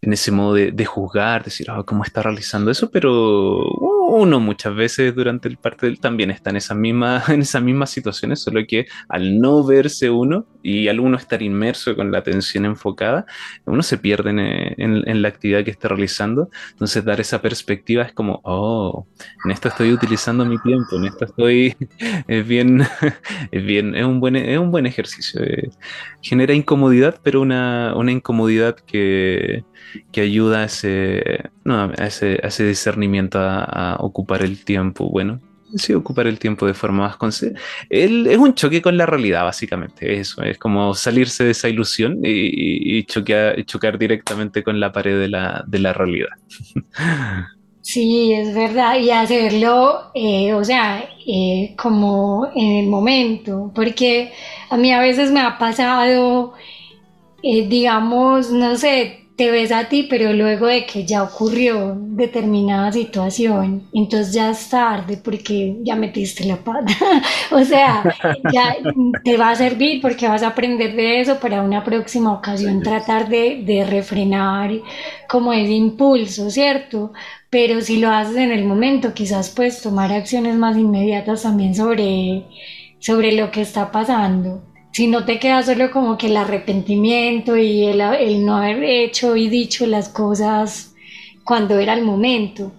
en 0.00 0.12
ese 0.12 0.30
modo 0.30 0.54
de, 0.54 0.84
juzgar, 0.84 1.44
decir, 1.44 1.70
oh, 1.70 1.84
¿cómo 1.84 2.04
está 2.04 2.22
realizando 2.22 2.70
eso? 2.70 2.90
Pero 2.90 3.64
uno 4.08 4.40
muchas 4.40 4.74
veces 4.74 5.14
durante 5.14 5.48
el 5.48 5.58
parte 5.58 5.86
del 5.86 6.00
también 6.00 6.30
está 6.30 6.50
en 6.50 6.56
esas 6.56 6.76
mismas 6.76 7.28
en 7.28 7.42
esas 7.42 7.62
mismas 7.62 7.90
situaciones, 7.90 8.40
solo 8.40 8.60
que 8.66 8.86
al 9.08 9.38
no 9.38 9.64
verse 9.64 10.10
uno 10.10 10.46
y 10.62 10.88
al 10.88 11.00
uno 11.00 11.16
estar 11.16 11.42
inmerso 11.42 11.94
con 11.96 12.10
la 12.12 12.18
atención 12.18 12.64
enfocada, 12.64 13.26
uno 13.64 13.82
se 13.82 13.98
pierde 13.98 14.30
en, 14.30 15.22
la 15.22 15.28
actividad 15.28 15.64
que 15.64 15.70
está 15.70 15.88
realizando. 15.88 16.50
Entonces 16.70 17.04
dar 17.04 17.20
esa 17.20 17.40
perspectiva 17.40 18.02
es 18.02 18.12
como, 18.12 18.40
oh, 18.44 19.06
en 19.44 19.50
esto 19.50 19.68
estoy 19.68 19.92
utilizando 19.92 20.44
mi 20.44 20.58
tiempo, 20.58 20.96
en 20.96 21.06
esto 21.06 21.24
estoy, 21.24 21.76
es 22.28 22.46
bien, 22.46 22.82
es 23.50 23.64
bien, 23.64 23.94
es 23.94 24.04
un 24.04 24.20
buen, 24.20 24.36
es 24.36 24.58
un 24.58 24.70
buen 24.70 24.86
ejercicio. 24.86 25.42
Eh, 25.42 25.70
genera 26.20 26.54
incomodidad, 26.54 27.20
pero 27.22 27.40
una, 27.40 27.94
una 27.96 28.12
incomodidad 28.12 28.76
que, 28.76 29.64
que 30.12 30.20
ayuda 30.22 30.60
a 30.60 30.64
ese, 30.64 31.50
a 31.66 32.06
ese, 32.06 32.38
ese 32.42 32.64
discernimiento 32.64 33.38
a, 33.40 33.96
ocupar 34.00 34.42
el 34.42 34.64
tiempo. 34.64 35.08
Bueno, 35.10 35.40
sí, 35.74 35.94
ocupar 35.94 36.26
el 36.26 36.38
tiempo 36.38 36.66
de 36.66 36.74
forma 36.74 37.04
más 37.08 37.16
consciente. 37.16 37.60
Es 37.90 38.38
un 38.38 38.54
choque 38.54 38.82
con 38.82 38.96
la 38.96 39.06
realidad, 39.06 39.44
básicamente. 39.44 40.18
Eso 40.18 40.42
es 40.42 40.58
como 40.58 40.94
salirse 40.94 41.44
de 41.44 41.50
esa 41.50 41.68
ilusión 41.68 42.20
y, 42.22 43.04
choquear, 43.04 43.64
chocar 43.64 43.98
directamente 43.98 44.62
con 44.62 44.80
la 44.80 44.92
pared 44.92 45.18
de 45.18 45.28
la, 45.28 45.64
de 45.66 45.78
la 45.78 45.92
realidad. 45.92 46.28
Sí, 47.88 48.34
es 48.34 48.54
verdad, 48.54 48.98
y 48.98 49.10
hacerlo, 49.10 50.10
eh, 50.14 50.52
o 50.52 50.62
sea, 50.62 51.08
eh, 51.26 51.74
como 51.78 52.46
en 52.54 52.84
el 52.84 52.86
momento, 52.86 53.72
porque 53.74 54.30
a 54.68 54.76
mí 54.76 54.92
a 54.92 55.00
veces 55.00 55.30
me 55.30 55.40
ha 55.40 55.56
pasado, 55.56 56.52
eh, 57.42 57.66
digamos, 57.66 58.50
no 58.50 58.76
sé, 58.76 59.27
te 59.38 59.52
ves 59.52 59.70
a 59.70 59.88
ti, 59.88 60.08
pero 60.10 60.32
luego 60.32 60.66
de 60.66 60.84
que 60.84 61.06
ya 61.06 61.22
ocurrió 61.22 61.96
determinada 61.96 62.90
situación, 62.90 63.84
entonces 63.94 64.34
ya 64.34 64.50
es 64.50 64.68
tarde 64.68 65.16
porque 65.16 65.76
ya 65.82 65.94
metiste 65.94 66.44
la 66.44 66.56
pata. 66.56 66.92
o 67.52 67.62
sea, 67.62 68.02
ya 68.52 68.76
te 69.22 69.36
va 69.36 69.50
a 69.50 69.54
servir 69.54 70.02
porque 70.02 70.26
vas 70.26 70.42
a 70.42 70.48
aprender 70.48 70.96
de 70.96 71.20
eso 71.20 71.38
para 71.38 71.62
una 71.62 71.84
próxima 71.84 72.32
ocasión 72.32 72.82
tratar 72.82 73.28
de, 73.28 73.62
de 73.64 73.84
refrenar 73.84 74.72
como 75.28 75.52
ese 75.52 75.72
impulso, 75.72 76.50
¿cierto? 76.50 77.12
Pero 77.48 77.80
si 77.80 77.98
lo 77.98 78.10
haces 78.10 78.38
en 78.38 78.50
el 78.50 78.64
momento, 78.64 79.14
quizás 79.14 79.50
puedes 79.50 79.80
tomar 79.80 80.12
acciones 80.12 80.56
más 80.56 80.76
inmediatas 80.76 81.44
también 81.44 81.76
sobre, 81.76 82.42
sobre 82.98 83.30
lo 83.30 83.52
que 83.52 83.60
está 83.60 83.92
pasando 83.92 84.67
si 84.92 85.06
no 85.06 85.24
te 85.24 85.38
queda 85.38 85.62
solo 85.62 85.90
como 85.90 86.18
que 86.18 86.26
el 86.26 86.36
arrepentimiento 86.36 87.56
y 87.56 87.84
el, 87.84 88.44
no 88.44 88.56
haber 88.56 88.82
hecho 88.82 89.36
y 89.36 89.48
dicho 89.48 89.86
las 89.86 90.08
cosas 90.08 90.94
cuando 91.44 91.78
era 91.78 91.94
el 91.94 92.04
momento. 92.04 92.72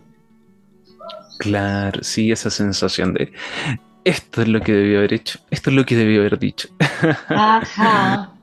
Claro, 1.39 2.03
sí, 2.03 2.31
esa 2.31 2.49
sensación 2.49 3.13
de 3.13 3.31
esto 4.03 4.41
es 4.41 4.47
lo 4.47 4.61
que 4.61 4.73
debió 4.73 4.99
haber 4.99 5.13
hecho, 5.13 5.39
esto 5.49 5.69
es 5.69 5.75
lo 5.75 5.85
que 5.85 5.95
debió 5.95 6.21
haber 6.21 6.39
dicho. 6.39 6.69
Ajá. 7.29 8.33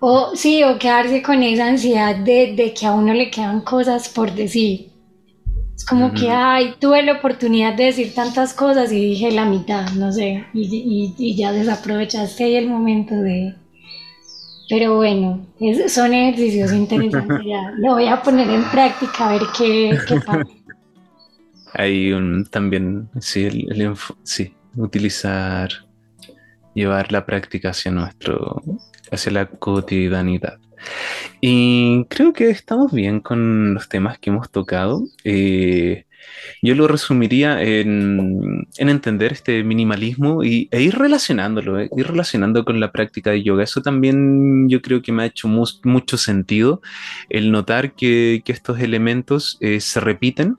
O 0.00 0.36
sí, 0.36 0.62
o 0.62 0.78
quedarse 0.78 1.22
con 1.22 1.42
esa 1.42 1.66
ansiedad 1.66 2.14
de, 2.14 2.54
de 2.54 2.74
que 2.74 2.86
a 2.86 2.92
uno 2.92 3.14
le 3.14 3.30
quedan 3.30 3.62
cosas 3.62 4.08
por 4.08 4.32
decir. 4.32 4.93
Es 5.76 5.84
como 5.84 6.12
que, 6.12 6.30
ay, 6.30 6.74
tuve 6.78 7.02
la 7.02 7.14
oportunidad 7.14 7.74
de 7.74 7.84
decir 7.84 8.14
tantas 8.14 8.54
cosas 8.54 8.92
y 8.92 8.96
dije 8.96 9.32
la 9.32 9.44
mitad, 9.44 9.90
no 9.92 10.12
sé, 10.12 10.44
y, 10.52 11.34
ya 11.36 11.52
desaprovechaste 11.52 12.44
ahí 12.44 12.56
el 12.56 12.68
momento 12.68 13.14
de... 13.14 13.54
Pero 14.68 14.96
bueno, 14.96 15.46
son 15.88 16.14
ejercicios 16.14 16.72
interesantes, 16.72 17.38
ya 17.46 17.72
lo 17.78 17.94
voy 17.94 18.06
a 18.06 18.22
poner 18.22 18.48
en 18.48 18.62
práctica 18.70 19.28
a 19.28 19.32
ver 19.32 19.42
qué, 19.56 19.98
pasa. 20.24 20.42
Hay 21.74 22.12
un, 22.12 22.46
también, 22.46 23.10
sí, 23.20 23.66
sí, 24.22 24.54
utilizar, 24.76 25.70
llevar 26.72 27.10
la 27.10 27.26
práctica 27.26 27.70
hacia 27.70 27.90
nuestro, 27.90 28.62
hacia 29.10 29.32
la 29.32 29.46
cotidianidad. 29.46 30.58
Y 31.40 32.04
creo 32.06 32.32
que 32.32 32.50
estamos 32.50 32.92
bien 32.92 33.20
con 33.20 33.74
los 33.74 33.88
temas 33.88 34.18
que 34.18 34.30
hemos 34.30 34.50
tocado. 34.50 35.02
Eh, 35.24 36.06
yo 36.62 36.74
lo 36.74 36.88
resumiría 36.88 37.62
en, 37.62 38.66
entender 38.76 39.32
este 39.32 39.62
minimalismo 39.64 40.42
y, 40.42 40.68
e 40.70 40.82
ir 40.82 40.96
relacionándolo, 40.96 41.80
eh, 41.80 41.90
ir 41.96 42.06
relacionando 42.06 42.64
con 42.64 42.80
la 42.80 42.92
práctica 42.92 43.30
de 43.30 43.42
yoga. 43.42 43.64
Eso 43.64 43.82
también 43.82 44.68
yo 44.68 44.80
creo 44.80 45.02
que 45.02 45.12
me 45.12 45.24
ha 45.24 45.26
hecho 45.26 45.48
mucho 45.48 46.16
sentido 46.16 46.80
el 47.28 47.50
notar 47.50 47.94
que, 47.94 48.42
estos 48.46 48.78
elementos 48.78 49.58
eh, 49.60 49.80
se 49.80 49.98
repiten. 49.98 50.56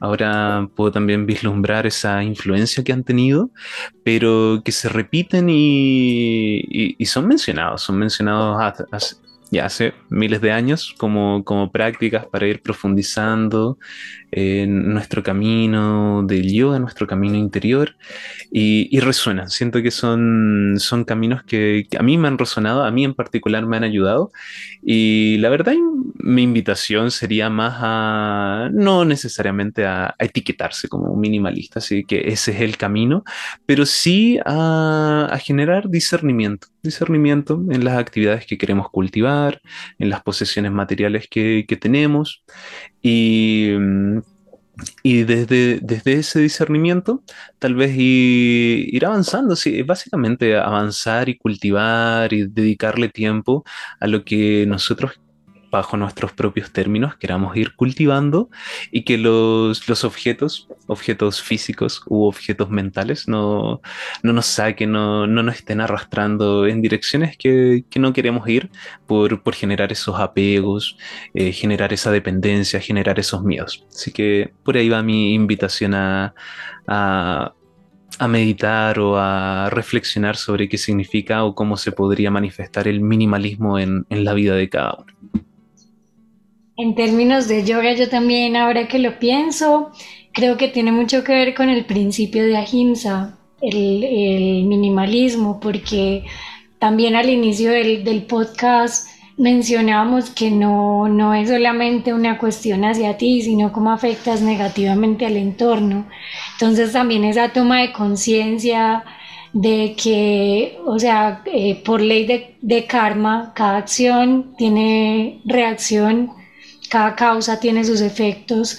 Ahora 0.00 0.68
puedo 0.74 0.90
también 0.92 1.26
vislumbrar 1.26 1.86
esa 1.86 2.24
influencia 2.24 2.82
que 2.82 2.92
han 2.92 3.04
tenido, 3.04 3.50
pero 4.02 4.62
que 4.64 4.72
se 4.72 4.88
repiten 4.88 5.48
y, 5.50 6.96
son 7.04 7.28
mencionados, 7.28 7.82
son 7.82 7.98
mencionados 7.98 8.56
ya 9.50 9.66
hace 9.66 9.94
miles 10.08 10.40
de 10.40 10.52
años 10.52 10.94
como, 10.98 11.44
como 11.44 11.70
prácticas 11.70 12.26
para 12.26 12.46
ir 12.46 12.62
profundizando 12.62 13.78
en 14.36 14.92
nuestro 14.92 15.22
camino 15.22 16.24
del 16.26 16.52
yoga, 16.52 16.80
nuestro 16.80 17.06
camino 17.06 17.36
interior, 17.36 17.96
y, 18.50 18.88
y 18.90 18.98
resuenan. 18.98 19.48
Siento 19.48 19.80
que 19.80 19.92
son, 19.92 20.74
son 20.78 21.04
caminos 21.04 21.44
que, 21.44 21.86
a 21.96 22.02
mí 22.02 22.18
me 22.18 22.26
han 22.26 22.38
resonado, 22.38 22.82
a 22.82 22.90
mí 22.90 23.04
en 23.04 23.14
particular 23.14 23.64
me 23.64 23.76
han 23.76 23.84
ayudado, 23.84 24.32
y 24.82 25.38
la 25.38 25.50
verdad 25.50 25.74
mi 26.16 26.42
invitación 26.42 27.12
sería 27.12 27.48
más 27.48 27.74
a, 27.78 28.70
no 28.72 29.04
necesariamente 29.04 29.86
a, 29.86 30.14
etiquetarse 30.18 30.88
como 30.88 31.14
minimalista, 31.16 31.78
así 31.78 32.04
que 32.04 32.22
ese 32.26 32.52
es 32.52 32.60
el 32.60 32.76
camino, 32.76 33.22
pero 33.66 33.86
sí 33.86 34.38
a, 34.44 35.28
a 35.30 35.38
generar 35.38 35.88
discernimiento, 35.88 36.68
discernimiento 36.82 37.62
en 37.70 37.84
las 37.84 37.98
actividades 37.98 38.46
que 38.46 38.58
queremos 38.58 38.90
cultivar, 38.90 39.60
en 39.98 40.10
las 40.10 40.22
posesiones 40.22 40.72
materiales 40.72 41.28
que, 41.28 41.64
que 41.68 41.76
tenemos, 41.76 42.42
y, 43.00 43.70
y 45.02 45.24
desde, 45.24 45.78
desde 45.80 46.14
ese 46.14 46.40
discernimiento, 46.40 47.22
tal 47.58 47.74
vez 47.74 47.94
ir, 47.96 49.06
avanzando, 49.06 49.56
sí, 49.56 49.82
básicamente 49.82 50.56
avanzar 50.56 51.28
y 51.28 51.36
cultivar 51.38 52.32
y 52.32 52.46
dedicarle 52.46 53.08
tiempo 53.08 53.64
a 54.00 54.06
lo 54.06 54.24
que 54.24 54.66
nosotros 54.66 55.20
bajo 55.74 55.96
nuestros 55.96 56.30
propios 56.32 56.70
términos 56.70 57.16
queramos 57.16 57.56
ir 57.56 57.74
cultivando 57.74 58.48
y 58.92 59.02
que 59.02 59.18
los, 59.18 59.88
los 59.88 60.04
objetos, 60.04 60.68
objetos 60.86 61.42
físicos 61.42 62.02
u 62.06 62.26
objetos 62.26 62.70
mentales 62.70 63.26
no, 63.26 63.80
no 64.22 64.32
nos 64.32 64.46
saquen, 64.46 64.92
no, 64.92 65.26
no, 65.26 65.42
nos 65.42 65.56
estén 65.56 65.80
arrastrando 65.80 66.68
en 66.68 66.80
direcciones 66.80 67.36
que, 67.36 67.84
que 67.90 67.98
no 67.98 68.12
queremos 68.12 68.48
ir 68.48 68.70
por, 69.06 69.42
por, 69.42 69.54
generar 69.54 69.90
esos 69.90 70.20
apegos, 70.20 70.96
eh, 71.34 71.50
generar 71.50 71.92
esa 71.92 72.12
dependencia, 72.12 72.78
generar 72.78 73.18
esos 73.18 73.42
miedos. 73.42 73.84
Así 73.88 74.12
que 74.12 74.52
por 74.62 74.76
ahí 74.76 74.88
va 74.88 75.02
mi 75.02 75.34
invitación 75.34 75.94
a, 75.94 76.34
a 76.86 77.52
a 78.18 78.28
meditar 78.28 79.00
o 79.00 79.16
a 79.18 79.68
reflexionar 79.70 80.36
sobre 80.36 80.68
qué 80.68 80.78
significa 80.78 81.42
o 81.42 81.52
cómo 81.52 81.76
se 81.76 81.90
podría 81.90 82.30
manifestar 82.30 82.86
el 82.86 83.00
minimalismo 83.00 83.76
en, 83.80 84.06
en 84.08 84.24
la 84.24 84.34
vida 84.34 84.54
de 84.54 84.68
cada 84.68 84.94
uno. 84.94 85.12
En 86.76 86.94
términos 86.94 87.46
de 87.48 87.64
yoga, 87.64 87.92
yo 87.94 88.08
también, 88.08 88.56
ahora 88.56 88.88
que 88.88 88.98
lo 88.98 89.18
pienso, 89.18 89.92
creo 90.32 90.56
que 90.56 90.68
tiene 90.68 90.92
mucho 90.92 91.22
que 91.22 91.32
ver 91.32 91.54
con 91.54 91.68
el 91.68 91.84
principio 91.84 92.44
de 92.44 92.56
ahimsa, 92.56 93.38
el, 93.60 94.02
el 94.04 94.64
minimalismo, 94.64 95.60
porque 95.60 96.24
también 96.78 97.14
al 97.14 97.30
inicio 97.30 97.70
del, 97.70 98.04
del 98.04 98.24
podcast 98.24 99.08
mencionábamos 99.36 100.30
que 100.30 100.50
no, 100.50 101.08
no 101.08 101.34
es 101.34 101.48
solamente 101.48 102.12
una 102.12 102.38
cuestión 102.38 102.84
hacia 102.84 103.16
ti, 103.16 103.42
sino 103.42 103.72
cómo 103.72 103.90
afectas 103.90 104.42
negativamente 104.42 105.26
al 105.26 105.36
entorno. 105.36 106.06
Entonces 106.52 106.92
también 106.92 107.24
esa 107.24 107.52
toma 107.52 107.80
de 107.80 107.92
conciencia 107.92 109.04
de 109.52 109.94
que, 109.96 110.78
o 110.84 110.98
sea, 110.98 111.42
eh, 111.46 111.80
por 111.84 112.00
ley 112.00 112.26
de, 112.26 112.56
de, 112.60 112.86
karma, 112.86 113.52
cada 113.54 113.78
acción 113.78 114.54
tiene 114.58 115.40
reacción, 115.44 116.30
cada 116.94 117.16
causa 117.16 117.58
tiene 117.58 117.82
sus 117.82 118.00
efectos. 118.00 118.78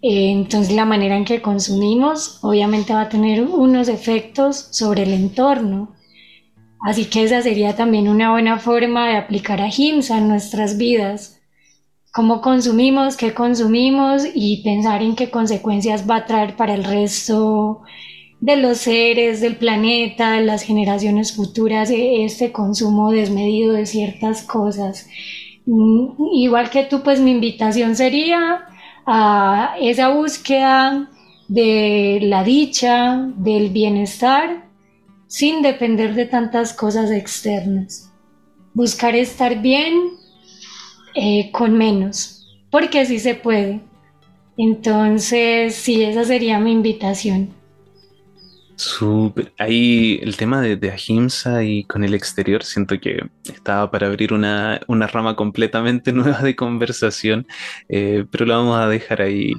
Eh, 0.00 0.30
entonces 0.30 0.72
la 0.72 0.84
manera 0.84 1.16
en 1.16 1.24
que 1.24 1.42
consumimos 1.42 2.38
obviamente 2.42 2.92
va 2.92 3.02
a 3.02 3.08
tener 3.08 3.42
unos 3.42 3.88
efectos 3.88 4.68
sobre 4.70 5.02
el 5.02 5.12
entorno. 5.12 5.92
Así 6.80 7.06
que 7.06 7.24
esa 7.24 7.42
sería 7.42 7.74
también 7.74 8.06
una 8.06 8.30
buena 8.30 8.60
forma 8.60 9.08
de 9.08 9.16
aplicar 9.16 9.60
a 9.60 9.68
HIMSA 9.68 10.18
en 10.18 10.28
nuestras 10.28 10.78
vidas. 10.78 11.40
Cómo 12.12 12.40
consumimos, 12.40 13.16
qué 13.16 13.34
consumimos 13.34 14.22
y 14.32 14.62
pensar 14.62 15.02
en 15.02 15.16
qué 15.16 15.28
consecuencias 15.30 16.08
va 16.08 16.18
a 16.18 16.26
traer 16.26 16.54
para 16.54 16.74
el 16.74 16.84
resto 16.84 17.82
de 18.40 18.56
los 18.58 18.78
seres, 18.78 19.40
del 19.40 19.56
planeta, 19.56 20.34
de 20.34 20.42
las 20.42 20.62
generaciones 20.62 21.32
futuras, 21.32 21.90
e-, 21.90 22.24
este 22.24 22.52
consumo 22.52 23.10
desmedido 23.10 23.72
de 23.72 23.86
ciertas 23.86 24.42
cosas. 24.42 25.08
Mm, 25.66 26.06
igual 26.32 26.70
que 26.70 26.84
tú, 26.84 27.02
pues 27.02 27.20
mi 27.20 27.32
invitación 27.32 27.96
sería 27.96 28.66
a 29.04 29.76
esa 29.80 30.08
búsqueda 30.08 31.10
de 31.48 32.20
la 32.22 32.44
dicha, 32.44 33.28
del 33.36 33.70
bienestar 33.70 34.64
sin 35.26 35.62
depender 35.62 36.14
de 36.14 36.26
tantas 36.26 36.72
cosas 36.72 37.10
externas. 37.10 38.12
Buscar 38.74 39.14
estar 39.16 39.60
bien 39.60 39.94
eh, 41.14 41.50
con 41.50 41.76
menos, 41.76 42.46
porque 42.70 43.00
así 43.00 43.18
se 43.18 43.34
puede. 43.34 43.80
Entonces, 44.56 45.74
sí, 45.74 46.02
esa 46.02 46.24
sería 46.24 46.58
mi 46.58 46.72
invitación. 46.72 47.50
Súper. 48.76 49.54
Ahí 49.56 50.20
el 50.22 50.36
tema 50.36 50.60
de, 50.60 50.76
de, 50.76 50.90
Ahimsa 50.90 51.64
y 51.64 51.84
con 51.84 52.04
el 52.04 52.14
exterior, 52.14 52.62
siento 52.62 53.00
que 53.00 53.22
estaba 53.44 53.90
para 53.90 54.06
abrir 54.06 54.34
una, 54.34 54.80
una 54.86 55.06
rama 55.06 55.34
completamente 55.34 56.12
nueva 56.12 56.42
de 56.42 56.54
conversación, 56.54 57.46
eh, 57.88 58.26
pero 58.30 58.44
lo 58.44 58.54
vamos 58.58 58.78
a 58.78 58.88
dejar 58.88 59.22
ahí 59.22 59.52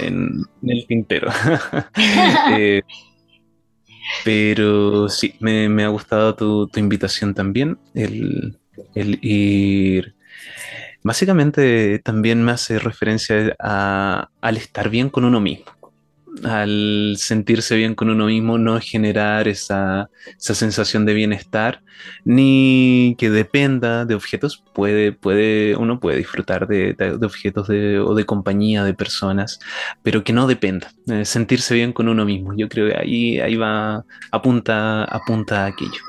en, 0.00 0.44
el 0.62 0.86
tintero. 0.86 1.30
eh, 2.58 2.82
pero 4.24 5.10
sí, 5.10 5.34
me, 5.40 5.84
ha 5.84 5.88
gustado 5.88 6.34
tu, 6.34 6.70
invitación 6.76 7.34
también, 7.34 7.78
el, 7.94 8.58
ir... 8.94 10.14
Básicamente 11.02 11.98
también 11.98 12.42
me 12.42 12.52
hace 12.52 12.78
referencia 12.78 13.54
al 13.58 14.56
estar 14.56 14.88
bien 14.88 15.10
con 15.10 15.26
uno 15.26 15.38
mismo 15.38 15.66
al 16.42 17.14
sentirse 17.18 17.76
bien 17.76 17.94
con 17.94 18.10
uno 18.10 18.26
mismo, 18.26 18.58
no 18.58 18.80
generar 18.80 19.48
esa, 19.48 20.10
sensación 20.38 21.06
de 21.06 21.14
bienestar, 21.14 21.82
ni 22.24 23.14
que 23.18 23.30
dependa 23.30 24.04
de 24.04 24.14
objetos. 24.14 24.62
Puede, 24.74 25.12
puede, 25.12 25.76
uno 25.76 26.00
puede 26.00 26.18
disfrutar 26.18 26.66
de, 26.66 26.96
objetos 27.22 27.68
o 27.68 28.14
de 28.14 28.26
compañía 28.26 28.84
de 28.84 28.94
personas, 28.94 29.60
pero 30.02 30.24
que 30.24 30.32
no 30.32 30.46
dependa. 30.46 30.92
Eh, 31.08 31.24
sentirse 31.24 31.74
bien 31.74 31.92
con 31.92 32.08
uno 32.08 32.24
mismo. 32.24 32.54
Yo 32.56 32.68
creo 32.68 32.88
que 32.88 32.96
ahí, 32.96 33.38
ahí 33.40 33.56
va, 33.56 34.04
apunta, 34.30 35.04
apunta 35.04 35.64
a 35.64 35.66
aquello. 35.66 36.00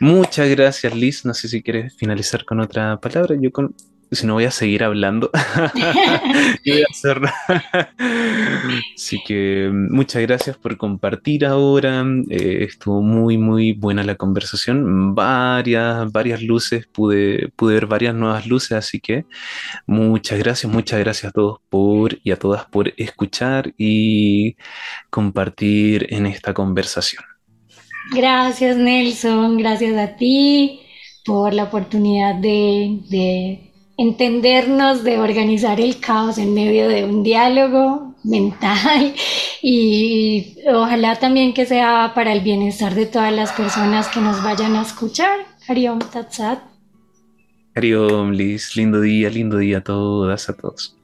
Muchas 0.00 0.48
gracias, 0.50 0.94
Liz. 0.94 1.24
No 1.24 1.34
sé 1.34 1.48
si 1.48 1.62
quieres 1.62 1.96
finalizar 1.96 2.44
con 2.44 2.60
otra 2.60 2.98
palabra. 3.00 3.36
Yo 3.40 3.50
con, 3.50 3.74
si 4.10 4.26
no 4.26 4.34
voy 4.34 4.44
a 4.44 4.50
seguir 4.50 4.84
hablando 4.84 5.30
voy 6.64 6.82
a 6.82 6.86
hacer 6.90 7.20
así 8.94 9.18
que 9.26 9.70
muchas 9.72 10.22
gracias 10.22 10.56
por 10.56 10.76
compartir 10.76 11.44
ahora. 11.44 12.04
Eh, 12.30 12.64
estuvo 12.68 13.02
muy 13.02 13.38
muy 13.38 13.72
buena 13.72 14.04
la 14.04 14.14
conversación. 14.14 15.14
Varias 15.14 16.10
varias 16.12 16.42
luces 16.42 16.86
pude 16.86 17.48
pude 17.56 17.74
ver 17.74 17.86
varias 17.86 18.14
nuevas 18.14 18.46
luces 18.46 18.72
así 18.72 19.00
que 19.00 19.26
muchas 19.86 20.38
gracias 20.38 20.72
muchas 20.72 21.00
gracias 21.00 21.30
a 21.30 21.32
todos 21.32 21.60
por 21.68 22.18
y 22.22 22.30
a 22.30 22.36
todas 22.36 22.66
por 22.66 22.92
escuchar 22.96 23.74
y 23.76 24.56
compartir 25.10 26.06
en 26.10 26.26
esta 26.26 26.54
conversación. 26.54 27.24
Gracias 28.14 28.76
Nelson. 28.76 29.56
Gracias 29.58 29.96
a 29.98 30.16
ti 30.16 30.80
por 31.24 31.52
la 31.52 31.64
oportunidad 31.64 32.36
de, 32.36 33.00
de 33.10 33.66
entendernos 33.98 35.04
de 35.04 35.18
organizar 35.18 35.80
el 35.80 35.98
caos 36.00 36.38
en 36.38 36.54
medio 36.54 36.88
de 36.88 37.04
un 37.04 37.22
diálogo 37.22 38.14
mental 38.24 39.14
y 39.62 40.56
ojalá 40.68 41.16
también 41.16 41.54
que 41.54 41.66
sea 41.66 42.12
para 42.14 42.32
el 42.32 42.40
bienestar 42.40 42.94
de 42.94 43.06
todas 43.06 43.32
las 43.32 43.52
personas 43.52 44.08
que 44.08 44.20
nos 44.20 44.42
vayan 44.42 44.76
a 44.76 44.82
escuchar. 44.82 45.38
Hariom 45.68 45.98
Tatsat. 45.98 46.60
Hariom, 47.74 48.30
Liz, 48.30 48.74
lindo 48.76 49.00
día, 49.00 49.28
lindo 49.28 49.58
día 49.58 49.78
a 49.78 49.80
todas, 49.82 50.48
a 50.48 50.56
todos. 50.56 50.95